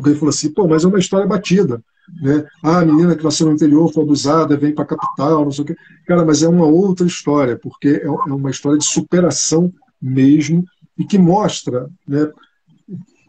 alguém 0.00 0.14
falou 0.14 0.30
assim, 0.30 0.52
pô, 0.52 0.66
mas 0.66 0.84
é 0.84 0.88
uma 0.88 0.98
história 0.98 1.26
batida. 1.26 1.82
Né? 2.22 2.46
Ah, 2.62 2.80
a 2.80 2.84
menina 2.84 3.14
que 3.14 3.24
nasceu 3.24 3.46
no 3.46 3.52
interior 3.52 3.92
foi 3.92 4.02
abusada, 4.02 4.56
vem 4.56 4.74
para 4.74 4.84
a 4.84 4.86
capital, 4.86 5.44
não 5.44 5.52
sei 5.52 5.64
o 5.64 5.66
quê. 5.66 5.76
Cara, 6.06 6.24
mas 6.24 6.42
é 6.42 6.48
uma 6.48 6.66
outra 6.66 7.06
história, 7.06 7.58
porque 7.58 7.88
é, 7.88 8.06
é 8.06 8.10
uma 8.10 8.50
história 8.50 8.78
de 8.78 8.84
superação 8.84 9.72
mesmo 10.00 10.64
e 10.96 11.04
que 11.04 11.18
mostra, 11.18 11.88
né, 12.06 12.30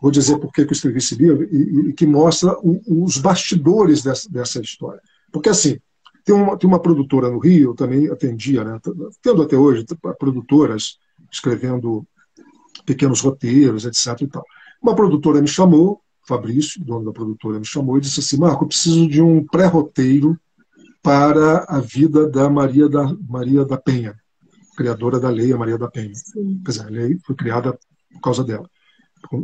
vou 0.01 0.11
dizer 0.11 0.37
por 0.37 0.51
que 0.51 0.61
eu 0.61 0.71
escrevi 0.71 0.97
esse 0.97 1.15
livro, 1.15 1.43
e, 1.51 1.89
e 1.89 1.93
que 1.93 2.05
mostra 2.05 2.57
o, 2.59 3.03
os 3.03 3.17
bastidores 3.17 4.01
dessa, 4.01 4.29
dessa, 4.29 4.61
história. 4.61 5.01
Porque, 5.31 5.49
assim, 5.49 5.77
tem 6.23 6.33
uma, 6.33 6.57
tem 6.57 6.67
uma 6.67 6.79
produtora 6.79 7.29
no 7.29 7.39
Rio, 7.39 7.71
eu 7.71 7.75
também 7.75 8.09
atendia, 8.09 8.63
né, 8.63 8.79
tendo 9.21 9.43
até 9.43 9.57
hoje 9.57 9.85
produtoras 10.17 10.97
escrevendo 11.31 12.05
pequenos 12.85 13.21
roteiros, 13.21 13.85
etc. 13.85 14.21
E 14.21 14.27
tal. 14.27 14.43
Uma 14.81 14.95
produtora 14.95 15.41
me 15.41 15.47
chamou, 15.47 16.01
Fabrício, 16.29 16.85
dono 16.85 17.05
da 17.05 17.11
produtora, 17.11 17.57
me 17.57 17.65
chamou 17.65 17.97
e 17.97 18.01
disse 18.01 18.19
assim: 18.19 18.37
Marco, 18.37 18.63
eu 18.63 18.67
preciso 18.67 19.07
de 19.07 19.19
um 19.19 19.43
pré-roteiro 19.43 20.39
para 21.01 21.65
a 21.67 21.79
vida 21.79 22.29
da 22.29 22.47
Maria 22.47 22.87
da, 22.87 23.15
Maria 23.27 23.65
da 23.65 23.77
Penha, 23.77 24.15
criadora 24.77 25.19
da 25.19 25.29
lei, 25.29 25.51
a 25.51 25.57
Maria 25.57 25.77
da 25.77 25.89
Penha. 25.89 26.13
Sim. 26.13 26.61
Quer 26.63 26.71
dizer, 26.71 26.85
a 26.85 26.89
lei 26.89 27.17
foi 27.25 27.35
criada 27.35 27.77
por 28.13 28.21
causa 28.21 28.43
dela, 28.43 28.69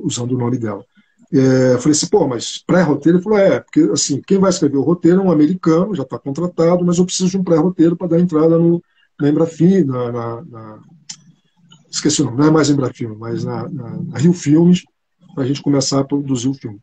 usando 0.04 0.34
o 0.34 0.38
nome 0.38 0.60
dela. 0.60 0.86
É, 1.34 1.74
eu 1.74 1.80
falei 1.80 1.94
assim, 1.94 2.08
pô, 2.08 2.28
mas 2.28 2.60
pré-roteiro? 2.60 3.18
Ele 3.18 3.24
falou, 3.24 3.40
é, 3.40 3.60
porque 3.60 3.80
assim, 3.92 4.22
quem 4.22 4.38
vai 4.38 4.52
escrever 4.52 4.78
o 4.78 4.84
roteiro 4.84 5.22
é 5.22 5.24
um 5.24 5.32
americano, 5.32 5.96
já 5.96 6.04
está 6.04 6.20
contratado, 6.20 6.86
mas 6.86 7.00
eu 7.00 7.06
preciso 7.06 7.32
de 7.32 7.38
um 7.38 7.44
pré-roteiro 7.44 7.98
para 7.98 8.10
dar 8.10 8.20
entrada 8.20 8.60
no, 8.60 8.80
na 9.20 9.28
Embrafim, 9.28 9.84
na, 9.86 10.12
na, 10.12 10.42
na, 10.44 10.80
esqueci 11.90 12.22
o 12.22 12.26
nome, 12.26 12.38
não 12.38 12.48
é 12.48 12.52
mais 12.52 12.70
Embrafim, 12.70 13.08
mas 13.08 13.44
na, 13.44 13.68
na, 13.70 13.90
na 14.04 14.18
Rio 14.20 14.34
Filmes, 14.34 14.84
para 15.36 15.44
a 15.44 15.48
gente 15.48 15.62
começar 15.62 16.00
a 16.00 16.04
produzir 16.04 16.48
o 16.48 16.54
filme. 16.54 16.80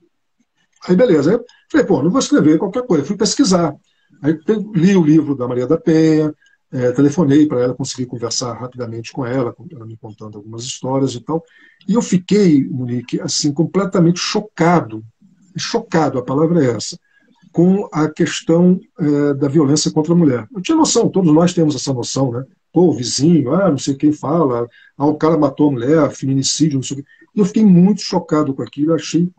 Aí 0.86 0.94
beleza, 0.94 1.32
aí 1.32 1.40
falei, 1.70 1.86
pô, 1.86 2.02
não 2.02 2.10
vou 2.10 2.20
escrever 2.20 2.58
qualquer 2.58 2.86
coisa, 2.86 3.04
fui 3.04 3.16
pesquisar. 3.16 3.74
Aí 4.22 4.38
li 4.74 4.94
o 4.94 5.02
livro 5.02 5.34
da 5.34 5.48
Maria 5.48 5.66
da 5.66 5.78
Penha, 5.78 6.32
é, 6.70 6.90
telefonei 6.92 7.46
para 7.46 7.60
ela, 7.60 7.74
consegui 7.74 8.06
conversar 8.06 8.54
rapidamente 8.54 9.12
com 9.12 9.26
ela, 9.26 9.54
ela 9.70 9.86
me 9.86 9.96
contando 9.96 10.38
algumas 10.38 10.64
histórias 10.64 11.14
e 11.14 11.20
tal. 11.20 11.42
E 11.88 11.94
eu 11.94 12.02
fiquei, 12.02 12.66
Monique, 12.68 13.20
assim, 13.20 13.52
completamente 13.52 14.18
chocado, 14.18 15.04
chocado, 15.56 16.18
a 16.18 16.22
palavra 16.24 16.64
é 16.64 16.70
essa, 16.76 16.98
com 17.52 17.88
a 17.92 18.08
questão 18.08 18.80
é, 18.98 19.34
da 19.34 19.48
violência 19.48 19.90
contra 19.90 20.12
a 20.12 20.16
mulher. 20.16 20.48
Eu 20.54 20.62
tinha 20.62 20.76
noção, 20.76 21.08
todos 21.08 21.32
nós 21.32 21.52
temos 21.52 21.74
essa 21.74 21.92
noção, 21.92 22.32
né? 22.32 22.44
Pô, 22.72 22.88
o 22.88 22.94
vizinho, 22.94 23.52
ah, 23.52 23.70
não 23.70 23.76
sei 23.76 23.94
quem 23.94 24.12
fala, 24.12 24.66
ah, 24.96 25.06
o 25.06 25.16
cara 25.16 25.36
matou 25.36 25.68
a 25.68 25.72
mulher, 25.72 26.10
feminicídio, 26.10 26.76
não 26.76 26.82
sei 26.82 26.98
o 26.98 27.02
quê. 27.02 27.08
E 27.34 27.40
eu 27.40 27.44
fiquei 27.44 27.64
muito 27.64 28.02
chocado 28.02 28.54
com 28.54 28.62
aquilo, 28.62 28.94
achei 28.94 29.30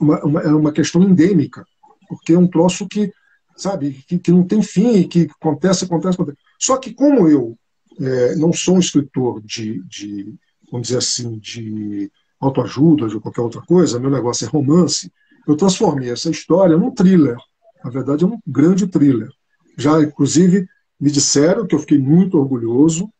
uma, 0.00 0.22
uma, 0.24 0.42
uma 0.56 0.72
questão 0.72 1.02
endêmica, 1.02 1.64
porque 2.08 2.32
é 2.32 2.38
um 2.38 2.46
troço 2.46 2.88
que 2.88 3.12
sabe? 3.60 4.02
Que, 4.06 4.18
que 4.18 4.32
não 4.32 4.42
tem 4.42 4.62
fim, 4.62 5.06
que 5.06 5.28
acontece, 5.40 5.84
acontece, 5.84 6.14
acontece. 6.14 6.38
Só 6.58 6.76
que 6.78 6.92
como 6.92 7.28
eu 7.28 7.56
é, 8.00 8.34
não 8.36 8.52
sou 8.52 8.76
um 8.76 8.80
escritor 8.80 9.40
de, 9.42 9.82
de, 9.84 10.34
vamos 10.70 10.88
dizer 10.88 10.98
assim, 10.98 11.38
de 11.38 12.10
autoajuda, 12.40 13.08
de 13.08 13.20
qualquer 13.20 13.42
outra 13.42 13.60
coisa, 13.60 14.00
meu 14.00 14.10
negócio 14.10 14.46
é 14.46 14.48
romance, 14.48 15.12
eu 15.46 15.56
transformei 15.56 16.10
essa 16.10 16.30
história 16.30 16.76
num 16.76 16.90
thriller. 16.90 17.36
Na 17.84 17.90
verdade, 17.90 18.24
é 18.24 18.26
um 18.26 18.38
grande 18.46 18.86
thriller. 18.86 19.28
Já, 19.76 20.00
inclusive, 20.00 20.66
me 20.98 21.10
disseram 21.10 21.66
que 21.66 21.74
eu 21.74 21.78
fiquei 21.78 21.98
muito 21.98 22.38
orgulhoso, 22.38 23.10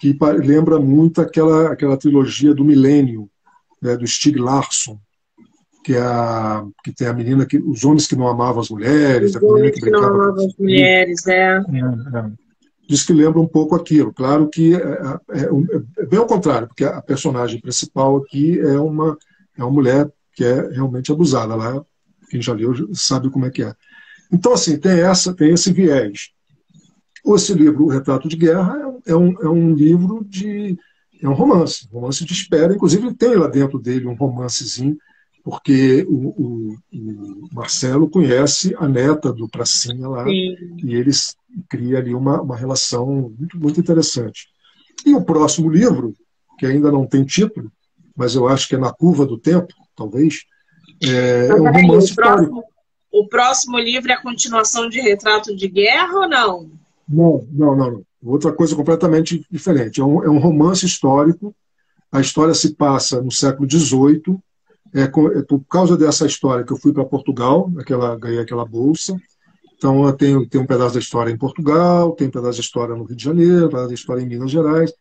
que 0.00 0.16
lembra 0.42 0.78
muito 0.78 1.20
aquela, 1.20 1.72
aquela 1.72 1.96
trilogia 1.96 2.54
do 2.54 2.64
Milênio, 2.64 3.30
né, 3.84 3.96
do 3.98 4.06
Stieg 4.06 4.38
Larsson, 4.38 4.98
que, 5.84 5.92
é 5.92 6.00
a, 6.00 6.64
que 6.82 6.90
tem 6.90 7.06
a 7.06 7.12
menina 7.12 7.44
que. 7.44 7.58
Os 7.58 7.84
homens 7.84 8.06
que 8.06 8.16
não 8.16 8.26
amavam 8.26 8.60
as 8.60 8.70
mulheres, 8.70 9.34
os 9.34 9.36
a 9.36 9.40
menina 9.40 9.70
que, 9.70 9.80
que 9.80 9.90
não 9.90 10.02
amavam 10.02 10.46
as 10.46 10.56
mulheres, 10.56 11.26
é. 11.26 11.58
é, 11.58 12.18
é. 12.18 12.32
Diz 12.88 13.02
que 13.02 13.12
lembra 13.12 13.40
um 13.40 13.46
pouco 13.46 13.74
aquilo. 13.74 14.12
Claro 14.12 14.48
que 14.48 14.74
é, 14.74 14.78
é, 14.78 15.40
é, 15.40 15.48
é, 15.98 16.06
bem 16.06 16.18
ao 16.18 16.26
contrário, 16.26 16.66
porque 16.66 16.84
a 16.84 17.00
personagem 17.02 17.60
principal 17.60 18.16
aqui 18.16 18.58
é 18.58 18.78
uma, 18.78 19.18
é 19.56 19.62
uma 19.62 19.70
mulher 19.70 20.10
que 20.32 20.44
é 20.44 20.68
realmente 20.70 21.12
abusada. 21.12 21.54
Lá, 21.54 21.84
quem 22.30 22.40
já 22.40 22.54
leu 22.54 22.74
sabe 22.94 23.30
como 23.30 23.46
é 23.46 23.50
que 23.50 23.62
é. 23.62 23.74
Então, 24.32 24.54
assim, 24.54 24.78
tem, 24.78 25.00
essa, 25.00 25.34
tem 25.34 25.52
esse 25.52 25.72
viés. 25.72 26.30
Esse 27.26 27.54
livro, 27.54 27.84
O 27.84 27.88
Retrato 27.88 28.28
de 28.28 28.36
Guerra, 28.36 28.76
é 29.06 29.14
um, 29.14 29.40
é 29.40 29.48
um 29.48 29.74
livro 29.74 30.24
de. 30.24 30.76
É 31.24 31.28
um 31.28 31.32
romance, 31.32 31.88
um 31.90 31.94
romance 31.94 32.24
de 32.24 32.32
espera. 32.32 32.74
Inclusive, 32.74 33.14
tem 33.14 33.34
lá 33.34 33.48
dentro 33.48 33.78
dele 33.78 34.06
um 34.06 34.14
romancezinho 34.14 34.96
porque 35.44 36.06
o, 36.08 36.28
o, 36.28 36.76
o, 36.90 37.48
Marcelo 37.52 38.08
conhece 38.08 38.74
a 38.78 38.88
neta 38.88 39.30
do 39.30 39.46
Pracinha 39.46 40.08
lá, 40.08 40.24
Sim. 40.24 40.56
e 40.82 40.94
eles 40.94 41.36
criam 41.68 41.98
ali 41.98 42.14
uma, 42.14 42.40
uma 42.40 42.56
relação 42.56 43.30
muito, 43.38 43.60
muito 43.60 43.78
interessante. 43.78 44.48
E 45.04 45.14
o 45.14 45.22
próximo 45.22 45.70
livro, 45.70 46.14
que 46.58 46.64
ainda 46.64 46.90
não 46.90 47.06
tem 47.06 47.24
título, 47.24 47.70
mas 48.16 48.34
eu 48.34 48.48
acho 48.48 48.66
que 48.66 48.74
é 48.74 48.78
Na 48.78 48.90
Curva 48.90 49.26
do 49.26 49.38
Tempo, 49.38 49.74
talvez, 49.94 50.44
é, 51.02 51.48
é 51.48 51.54
um 51.54 51.70
romance 51.70 52.12
o 52.12 52.14
próximo, 52.14 52.64
o 53.12 53.28
próximo 53.28 53.78
livro 53.78 54.10
é 54.10 54.14
a 54.14 54.22
continuação 54.22 54.88
de 54.88 54.98
Retrato 54.98 55.54
de 55.54 55.68
Guerra 55.68 56.20
ou 56.20 56.28
não? 56.28 56.70
Não, 57.06 57.46
não, 57.52 57.76
não. 57.76 57.90
não. 57.90 58.04
Outra 58.24 58.52
coisa 58.52 58.74
completamente 58.74 59.46
diferente. 59.50 60.00
É 60.00 60.04
um, 60.04 60.24
é 60.24 60.30
um 60.30 60.38
romance 60.38 60.86
histórico. 60.86 61.54
A 62.10 62.20
história 62.20 62.54
se 62.54 62.74
passa 62.74 63.20
no 63.20 63.30
século 63.30 63.68
XVIII, 63.70 64.38
é, 64.94 65.02
é, 65.02 65.08
por 65.08 65.60
causa 65.68 65.96
dessa 65.96 66.24
história 66.24 66.64
que 66.64 66.72
eu 66.72 66.76
fui 66.76 66.92
para 66.92 67.04
Portugal, 67.04 67.70
aquela, 67.78 68.16
ganhei 68.16 68.38
aquela 68.38 68.64
bolsa. 68.64 69.16
Então, 69.76 70.06
eu 70.06 70.12
tenho, 70.12 70.40
um 70.40 70.66
pedaço 70.66 70.94
da 70.94 71.00
história 71.00 71.30
em 71.30 71.36
Portugal, 71.36 72.12
tem 72.12 72.28
um 72.28 72.30
pedaço 72.30 72.58
da 72.58 72.62
história 72.62 72.94
no 72.94 73.04
Rio 73.04 73.16
de 73.16 73.24
Janeiro, 73.24 73.66
um 73.66 73.68
pedaço 73.68 73.88
da 73.88 73.94
história 73.94 74.22
em 74.22 74.26
Minas 74.26 74.50
Gerais. 74.50 74.92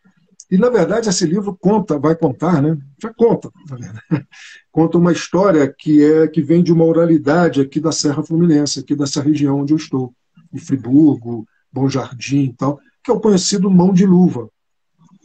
E, 0.52 0.58
na 0.58 0.70
verdade, 0.70 1.08
esse 1.08 1.26
livro 1.26 1.56
conta, 1.56 1.98
vai 1.98 2.16
contar, 2.16 2.62
né? 2.62 2.78
já 3.02 3.14
conta, 3.14 3.50
conta 4.72 4.98
uma 4.98 5.12
história 5.12 5.74
que, 5.78 6.04
é, 6.04 6.28
que 6.28 6.42
vem 6.42 6.62
de 6.62 6.74
uma 6.74 6.84
oralidade 6.84 7.62
aqui 7.62 7.80
da 7.80 7.92
Serra 7.92 8.24
Fluminense, 8.24 8.80
aqui 8.80 8.96
dessa 8.96 9.22
região 9.22 9.62
onde 9.62 9.74
eu 9.74 9.78
estou, 9.78 10.14
de 10.52 10.60
Friburgo, 10.60 11.46
Bom 11.72 11.88
Jardim 11.88 12.46
e 12.46 12.54
tal, 12.54 12.80
que 13.04 13.12
é 13.12 13.14
o 13.14 13.20
conhecido 13.20 13.70
Mão 13.70 13.94
de 13.94 14.06
Luva, 14.06 14.50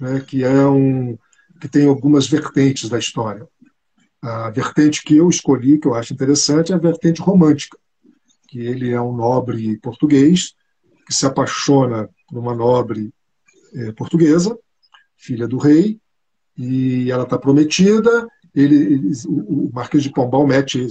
né? 0.01 0.21
que 0.21 0.43
é 0.45 0.67
um 0.67 1.17
que 1.61 1.69
tem 1.69 1.89
algumas 1.89 2.27
vertentes 2.27 2.89
da 2.89 2.99
história. 2.99 3.47
A 4.23 4.51
vertente 4.51 5.03
que 5.03 5.17
eu 5.17 5.29
escolhi, 5.29 5.79
que 5.79 5.89
eu 5.89 5.95
acho 5.95 6.13
interessante, 6.13 6.73
é 6.73 6.75
a 6.75 6.79
vertente 6.79 7.21
romântica, 7.21 7.77
que 8.49 8.61
ele 8.61 8.91
é 8.91 9.01
um 9.01 9.15
nobre 9.15 9.77
português 9.79 10.55
que 11.07 11.15
se 11.15 11.27
apaixona 11.27 12.09
por 12.29 12.39
uma 12.39 12.55
nobre 12.55 13.13
é, 13.75 13.93
portuguesa, 13.93 14.59
filha 15.17 15.49
do 15.49 15.59
rei, 15.59 15.99
e 16.57 17.11
ela 17.11 17.25
está 17.25 17.39
prometida. 17.39 18.29
Ele, 18.55 19.13
o 19.27 19.71
Marquês 19.73 20.03
de 20.03 20.11
Pombal 20.11 20.47
mete, 20.47 20.87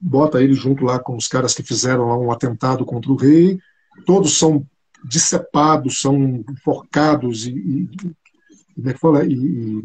bota 0.00 0.42
ele 0.42 0.54
junto 0.54 0.84
lá 0.84 0.98
com 0.98 1.16
os 1.16 1.28
caras 1.28 1.54
que 1.54 1.62
fizeram 1.62 2.06
um 2.20 2.30
atentado 2.30 2.84
contra 2.84 3.10
o 3.10 3.16
rei. 3.16 3.58
Todos 4.04 4.36
são 4.36 4.66
decepados, 5.04 6.00
são 6.00 6.44
enforcados 6.50 7.46
e, 7.46 7.50
e 7.50 7.88
como 8.74 8.90
é 8.90 8.92
que 8.92 9.00
fala? 9.00 9.24
E, 9.24 9.32
e 9.34 9.82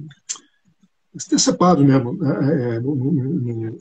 decepados 1.30 1.86
mesmo, 1.86 2.14
né? 2.14 2.76
é, 2.76 2.80
no, 2.80 2.96
no, 2.96 3.12
no, 3.12 3.78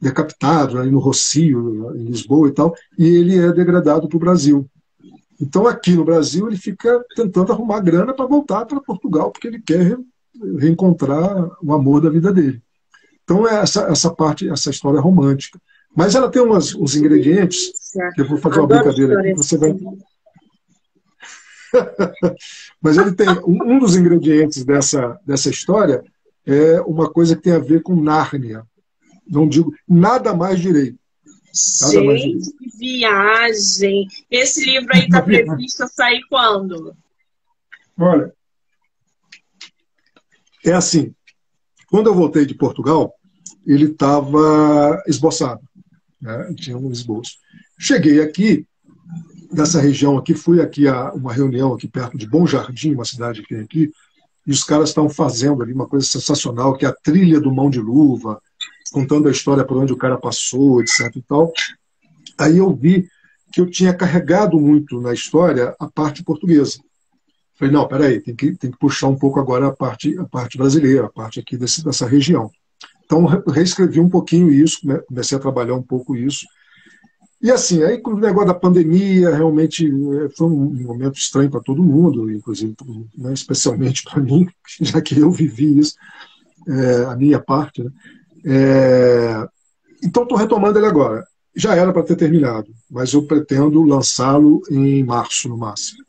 decapitado 0.00 0.76
né? 0.76 0.84
no 0.84 0.98
Rocio, 0.98 1.94
em 1.96 2.04
Lisboa 2.04 2.48
e 2.48 2.52
tal, 2.52 2.74
e 2.98 3.06
ele 3.06 3.38
é 3.38 3.52
degradado 3.52 4.08
para 4.08 4.16
o 4.16 4.20
Brasil. 4.20 4.68
Então, 5.40 5.66
aqui 5.66 5.92
no 5.92 6.04
Brasil, 6.04 6.46
ele 6.48 6.56
fica 6.56 7.02
tentando 7.16 7.52
arrumar 7.52 7.80
grana 7.80 8.12
para 8.12 8.26
voltar 8.26 8.66
para 8.66 8.80
Portugal, 8.80 9.30
porque 9.30 9.48
ele 9.48 9.60
quer 9.60 9.96
reencontrar 10.58 11.50
o 11.62 11.72
amor 11.72 12.02
da 12.02 12.10
vida 12.10 12.32
dele. 12.32 12.62
Então, 13.24 13.48
é 13.48 13.60
essa, 13.60 13.84
essa 13.84 14.10
parte, 14.10 14.48
essa 14.50 14.70
história 14.70 14.98
é 14.98 15.00
romântica. 15.00 15.58
Mas 15.96 16.14
ela 16.14 16.30
tem 16.30 16.42
umas, 16.42 16.74
uns 16.74 16.94
ingredientes, 16.94 17.72
que 18.14 18.20
eu 18.20 18.28
vou 18.28 18.38
fazer 18.38 18.60
uma 18.60 18.68
brincadeira 18.68 19.20
aqui, 19.20 19.34
você 19.34 19.56
vai. 19.56 19.74
Mas 22.80 22.96
ele 22.96 23.12
tem 23.12 23.28
um, 23.46 23.74
um 23.74 23.78
dos 23.78 23.96
ingredientes 23.96 24.64
dessa, 24.64 25.18
dessa 25.26 25.50
história 25.50 26.02
é 26.46 26.80
uma 26.80 27.10
coisa 27.10 27.36
que 27.36 27.42
tem 27.42 27.52
a 27.52 27.58
ver 27.58 27.82
com 27.82 27.94
Nárnia. 27.94 28.66
Não 29.26 29.48
digo 29.48 29.72
nada 29.86 30.34
mais 30.34 30.58
direito. 30.60 30.98
Gente, 31.52 32.52
que 32.56 32.78
viagem! 32.78 34.06
Esse 34.30 34.64
livro 34.64 34.88
aí 34.92 35.02
está 35.04 35.22
previsto 35.22 35.82
a 35.82 35.88
sair 35.88 36.22
quando? 36.28 36.94
Olha, 37.98 38.32
é 40.64 40.72
assim. 40.72 41.14
Quando 41.88 42.06
eu 42.08 42.14
voltei 42.14 42.46
de 42.46 42.54
Portugal, 42.54 43.12
ele 43.66 43.86
estava 43.86 45.02
esboçado. 45.06 45.60
Né? 46.20 46.54
Tinha 46.56 46.76
um 46.76 46.90
esboço. 46.90 47.36
Cheguei 47.78 48.20
aqui, 48.20 48.66
nessa 49.52 49.80
região 49.80 50.16
aqui, 50.16 50.34
fui 50.34 50.60
aqui 50.60 50.86
a 50.86 51.12
uma 51.12 51.32
reunião 51.32 51.72
aqui 51.74 51.88
perto 51.88 52.16
de 52.16 52.26
Bom 52.26 52.46
Jardim, 52.46 52.94
uma 52.94 53.04
cidade 53.04 53.42
que 53.42 53.48
tem 53.48 53.60
aqui, 53.60 53.90
e 54.46 54.50
os 54.50 54.64
caras 54.64 54.90
estão 54.90 55.08
fazendo 55.08 55.62
ali 55.62 55.72
uma 55.72 55.86
coisa 55.86 56.06
sensacional, 56.06 56.76
que 56.76 56.86
é 56.86 56.88
a 56.88 56.96
trilha 57.02 57.40
do 57.40 57.54
Mão 57.54 57.68
de 57.68 57.80
Luva, 57.80 58.40
contando 58.92 59.28
a 59.28 59.30
história 59.30 59.64
por 59.64 59.76
onde 59.76 59.92
o 59.92 59.96
cara 59.96 60.16
passou, 60.16 60.80
etc. 60.80 61.14
E 61.14 61.22
tal. 61.22 61.52
Aí 62.38 62.58
eu 62.58 62.74
vi 62.74 63.08
que 63.52 63.60
eu 63.60 63.70
tinha 63.70 63.92
carregado 63.92 64.58
muito 64.58 65.00
na 65.00 65.12
história 65.12 65.74
a 65.78 65.86
parte 65.86 66.22
portuguesa. 66.22 66.78
Falei, 67.58 67.74
não, 67.74 67.86
peraí, 67.86 68.20
tem 68.20 68.34
que, 68.34 68.56
tem 68.56 68.70
que 68.70 68.78
puxar 68.78 69.08
um 69.08 69.18
pouco 69.18 69.38
agora 69.38 69.66
a 69.66 69.72
parte, 69.72 70.18
a 70.18 70.24
parte 70.24 70.56
brasileira, 70.56 71.06
a 71.06 71.10
parte 71.10 71.40
aqui 71.40 71.56
desse, 71.56 71.84
dessa 71.84 72.06
região. 72.06 72.50
Então, 73.04 73.26
reescrevi 73.26 74.00
um 74.00 74.08
pouquinho 74.08 74.50
isso, 74.50 74.86
né? 74.86 74.98
comecei 75.06 75.36
a 75.36 75.40
trabalhar 75.40 75.74
um 75.74 75.82
pouco 75.82 76.16
isso. 76.16 76.46
E 77.42 77.50
assim, 77.50 77.82
aí 77.82 77.98
com 77.98 78.10
o 78.10 78.18
negócio 78.18 78.48
da 78.48 78.54
pandemia, 78.54 79.34
realmente 79.34 79.86
é, 79.86 80.28
foi 80.36 80.46
um 80.46 80.74
momento 80.82 81.16
estranho 81.16 81.50
para 81.50 81.60
todo 81.60 81.82
mundo, 81.82 82.30
inclusive, 82.30 82.76
né, 83.16 83.32
especialmente 83.32 84.02
para 84.08 84.20
mim, 84.20 84.46
já 84.80 85.00
que 85.00 85.18
eu 85.18 85.30
vivi 85.30 85.78
isso, 85.78 85.96
é, 86.68 87.04
a 87.04 87.16
minha 87.16 87.40
parte. 87.40 87.82
Né? 87.82 87.90
É, 88.44 89.48
então, 90.02 90.24
estou 90.24 90.36
retomando 90.36 90.78
ele 90.78 90.86
agora. 90.86 91.24
Já 91.56 91.74
era 91.74 91.92
para 91.92 92.02
ter 92.02 92.16
terminado, 92.16 92.68
mas 92.90 93.12
eu 93.12 93.22
pretendo 93.26 93.82
lançá-lo 93.82 94.62
em 94.70 95.02
março, 95.02 95.48
no 95.48 95.56
máximo. 95.56 96.04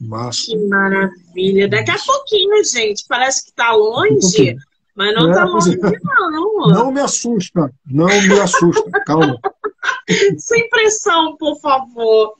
Março. 0.00 0.46
Que 0.50 0.68
maravilha! 0.68 1.68
Daqui 1.68 1.90
a 1.90 1.98
pouquinho, 1.98 2.62
gente. 2.64 3.04
Parece 3.08 3.44
que 3.44 3.50
está 3.50 3.72
longe, 3.72 4.56
mas 4.94 5.14
não 5.14 5.32
é, 5.32 5.44
longe, 5.44 5.74
é. 5.74 5.98
não. 6.04 6.68
Não 6.68 6.92
me 6.92 7.00
assusta, 7.00 7.72
não 7.86 8.06
me 8.06 8.40
assusta. 8.40 8.90
Calma. 9.04 9.38
Sem 10.38 10.68
pressão, 10.68 11.36
por 11.36 11.58
favor. 11.60 12.34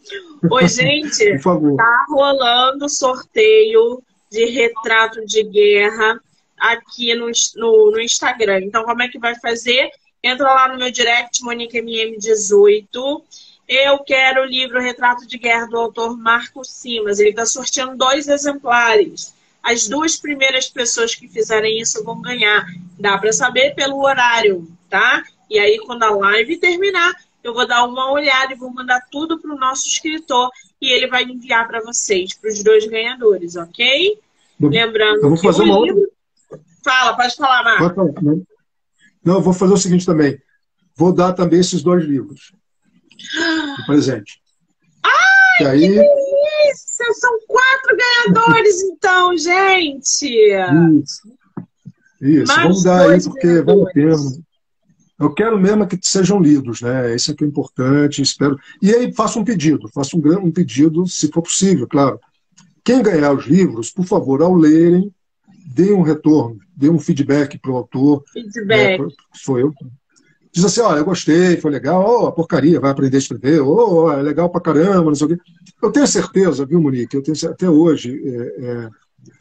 Oi, 0.51 0.69
gente, 0.69 1.33
por 1.33 1.41
favor. 1.41 1.77
tá 1.77 2.07
rolando 2.09 2.89
sorteio 2.89 4.03
de 4.31 4.47
retrato 4.47 5.25
de 5.27 5.43
guerra 5.43 6.21
aqui 6.59 7.15
no, 7.15 7.31
no, 7.57 7.91
no, 7.91 8.01
Instagram. 8.01 8.61
Então, 8.61 8.85
como 8.85 9.03
é 9.03 9.09
que 9.09 9.19
vai 9.19 9.35
fazer? 9.41 9.91
Entra 10.23 10.47
lá 10.47 10.69
no 10.69 10.79
meu 10.79 10.91
direct, 10.91 11.43
MoniqueMM18. 11.43 13.23
Eu 13.67 13.99
quero 14.01 14.43
o 14.43 14.47
livro 14.47 14.81
Retrato 14.81 15.27
de 15.27 15.39
Guerra 15.39 15.67
do 15.67 15.79
autor 15.79 16.17
Marco 16.17 16.65
Simas. 16.65 17.19
Ele 17.19 17.31
está 17.31 17.47
sorteando 17.47 17.97
dois 17.97 18.29
exemplares. 18.29 19.35
As 19.65 19.89
duas 19.89 20.17
primeiras 20.17 20.69
pessoas 20.69 21.15
que 21.15 21.27
fizerem 21.27 21.81
isso 21.81 22.05
vão 22.05 22.21
ganhar. 22.21 22.67
Dá 23.01 23.17
para 23.17 23.33
saber 23.33 23.75
pelo 23.75 24.05
horário, 24.05 24.69
tá? 24.91 25.25
E 25.49 25.59
aí, 25.59 25.79
quando 25.79 26.03
a 26.03 26.11
live 26.11 26.59
terminar, 26.59 27.15
eu 27.43 27.55
vou 27.55 27.67
dar 27.67 27.85
uma 27.85 28.13
olhada 28.13 28.53
e 28.53 28.57
vou 28.57 28.71
mandar 28.71 29.01
tudo 29.11 29.41
para 29.41 29.53
o 29.53 29.59
nosso 29.59 29.89
escritor 29.89 30.51
e 30.81 30.93
ele 30.93 31.07
vai 31.07 31.25
enviar 31.25 31.67
para 31.67 31.81
vocês, 31.81 32.35
para 32.35 32.51
os 32.51 32.63
dois 32.63 32.87
ganhadores, 32.87 33.57
ok? 33.57 34.19
Lembrando 34.61 35.23
eu 35.23 35.29
vou 35.31 35.39
fazer 35.39 35.63
uma 35.63 35.81
livro... 35.81 36.13
Fala, 36.85 37.17
pode 37.17 37.35
falar, 37.35 37.63
Marcos. 37.65 37.93
Pode 37.93 38.13
falar. 38.13 38.37
Não, 39.25 39.35
eu 39.35 39.41
vou 39.41 39.55
fazer 39.55 39.73
o 39.73 39.79
seguinte 39.79 40.05
também. 40.05 40.39
Vou 40.95 41.13
dar 41.13 41.33
também 41.33 41.61
esses 41.61 41.83
dois 41.83 42.05
livros 42.05 42.53
de 43.77 43.87
presente. 43.87 44.41
Ai, 45.03 45.59
que, 45.59 45.65
aí... 45.65 45.89
que 45.89 46.34
delícia! 46.65 47.15
São 47.15 47.39
quatro 47.47 47.97
ganhadores, 47.97 48.81
então, 48.83 49.37
gente! 49.37 50.27
Isso. 51.03 51.23
Isso, 52.21 52.47
Mais 52.47 52.63
vamos 52.63 52.85
dar 52.85 53.11
aí, 53.11 53.23
porque 53.23 53.61
vale 53.61 53.83
a 53.83 53.87
pena. 53.93 54.17
Eu 55.19 55.33
quero 55.33 55.61
mesmo 55.61 55.87
que 55.87 55.99
sejam 56.03 56.41
lidos, 56.41 56.81
né? 56.81 57.15
Isso 57.15 57.31
é 57.31 57.35
que 57.35 57.45
é 57.45 57.47
importante, 57.47 58.23
espero. 58.23 58.59
E 58.83 58.91
aí 58.91 59.13
faço 59.13 59.39
um 59.39 59.45
pedido, 59.45 59.89
faço 59.93 60.17
um, 60.19 60.47
um 60.47 60.51
pedido, 60.51 61.07
se 61.07 61.29
for 61.29 61.43
possível, 61.43 61.87
claro. 61.87 62.19
Quem 62.83 63.03
ganhar 63.03 63.33
os 63.33 63.47
livros, 63.47 63.91
por 63.91 64.05
favor, 64.05 64.43
ao 64.43 64.55
lerem, 64.55 65.13
dê 65.67 65.93
um 65.93 66.03
retorno, 66.03 66.59
dê 66.77 66.91
um 66.91 66.99
feedback 66.99 67.59
para 67.59 67.71
o 67.71 67.77
autor. 67.77 68.25
Feedback. 68.33 69.01
É, 69.01 69.07
sou 69.35 69.59
eu. 69.59 69.73
Diz 70.55 70.65
assim, 70.65 70.83
olha, 70.83 70.99
eu 70.99 71.05
gostei, 71.05 71.57
foi 71.57 71.73
legal, 71.73 72.05
oh, 72.07 72.31
porcaria, 72.31 72.79
vai 72.79 72.93
aprender 72.93 73.17
a 73.17 73.19
escrever, 73.19 73.61
oh, 73.61 74.09
é 74.13 74.23
legal 74.23 74.49
pra 74.49 74.61
caramba, 74.61 75.07
não 75.07 75.15
sei 75.15 75.27
o 75.27 75.31
quê. 75.31 75.37
Eu 75.83 75.91
tenho 75.91 76.07
certeza, 76.07 76.65
viu, 76.65 76.81
Monique, 76.81 77.17
eu 77.17 77.23
tenho 77.23 77.37
até 77.51 77.69
hoje, 77.69 78.23
é, 78.25 78.65
é, 78.65 78.89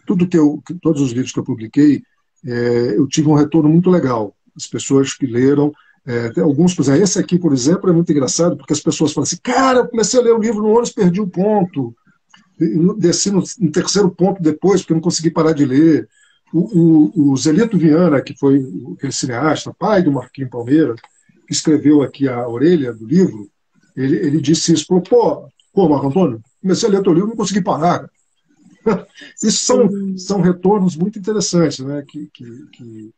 tudo 0.08 0.28
que 0.28 0.36
eu, 0.36 0.60
todos 0.82 1.04
os 1.04 1.12
livros 1.12 1.32
que 1.32 1.38
eu 1.38 1.44
publiquei, 1.44 2.02
é, 2.44 2.98
eu 2.98 3.08
tive 3.08 3.28
um 3.30 3.36
retorno 3.36 3.70
muito 3.70 3.92
legal. 3.92 4.36
As 4.58 4.66
pessoas 4.66 5.14
que 5.14 5.28
leram, 5.28 5.72
é, 6.04 6.40
alguns, 6.42 6.74
por 6.74 6.82
exemplo, 6.82 7.04
esse 7.04 7.20
aqui, 7.20 7.38
por 7.38 7.54
exemplo, 7.54 7.88
é 7.92 7.94
muito 7.94 8.12
engraçado, 8.12 8.58
porque 8.58 8.74
as 8.74 8.80
pessoas 8.80 9.14
falam 9.14 9.26
assim, 9.26 9.38
cara, 9.44 9.80
eu 9.80 9.88
comecei 9.88 10.20
a 10.20 10.24
ler 10.24 10.34
o 10.34 10.40
livro 10.40 10.64
no 10.64 10.70
ônibus, 10.70 10.92
perdi 10.92 11.22
o 11.22 11.28
ponto, 11.28 11.96
desci 12.98 13.30
no, 13.30 13.44
no 13.60 13.72
terceiro 13.72 14.10
ponto 14.10 14.42
depois, 14.42 14.82
porque 14.82 14.96
não 14.96 15.02
consegui 15.02 15.30
parar 15.30 15.54
de 15.54 15.64
ler. 15.64 16.10
O, 16.54 17.32
o, 17.32 17.36
Zelito 17.36 17.80
Viana, 17.80 18.22
que 18.22 18.38
foi 18.38 18.64
aquele 18.96 19.12
cineasta, 19.12 19.74
pai 19.74 20.04
do 20.04 20.12
Marquinhos 20.12 20.52
Palmeira, 20.52 20.94
que 21.48 21.52
escreveu 21.52 22.04
aqui 22.04 22.28
a 22.28 22.48
orelha 22.48 22.94
do 22.94 23.08
livro, 23.08 23.50
ele, 23.96 24.18
ele 24.18 24.40
disse 24.40 24.72
isso, 24.72 24.86
falou, 24.86 25.02
pô, 25.02 25.50
pô, 25.74 25.90
Marco 25.90 26.08
Antônio, 26.08 26.42
comecei 26.62 26.88
a 26.88 26.92
ler 26.92 27.02
teu 27.02 27.14
livro 27.14 27.30
não 27.30 27.36
consegui 27.36 27.62
parar. 27.62 28.08
Isso 29.42 29.66
são, 29.66 30.18
são 30.18 30.42
retornos 30.42 30.96
muito 30.96 31.18
interessantes, 31.18 31.80
né? 31.80 32.04
Que, 32.06 32.30
que, 32.34 32.46
que... 32.74 33.12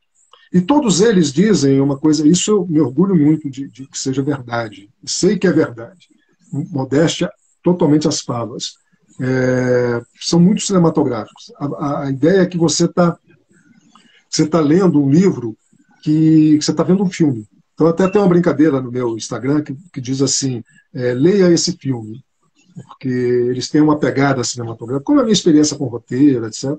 E 0.54 0.62
todos 0.62 1.02
eles 1.02 1.34
dizem 1.34 1.82
uma 1.82 1.98
coisa, 1.98 2.26
isso 2.28 2.52
eu 2.52 2.68
me 2.68 2.80
orgulho 2.80 3.16
muito 3.16 3.50
de, 3.50 3.68
de 3.68 3.88
que 3.88 3.98
seja 3.98 4.22
verdade. 4.22 4.90
Sei 5.04 5.40
que 5.40 5.48
é 5.48 5.52
verdade. 5.52 6.08
Modéstia 6.52 7.32
totalmente 7.64 8.08
às 8.08 8.22
favas. 8.22 8.76
É, 9.20 10.02
são 10.22 10.40
muito 10.40 10.62
cinematográficos. 10.62 11.52
A, 11.58 12.04
a, 12.04 12.12
ideia 12.12 12.42
é 12.42 12.46
que 12.46 12.58
você 12.58 12.86
está 12.86 13.18
você 14.36 14.48
tá 14.48 14.60
lendo 14.60 15.02
um 15.02 15.10
livro 15.10 15.58
que, 16.04 16.58
que 16.58 16.66
você 16.66 16.72
está 16.72 16.84
vendo 16.84 17.04
um 17.04 17.10
filme. 17.10 17.48
Então, 17.74 17.88
até 17.88 18.08
tem 18.08 18.22
uma 18.22 18.30
brincadeira 18.30 18.82
no 18.82 18.92
meu 18.92 19.18
Instagram 19.18 19.62
que, 19.62 19.76
que 19.94 20.02
diz 20.02 20.22
assim: 20.22 20.64
é, 20.94 21.14
leia 21.14 21.52
esse 21.52 21.78
filme, 21.78 22.24
porque 22.88 23.08
eles 23.08 23.70
têm 23.70 23.82
uma 23.82 24.00
pegada 24.00 24.44
cinematográfica, 24.44 25.06
como 25.06 25.20
a 25.20 25.24
minha 25.24 25.34
experiência 25.34 25.78
com 25.78 25.86
roteiro, 25.86 26.46
etc. 26.46 26.72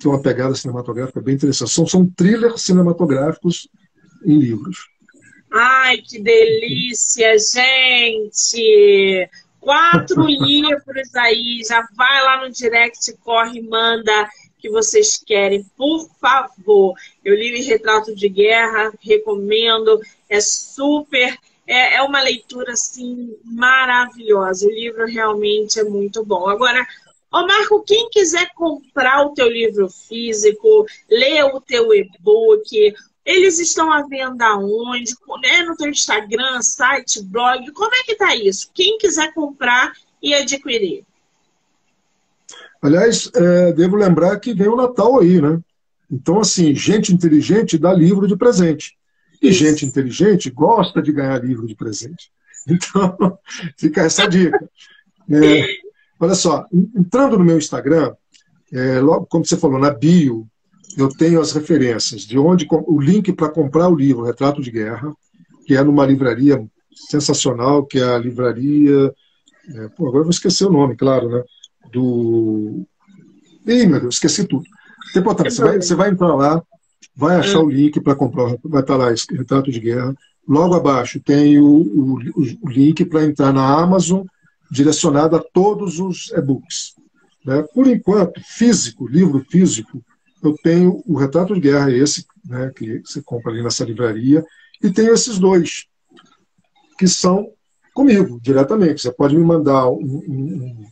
tem 0.00 0.10
uma 0.10 0.22
pegada 0.22 0.54
cinematográfica 0.54 1.20
bem 1.20 1.34
interessante. 1.34 1.70
São, 1.70 1.86
são 1.86 2.06
thrillers 2.06 2.62
cinematográficos 2.62 3.68
em 4.24 4.38
livros. 4.38 4.88
Ai, 5.52 5.98
que 5.98 6.20
delícia, 6.20 7.36
gente! 7.38 9.28
Quatro 9.60 10.24
livros 10.28 11.14
aí, 11.16 11.62
já 11.66 11.86
vai 11.96 12.22
lá 12.22 12.44
no 12.46 12.52
direct, 12.52 13.12
corre, 13.24 13.60
manda 13.62 14.28
que 14.58 14.68
vocês 14.68 15.16
querem, 15.16 15.64
por 15.76 16.08
favor. 16.20 16.94
Eu 17.24 17.34
li 17.34 17.62
Retrato 17.62 18.14
de 18.14 18.28
Guerra, 18.28 18.92
recomendo, 19.00 20.00
é 20.28 20.40
super, 20.40 21.38
é, 21.66 21.96
é 21.96 22.02
uma 22.02 22.20
leitura 22.20 22.72
assim 22.72 23.36
maravilhosa. 23.44 24.66
O 24.66 24.70
livro 24.70 25.06
realmente 25.06 25.78
é 25.78 25.84
muito 25.84 26.24
bom. 26.24 26.48
Agora, 26.48 26.86
Ô 27.30 27.46
Marco, 27.46 27.82
quem 27.82 28.08
quiser 28.08 28.50
comprar 28.54 29.26
o 29.26 29.34
teu 29.34 29.50
livro 29.50 29.90
físico, 29.90 30.86
ler 31.10 31.44
o 31.44 31.60
teu 31.60 31.92
e-book, 31.92 32.94
eles 33.22 33.58
estão 33.58 33.92
à 33.92 34.00
venda 34.06 34.56
onde? 34.56 35.14
É 35.44 35.62
no 35.62 35.76
teu 35.76 35.90
Instagram, 35.90 36.62
site, 36.62 37.22
blog? 37.22 37.70
Como 37.72 37.94
é 37.94 38.02
que 38.02 38.14
tá 38.14 38.34
isso? 38.34 38.70
Quem 38.72 38.96
quiser 38.96 39.34
comprar 39.34 39.92
e 40.22 40.32
adquirir? 40.32 41.04
Aliás, 42.80 43.30
é, 43.34 43.72
devo 43.72 43.96
lembrar 43.96 44.38
que 44.38 44.54
vem 44.54 44.68
o 44.68 44.76
Natal 44.76 45.20
aí, 45.20 45.40
né? 45.40 45.60
Então, 46.10 46.40
assim, 46.40 46.74
gente 46.74 47.12
inteligente 47.12 47.76
dá 47.76 47.92
livro 47.92 48.26
de 48.26 48.36
presente. 48.36 48.96
E 49.42 49.48
isso. 49.48 49.58
gente 49.58 49.84
inteligente 49.84 50.50
gosta 50.50 51.02
de 51.02 51.12
ganhar 51.12 51.42
livro 51.44 51.66
de 51.66 51.74
presente. 51.74 52.30
Então, 52.70 53.38
fica 53.78 54.02
essa 54.02 54.26
dica. 54.26 54.58
É, 55.30 55.66
olha 56.20 56.34
só, 56.34 56.66
entrando 56.70 57.38
no 57.38 57.44
meu 57.44 57.56
Instagram, 57.56 58.12
é, 58.70 59.00
logo, 59.00 59.24
como 59.24 59.42
você 59.42 59.56
falou, 59.56 59.78
na 59.78 59.90
bio, 59.90 60.46
eu 60.98 61.08
tenho 61.08 61.40
as 61.40 61.52
referências 61.52 62.22
de 62.22 62.38
onde 62.38 62.66
o 62.70 63.00
link 63.00 63.32
para 63.32 63.48
comprar 63.48 63.88
o 63.88 63.96
livro 63.96 64.24
Retrato 64.24 64.60
de 64.60 64.70
Guerra, 64.70 65.10
que 65.66 65.76
é 65.76 65.82
numa 65.82 66.04
livraria 66.04 66.62
sensacional, 67.08 67.86
que 67.86 67.98
é 67.98 68.04
a 68.04 68.18
livraria. 68.18 69.14
É, 69.74 69.88
pô, 69.96 70.08
agora 70.08 70.20
eu 70.20 70.24
vou 70.24 70.30
esquecer 70.30 70.66
o 70.66 70.72
nome, 70.72 70.96
claro, 70.96 71.30
né? 71.30 71.42
Do. 71.90 72.86
Ih, 73.66 73.86
meu 73.86 74.00
Deus, 74.00 74.14
esqueci 74.14 74.44
tudo. 74.44 74.64
Tem 75.12 75.22
você 75.22 75.62
vai, 75.62 75.76
você 75.76 75.94
vai 75.94 76.10
entrar 76.10 76.34
lá, 76.34 76.62
vai 77.16 77.36
achar 77.36 77.60
o 77.60 77.70
link 77.70 78.00
para 78.00 78.14
comprar, 78.14 78.56
vai 78.64 78.82
estar 78.82 78.96
lá, 78.96 79.08
Retrato 79.10 79.70
de 79.70 79.80
Guerra. 79.80 80.14
Logo 80.46 80.74
abaixo 80.74 81.20
tem 81.20 81.58
o, 81.58 81.66
o, 81.66 82.18
o 82.62 82.68
link 82.68 83.04
para 83.04 83.24
entrar 83.24 83.52
na 83.52 83.80
Amazon, 83.80 84.24
direcionado 84.70 85.36
a 85.36 85.40
todos 85.40 85.98
os 85.98 86.30
e-books. 86.32 86.94
Né? 87.44 87.64
Por 87.74 87.86
enquanto, 87.86 88.40
físico, 88.44 89.06
livro 89.06 89.44
físico, 89.50 90.02
eu 90.42 90.54
tenho 90.62 91.02
o 91.06 91.16
retrato 91.16 91.54
de 91.54 91.60
guerra, 91.60 91.90
esse, 91.90 92.24
né, 92.44 92.70
que 92.74 93.00
você 93.00 93.20
compra 93.22 93.52
ali 93.52 93.62
nessa 93.62 93.84
livraria, 93.84 94.44
e 94.82 94.90
tenho 94.90 95.12
esses 95.12 95.38
dois, 95.38 95.86
que 96.98 97.08
são 97.08 97.50
comigo, 97.94 98.38
diretamente. 98.40 99.02
Você 99.02 99.12
pode 99.12 99.36
me 99.36 99.44
mandar 99.44 99.88
um, 99.88 100.22
um, 100.28 100.86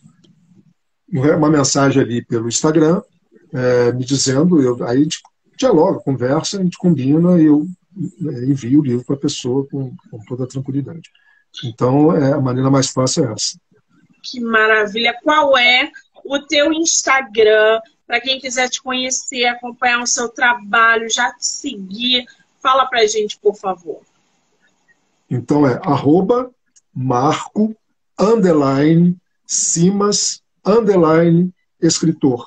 uma 1.12 1.50
mensagem 1.50 2.02
ali 2.02 2.24
pelo 2.24 2.48
Instagram, 2.48 3.02
é, 3.52 3.92
me 3.92 4.04
dizendo, 4.04 4.60
eu, 4.60 4.84
aí 4.84 4.98
a 4.98 5.02
gente 5.02 5.22
dialoga, 5.56 6.00
conversa, 6.00 6.58
a 6.58 6.62
gente 6.62 6.76
combina 6.76 7.40
e 7.40 7.46
eu 7.46 7.66
é, 8.28 8.44
envio 8.44 8.80
o 8.80 8.84
livro 8.84 9.04
para 9.04 9.16
a 9.16 9.20
pessoa 9.20 9.66
com, 9.70 9.94
com 10.10 10.18
toda 10.26 10.44
a 10.44 10.48
tranquilidade. 10.48 11.10
Então, 11.64 12.14
é, 12.14 12.32
a 12.32 12.40
maneira 12.40 12.70
mais 12.70 12.88
fácil 12.88 13.24
é 13.24 13.32
essa. 13.32 13.58
Que 14.22 14.40
maravilha! 14.40 15.16
Qual 15.22 15.56
é 15.56 15.90
o 16.24 16.38
teu 16.40 16.72
Instagram? 16.72 17.80
Para 18.06 18.20
quem 18.20 18.38
quiser 18.38 18.68
te 18.68 18.82
conhecer, 18.82 19.46
acompanhar 19.46 20.02
o 20.02 20.06
seu 20.06 20.28
trabalho, 20.28 21.10
já 21.10 21.32
te 21.32 21.46
seguir, 21.46 22.26
fala 22.62 22.86
para 22.86 23.00
a 23.00 23.06
gente, 23.06 23.38
por 23.38 23.56
favor. 23.56 24.00
Então 25.30 25.66
é 25.66 25.80
arroba 25.82 26.50
marco, 26.94 27.74
underline, 28.18 29.16
Simas, 29.46 30.42
underline, 30.66 31.52
escritor. 31.80 32.46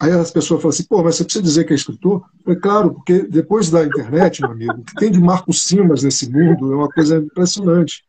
Aí 0.00 0.12
as 0.12 0.30
pessoas 0.30 0.62
falam 0.62 0.72
assim, 0.72 0.84
pô, 0.84 1.02
mas 1.02 1.16
você 1.16 1.24
precisa 1.24 1.42
dizer 1.42 1.64
que 1.64 1.72
é 1.72 1.76
escritor? 1.76 2.24
É 2.46 2.54
claro, 2.54 2.94
porque 2.94 3.22
depois 3.22 3.68
da 3.68 3.84
internet, 3.84 4.40
meu 4.40 4.52
amigo, 4.52 4.74
o 4.74 4.84
que 4.84 4.94
tem 4.94 5.10
de 5.10 5.18
Marco 5.18 5.52
Simas 5.52 6.04
nesse 6.04 6.30
mundo 6.30 6.72
é 6.72 6.76
uma 6.76 6.88
coisa 6.88 7.18
impressionante. 7.18 8.04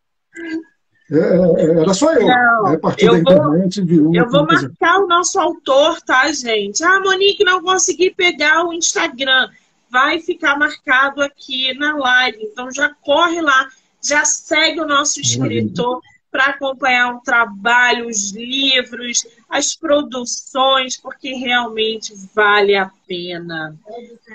É, 1.12 1.18
é, 1.18 1.80
era 1.82 1.94
só 1.96 2.14
eu. 2.14 2.28
Não, 2.28 2.68
a 2.68 2.78
partir 2.78 3.06
eu 3.06 3.14
da 3.14 3.20
internet 3.20 3.82
virou. 3.82 4.14
Eu 4.14 4.30
vou 4.30 4.46
marcar 4.46 5.00
o 5.00 5.08
nosso 5.08 5.40
autor, 5.40 6.00
tá, 6.02 6.32
gente? 6.32 6.84
Ah, 6.84 7.00
Monique, 7.00 7.44
não 7.44 7.64
consegui 7.64 8.12
pegar 8.12 8.64
o 8.64 8.74
Instagram. 8.74 9.50
Vai 9.90 10.20
ficar 10.20 10.60
marcado 10.60 11.24
aqui 11.24 11.74
na 11.74 11.98
live. 11.98 12.38
Então 12.44 12.72
já 12.72 12.94
corre 13.02 13.42
lá, 13.42 13.68
já 14.04 14.24
segue 14.24 14.80
o 14.80 14.86
nosso 14.86 15.20
escritor 15.20 16.00
para 16.32 16.48
acompanhar 16.48 17.16
o 17.16 17.22
trabalho, 17.22 18.08
os 18.08 18.32
livros, 18.32 19.26
as 19.50 19.76
produções, 19.76 20.96
porque 20.98 21.34
realmente 21.34 22.14
vale 22.36 22.76
a 22.76 22.92
pena. 23.08 23.76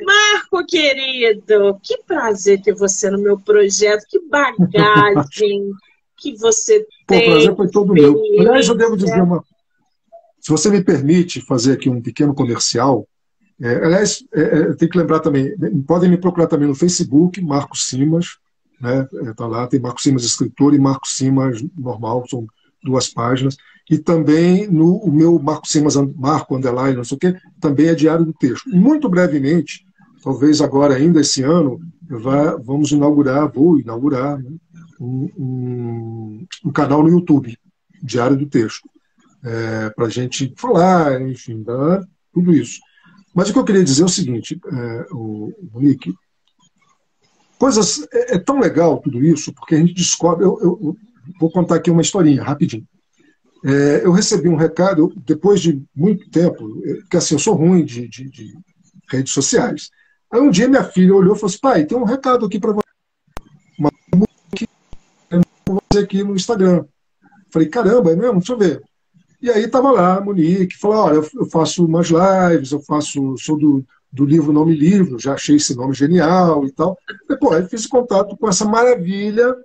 Marco, 0.04 0.66
querido, 0.66 1.78
que 1.82 1.98
prazer 1.98 2.60
ter 2.62 2.74
você 2.74 3.10
no 3.10 3.18
meu 3.18 3.38
projeto, 3.38 4.06
que 4.08 4.20
bagagem 4.28 5.70
que 6.18 6.36
você 6.36 6.80
Pô, 6.80 7.14
tem. 7.14 7.28
O 7.28 7.32
prazer 7.32 7.56
foi 7.56 7.70
todo 7.70 7.92
meu. 7.92 8.20
Aliás, 8.40 8.68
eu 8.68 8.74
devo 8.74 8.96
dizer 8.96 9.22
uma. 9.22 9.44
Se 10.40 10.50
você 10.50 10.68
me 10.68 10.82
permite 10.82 11.40
fazer 11.40 11.72
aqui 11.72 11.88
um 11.88 12.02
pequeno 12.02 12.34
comercial, 12.34 13.08
é, 13.60 13.76
aliás, 13.76 14.24
é, 14.34 14.42
é, 14.42 14.72
tem 14.74 14.88
que 14.88 14.98
lembrar 14.98 15.20
também, 15.20 15.54
podem 15.86 16.10
me 16.10 16.18
procurar 16.18 16.46
também 16.46 16.68
no 16.68 16.74
Facebook, 16.74 17.40
Marcos 17.40 17.88
Simas, 17.88 18.36
né? 18.84 19.08
Tá 19.34 19.46
lá, 19.46 19.66
tem 19.66 19.80
Marcos 19.80 20.02
Simas 20.02 20.24
escritor 20.24 20.74
e 20.74 20.78
Marcos 20.78 21.16
Simas 21.16 21.64
normal, 21.76 22.24
são 22.28 22.46
duas 22.82 23.08
páginas. 23.08 23.56
E 23.90 23.98
também 23.98 24.66
no 24.68 24.96
o 24.96 25.10
meu 25.10 25.38
Marcos 25.38 25.72
Simas, 25.72 25.96
Marco 26.16 26.56
Underline, 26.56 26.96
não 26.96 27.04
sei 27.04 27.16
o 27.16 27.18
quê, 27.18 27.34
também 27.60 27.88
é 27.88 27.94
diário 27.94 28.24
do 28.24 28.32
texto. 28.32 28.68
Muito 28.68 29.08
brevemente, 29.08 29.84
talvez 30.22 30.60
agora 30.60 30.94
ainda 30.94 31.20
esse 31.20 31.42
ano, 31.42 31.80
vai, 32.08 32.56
vamos 32.62 32.92
inaugurar, 32.92 33.50
vou 33.50 33.78
inaugurar, 33.78 34.38
né? 34.38 34.50
um, 35.00 35.30
um, 35.36 36.46
um 36.66 36.72
canal 36.72 37.02
no 37.02 37.10
YouTube, 37.10 37.58
Diário 38.02 38.36
do 38.36 38.46
Texto, 38.46 38.88
é, 39.42 39.90
para 39.90 40.06
a 40.06 40.10
gente 40.10 40.52
falar, 40.56 41.20
enfim, 41.22 41.62
dar 41.62 42.02
tudo 42.32 42.52
isso. 42.52 42.80
Mas 43.34 43.50
o 43.50 43.52
que 43.52 43.58
eu 43.58 43.64
queria 43.64 43.84
dizer 43.84 44.02
é 44.02 44.06
o 44.06 44.08
seguinte, 44.08 44.60
é, 44.72 45.06
o, 45.10 45.52
Monique, 45.72 46.14
coisas, 47.64 48.06
é, 48.12 48.34
é, 48.34 48.38
tão 48.38 48.60
legal 48.60 48.98
tudo 48.98 49.24
isso, 49.24 49.50
porque 49.54 49.74
a 49.74 49.78
gente 49.78 49.94
descobre, 49.94 50.44
eu, 50.44 50.58
eu, 50.60 50.78
eu 50.82 50.96
vou 51.40 51.50
contar 51.50 51.76
aqui 51.76 51.90
uma 51.90 52.02
historinha, 52.02 52.42
rapidinho. 52.42 52.86
É, 53.64 54.04
eu 54.04 54.12
recebi 54.12 54.50
um 54.50 54.54
recado, 54.54 55.10
depois 55.24 55.62
de 55.62 55.82
muito 55.96 56.28
tempo, 56.28 56.82
que 57.10 57.16
assim, 57.16 57.36
eu 57.36 57.38
sou 57.38 57.54
ruim 57.54 57.82
de, 57.82 58.06
de, 58.06 58.28
de 58.28 58.52
redes 59.10 59.32
sociais. 59.32 59.88
Aí 60.30 60.42
um 60.42 60.50
dia 60.50 60.68
minha 60.68 60.84
filha 60.84 61.14
olhou 61.14 61.34
e 61.34 61.38
falou 61.38 61.48
assim, 61.48 61.58
pai, 61.58 61.86
tem 61.86 61.96
um 61.96 62.04
recado 62.04 62.44
aqui 62.44 62.60
para 62.60 62.74
você 65.66 65.98
aqui 65.98 66.22
no 66.22 66.36
Instagram. 66.36 66.84
Falei, 67.50 67.68
caramba, 67.70 68.12
é 68.12 68.16
mesmo? 68.16 68.40
Deixa 68.40 68.52
eu 68.52 68.58
ver. 68.58 68.82
E 69.40 69.50
aí 69.50 69.64
estava 69.64 69.90
lá 69.90 70.18
a 70.18 70.20
Monique, 70.20 70.76
falou, 70.76 70.98
olha, 70.98 71.14
eu 71.34 71.46
faço 71.46 71.86
umas 71.86 72.08
lives, 72.08 72.72
eu 72.72 72.82
faço, 72.82 73.34
sou 73.38 73.56
do, 73.56 73.82
do 74.14 74.24
livro 74.24 74.52
Nome 74.52 74.76
Livro, 74.76 75.18
já 75.18 75.34
achei 75.34 75.56
esse 75.56 75.74
nome 75.74 75.92
genial 75.92 76.64
e 76.64 76.70
tal. 76.70 76.96
Depois 77.28 77.68
fiz 77.68 77.84
contato 77.84 78.36
com 78.36 78.48
essa 78.48 78.64
maravilha 78.64 79.56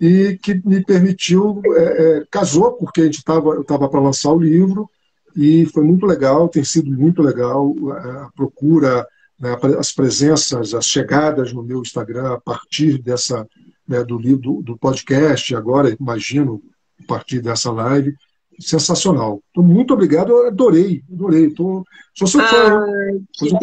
e 0.00 0.36
que 0.42 0.60
me 0.66 0.84
permitiu, 0.84 1.62
é, 1.76 1.82
é, 2.18 2.24
casou, 2.28 2.72
porque 2.72 3.02
a 3.02 3.04
gente 3.04 3.22
tava, 3.22 3.50
eu 3.50 3.60
estava 3.60 3.88
para 3.88 4.00
lançar 4.00 4.32
o 4.32 4.40
livro, 4.40 4.90
e 5.36 5.66
foi 5.66 5.84
muito 5.84 6.04
legal, 6.04 6.48
tem 6.48 6.64
sido 6.64 6.90
muito 6.90 7.22
legal 7.22 7.72
a 7.92 8.30
procura, 8.34 9.06
né, 9.38 9.56
as 9.78 9.92
presenças, 9.92 10.74
as 10.74 10.86
chegadas 10.86 11.52
no 11.52 11.62
meu 11.62 11.80
Instagram 11.80 12.32
a 12.32 12.40
partir 12.40 13.00
dessa 13.00 13.46
né, 13.86 14.02
do, 14.02 14.18
do, 14.18 14.62
do 14.62 14.76
podcast, 14.76 15.54
agora, 15.54 15.96
imagino, 16.00 16.60
a 17.00 17.06
partir 17.06 17.40
dessa 17.40 17.70
live. 17.70 18.16
Sensacional. 18.58 19.40
Então, 19.50 19.62
muito 19.62 19.92
obrigado, 19.94 20.30
eu 20.30 20.48
adorei, 20.48 21.02
adorei. 21.10 21.48
Tô, 21.50 21.84
sou 22.14 22.26
seu 22.26 22.40
fã. 22.40 22.80
Ai, 22.80 23.20
que 23.34 23.50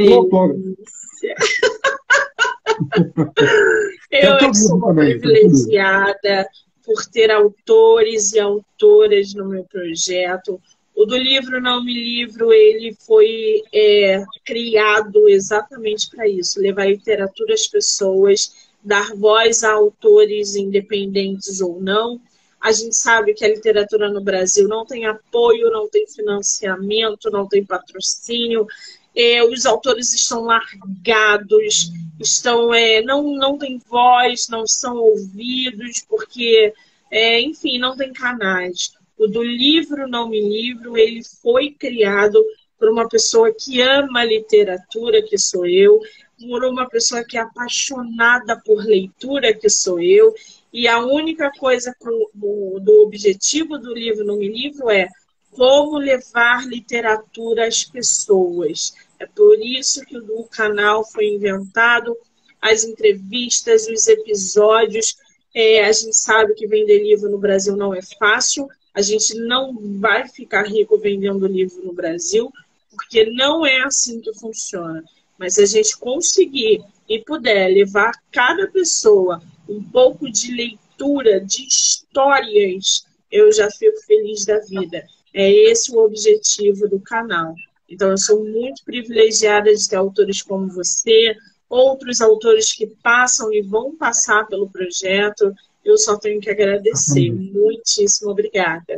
eu 4.11 4.53
sou 4.53 4.79
também, 4.79 5.19
privilegiada 5.19 6.47
por 6.85 7.03
ter 7.05 7.31
autores 7.31 8.33
e 8.33 8.39
autoras 8.39 9.33
no 9.33 9.49
meu 9.49 9.63
projeto. 9.65 10.61
O 10.95 11.05
do 11.05 11.17
livro 11.17 11.59
Não 11.61 11.83
Me 11.83 11.93
Livro, 11.93 12.51
ele 12.51 12.95
foi 13.05 13.61
é, 13.73 14.23
criado 14.43 15.29
exatamente 15.29 16.09
para 16.09 16.27
isso, 16.27 16.59
levar 16.59 16.89
literatura 16.89 17.53
às 17.53 17.67
pessoas 17.67 18.51
dar 18.87 19.13
voz 19.15 19.63
a 19.63 19.73
autores 19.73 20.55
independentes 20.55 21.59
ou 21.59 21.81
não. 21.81 22.19
A 22.67 22.71
gente 22.73 22.97
sabe 22.97 23.33
que 23.33 23.45
a 23.45 23.47
literatura 23.47 24.09
no 24.11 24.19
Brasil 24.19 24.67
não 24.67 24.85
tem 24.85 25.05
apoio, 25.05 25.71
não 25.71 25.87
tem 25.87 26.05
financiamento, 26.05 27.31
não 27.31 27.47
tem 27.47 27.63
patrocínio. 27.63 28.67
É, 29.15 29.41
os 29.41 29.65
autores 29.65 30.13
estão 30.13 30.43
largados, 30.43 31.93
estão 32.19 32.73
é, 32.73 33.01
não 33.01 33.23
não 33.37 33.57
tem 33.57 33.77
voz, 33.77 34.49
não 34.49 34.67
são 34.67 34.97
ouvidos 34.97 36.05
porque, 36.09 36.73
é, 37.09 37.39
enfim, 37.39 37.79
não 37.79 37.95
tem 37.95 38.11
canais. 38.11 38.91
O 39.17 39.27
do 39.27 39.41
livro 39.41 40.05
não 40.05 40.27
me 40.27 40.41
livro, 40.41 40.97
ele 40.97 41.21
foi 41.41 41.71
criado 41.71 42.43
por 42.77 42.89
uma 42.89 43.07
pessoa 43.07 43.49
que 43.57 43.79
ama 43.79 44.25
literatura, 44.25 45.23
que 45.23 45.37
sou 45.37 45.65
eu, 45.65 46.01
por 46.37 46.65
uma 46.65 46.85
pessoa 46.89 47.23
que 47.23 47.37
é 47.37 47.39
apaixonada 47.39 48.61
por 48.65 48.83
leitura, 48.83 49.53
que 49.53 49.69
sou 49.69 50.01
eu, 50.01 50.35
e 50.77 50.87
a 50.87 50.99
única 50.99 51.51
coisa 51.57 51.91
do, 52.35 52.79
do 52.79 53.01
objetivo 53.01 53.79
do 53.79 53.95
livro 53.95 54.23
no 54.23 54.39
Livro 54.39 54.91
é 54.91 55.09
como 55.49 55.97
levar 55.97 56.67
literatura 56.67 57.67
às 57.67 57.83
pessoas. 57.83 58.93
É 59.19 59.25
por 59.25 59.59
isso 59.59 60.05
que 60.05 60.15
o 60.15 60.43
canal 60.43 61.03
foi 61.03 61.29
inventado, 61.29 62.15
as 62.61 62.83
entrevistas, 62.83 63.87
os 63.87 64.07
episódios. 64.07 65.17
É, 65.51 65.83
a 65.83 65.91
gente 65.91 66.15
sabe 66.15 66.53
que 66.53 66.67
vender 66.67 66.99
livro 66.99 67.27
no 67.27 67.39
Brasil 67.39 67.75
não 67.75 67.91
é 67.91 68.01
fácil. 68.19 68.67
A 68.93 69.01
gente 69.01 69.33
não 69.33 69.75
vai 69.99 70.27
ficar 70.27 70.67
rico 70.67 70.99
vendendo 70.99 71.47
livro 71.47 71.83
no 71.83 71.91
Brasil, 71.91 72.53
porque 72.91 73.25
não 73.31 73.65
é 73.65 73.81
assim 73.81 74.21
que 74.21 74.31
funciona. 74.35 75.03
Mas 75.39 75.55
se 75.55 75.63
a 75.63 75.65
gente 75.65 75.97
conseguir 75.97 76.83
e 77.09 77.17
puder 77.17 77.67
levar 77.69 78.11
cada 78.31 78.67
pessoa 78.67 79.41
um 79.67 79.83
pouco 79.83 80.31
de 80.31 80.51
leitura, 80.51 81.39
de 81.41 81.67
histórias, 81.67 83.05
eu 83.31 83.51
já 83.51 83.69
fico 83.71 83.99
feliz 84.05 84.45
da 84.45 84.59
vida. 84.59 85.03
É 85.33 85.51
esse 85.51 85.93
o 85.95 85.99
objetivo 85.99 86.87
do 86.87 86.99
canal. 86.99 87.53
Então, 87.89 88.09
eu 88.09 88.17
sou 88.17 88.43
muito 88.43 88.83
privilegiada 88.83 89.73
de 89.73 89.87
ter 89.87 89.95
autores 89.95 90.41
como 90.41 90.67
você, 90.67 91.35
outros 91.69 92.21
autores 92.21 92.73
que 92.73 92.87
passam 93.03 93.51
e 93.53 93.61
vão 93.61 93.95
passar 93.95 94.45
pelo 94.47 94.69
projeto. 94.69 95.53
Eu 95.83 95.97
só 95.97 96.17
tenho 96.17 96.41
que 96.41 96.49
agradecer. 96.49 97.31
Muitíssimo 97.31 98.31
obrigada. 98.31 98.97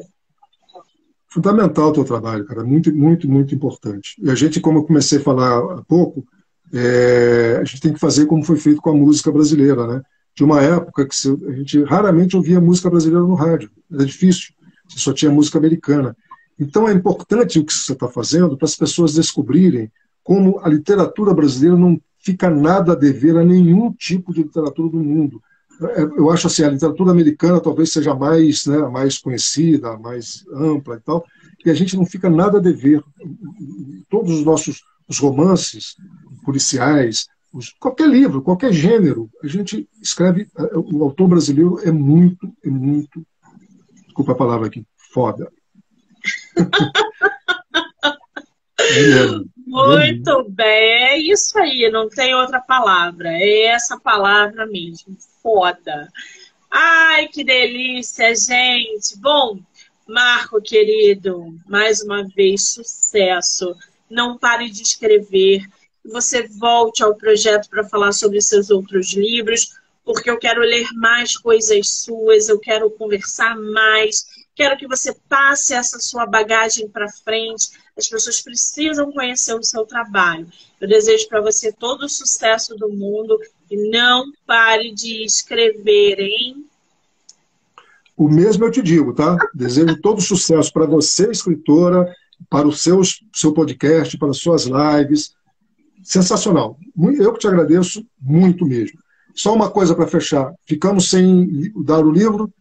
Fundamental 1.27 1.89
o 1.89 1.93
teu 1.93 2.03
trabalho, 2.03 2.45
cara. 2.45 2.63
Muito, 2.63 2.93
muito, 2.93 3.29
muito 3.29 3.53
importante. 3.53 4.15
E 4.19 4.29
a 4.31 4.35
gente, 4.35 4.59
como 4.59 4.79
eu 4.79 4.83
comecei 4.83 5.19
a 5.19 5.21
falar 5.21 5.57
há 5.57 5.83
pouco, 5.83 6.25
é, 6.73 7.57
a 7.61 7.63
gente 7.63 7.81
tem 7.81 7.93
que 7.93 7.99
fazer 7.99 8.25
como 8.25 8.43
foi 8.43 8.57
feito 8.57 8.81
com 8.81 8.89
a 8.89 8.95
música 8.95 9.31
brasileira, 9.31 9.85
né? 9.85 10.01
De 10.35 10.43
uma 10.43 10.61
época 10.61 11.05
que 11.05 11.15
a 11.47 11.51
gente 11.51 11.83
raramente 11.83 12.35
ouvia 12.35 12.61
música 12.61 12.89
brasileira 12.89 13.25
no 13.25 13.35
rádio. 13.35 13.69
Era 13.91 14.05
difícil. 14.05 14.53
Você 14.87 14.99
só 14.99 15.13
tinha 15.13 15.31
música 15.31 15.57
americana. 15.57 16.15
Então 16.59 16.87
é 16.87 16.93
importante 16.93 17.59
o 17.59 17.65
que 17.65 17.73
você 17.73 17.93
está 17.93 18.07
fazendo 18.07 18.57
para 18.57 18.65
as 18.65 18.75
pessoas 18.75 19.13
descobrirem 19.13 19.91
como 20.23 20.59
a 20.59 20.69
literatura 20.69 21.33
brasileira 21.33 21.75
não 21.75 21.99
fica 22.19 22.49
nada 22.49 22.91
a 22.91 22.95
dever 22.95 23.37
a 23.37 23.43
nenhum 23.43 23.91
tipo 23.93 24.33
de 24.33 24.43
literatura 24.43 24.89
do 24.89 24.99
mundo. 24.99 25.41
É, 25.81 26.01
eu 26.01 26.29
acho 26.29 26.47
assim, 26.47 26.63
a 26.63 26.69
literatura 26.69 27.11
americana 27.11 27.61
talvez 27.61 27.91
seja 27.91 28.13
mais, 28.13 28.65
né, 28.65 28.77
mais 28.89 29.17
conhecida, 29.17 29.97
mais 29.97 30.45
ampla 30.53 30.95
e 30.95 30.99
tal, 30.99 31.25
e 31.65 31.69
a 31.69 31.73
gente 31.73 31.95
não 31.95 32.05
fica 32.05 32.29
nada 32.29 32.57
a 32.57 32.61
dever. 32.61 33.01
Todos 34.09 34.39
os 34.39 34.45
nossos 34.45 34.83
os 35.09 35.17
romances 35.17 35.95
policiais, 36.45 37.27
os, 37.51 37.71
qualquer 37.79 38.07
livro, 38.07 38.41
qualquer 38.41 38.71
gênero, 38.71 39.29
a 39.43 39.47
gente 39.47 39.87
escreve, 40.01 40.47
é, 40.57 40.63
o 40.75 41.03
autor 41.03 41.27
brasileiro 41.27 41.79
é 41.83 41.91
muito, 41.91 42.51
é 42.63 42.69
muito, 42.69 43.25
desculpa 44.05 44.33
a 44.33 44.35
palavra 44.35 44.67
aqui, 44.67 44.85
foda. 45.13 45.51
é, 48.79 49.39
muito 49.65 50.49
bem, 50.49 51.09
é 51.09 51.17
isso 51.17 51.57
aí, 51.57 51.89
não 51.91 52.09
tem 52.09 52.35
outra 52.35 52.59
palavra, 52.59 53.29
é 53.29 53.65
essa 53.65 53.99
palavra 53.99 54.65
mesmo, 54.65 55.15
foda. 55.41 56.09
Ai, 56.71 57.27
que 57.27 57.43
delícia, 57.43 58.33
gente. 58.35 59.17
Bom, 59.17 59.59
Marco, 60.07 60.61
querido, 60.61 61.55
mais 61.67 62.01
uma 62.01 62.27
vez, 62.27 62.69
sucesso. 62.69 63.75
Não 64.09 64.37
pare 64.37 64.69
de 64.69 64.83
escrever. 64.83 65.67
Você 66.09 66.47
volte 66.47 67.03
ao 67.03 67.15
projeto 67.15 67.69
para 67.69 67.83
falar 67.83 68.11
sobre 68.11 68.41
seus 68.41 68.69
outros 68.69 69.13
livros, 69.13 69.77
porque 70.03 70.29
eu 70.29 70.39
quero 70.39 70.61
ler 70.61 70.87
mais 70.93 71.37
coisas 71.37 71.87
suas, 71.89 72.49
eu 72.49 72.59
quero 72.59 72.89
conversar 72.89 73.55
mais, 73.55 74.25
quero 74.55 74.77
que 74.77 74.87
você 74.87 75.15
passe 75.27 75.73
essa 75.73 75.99
sua 75.99 76.25
bagagem 76.25 76.89
para 76.89 77.11
frente. 77.11 77.69
As 77.97 78.07
pessoas 78.07 78.41
precisam 78.41 79.11
conhecer 79.11 79.53
o 79.53 79.63
seu 79.63 79.85
trabalho. 79.85 80.47
Eu 80.81 80.87
desejo 80.87 81.27
para 81.27 81.41
você 81.41 81.71
todo 81.71 82.03
o 82.03 82.09
sucesso 82.09 82.75
do 82.75 82.89
mundo 82.89 83.39
e 83.69 83.89
não 83.89 84.25
pare 84.47 84.91
de 84.91 85.23
escrever, 85.23 86.19
hein? 86.19 86.65
O 88.17 88.27
mesmo 88.27 88.65
eu 88.65 88.71
te 88.71 88.81
digo, 88.81 89.13
tá? 89.13 89.37
Desejo 89.53 90.01
todo 90.01 90.19
sucesso 90.19 90.73
para 90.73 90.85
você, 90.85 91.31
escritora, 91.31 92.13
para 92.49 92.67
o 92.67 92.73
seu, 92.73 93.01
seu 93.33 93.53
podcast, 93.53 94.17
para 94.17 94.31
as 94.31 94.37
suas 94.37 94.65
lives. 94.65 95.33
Sensacional. 96.03 96.77
Eu 97.19 97.33
que 97.33 97.39
te 97.39 97.47
agradeço 97.47 98.05
muito 98.21 98.65
mesmo. 98.65 98.99
Só 99.35 99.53
uma 99.53 99.69
coisa 99.69 99.95
para 99.95 100.07
fechar. 100.07 100.53
Ficamos 100.65 101.09
sem 101.09 101.71
dar 101.83 102.05
o 102.05 102.11
livro? 102.11 102.51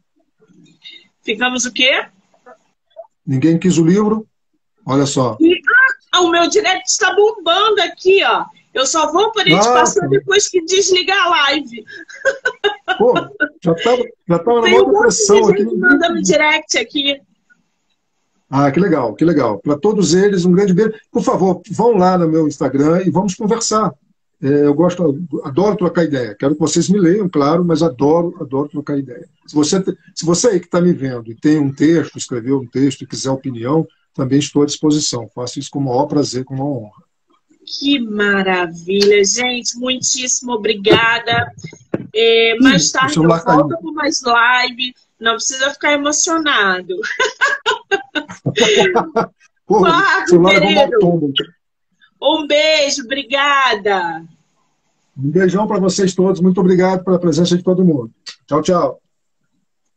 Ficamos 1.22 1.64
o 1.64 1.72
quê? 1.72 2.07
Ninguém 3.26 3.59
quis 3.59 3.78
o 3.78 3.84
livro? 3.84 4.26
Olha 4.86 5.07
só. 5.07 5.36
Ah, 6.12 6.22
o 6.22 6.30
meu 6.30 6.49
direct 6.49 6.89
está 6.89 7.14
bombando 7.14 7.82
aqui, 7.82 8.24
ó. 8.24 8.45
Eu 8.72 8.86
só 8.86 9.11
vou 9.12 9.32
poder 9.32 9.55
ah, 9.55 9.61
te 9.61 9.68
passar 9.68 10.09
depois 10.09 10.49
que 10.49 10.64
desligar 10.64 11.26
a 11.26 11.30
live. 11.30 11.84
Pô, 12.97 13.14
já 13.62 13.72
estava 13.72 14.05
já 14.28 14.39
tava 14.39 14.61
na 14.61 14.62
maior 14.62 15.01
pressão 15.01 15.49
aqui. 15.49 15.64
mandando 15.64 16.22
direct 16.22 16.78
aqui. 16.78 17.20
Ah, 18.51 18.70
que 18.70 18.80
legal, 18.80 19.14
que 19.14 19.24
legal. 19.24 19.59
Para 19.59 19.78
todos 19.78 20.14
eles, 20.14 20.44
um 20.44 20.53
grande 20.53 20.72
beijo. 20.72 20.94
Por 21.12 21.22
favor, 21.22 21.61
vão 21.70 21.96
lá 21.96 22.16
no 22.16 22.28
meu 22.28 22.49
Instagram 22.49 23.03
e 23.05 23.11
vamos 23.11 23.34
conversar. 23.34 23.92
É, 24.40 24.66
eu 24.66 24.72
gosto, 24.72 25.20
adoro 25.44 25.76
trocar 25.76 26.05
ideia. 26.05 26.34
Quero 26.34 26.55
que 26.55 26.61
vocês 26.61 26.88
me 26.88 26.99
leiam, 26.99 27.28
claro, 27.28 27.64
mas 27.64 27.82
adoro, 27.82 28.36
adoro 28.40 28.68
trocar 28.68 28.96
ideia. 28.96 29.28
Se 29.46 29.55
você, 29.55 29.82
se 30.14 30.24
você 30.24 30.49
aí 30.49 30.61
que 30.61 30.66
está 30.66 30.80
me 30.80 30.92
vendo 30.92 31.30
e 31.30 31.34
tem 31.34 31.59
um 31.59 31.72
texto, 31.72 32.16
escreveu 32.16 32.59
um 32.59 32.66
texto 32.66 33.03
e 33.03 33.07
quiser 33.07 33.30
opinião, 33.30 33.86
também 34.14 34.38
estou 34.38 34.62
à 34.62 34.66
disposição. 34.66 35.28
Faço 35.34 35.59
isso 35.59 35.70
com 35.70 35.80
o 35.80 35.84
maior 35.84 36.07
prazer, 36.07 36.44
com 36.44 36.55
uma 36.55 36.64
honra. 36.64 37.03
Que 37.64 37.99
maravilha, 38.01 39.22
gente. 39.24 39.76
Muitíssimo 39.76 40.53
obrigada. 40.53 41.53
É, 42.14 42.57
mais 42.61 42.90
tarde 42.90 43.18
eu 43.18 43.24
volto 43.24 43.76
com 43.76 43.92
mais 43.92 44.22
live. 44.22 44.94
Não 45.20 45.34
precisa 45.34 45.70
ficar 45.70 45.92
emocionado. 45.92 46.94
Porra, 49.66 49.90
Marco. 49.90 50.30
Um 52.20 52.46
beijo, 52.46 53.04
obrigada. 53.04 54.22
Um 55.16 55.30
beijão 55.30 55.66
para 55.66 55.80
vocês 55.80 56.14
todos. 56.14 56.40
Muito 56.40 56.60
obrigado 56.60 57.04
pela 57.04 57.18
presença 57.18 57.56
de 57.56 57.62
todo 57.62 57.84
mundo. 57.84 58.10
Tchau, 58.46 58.62
tchau. 58.62 59.00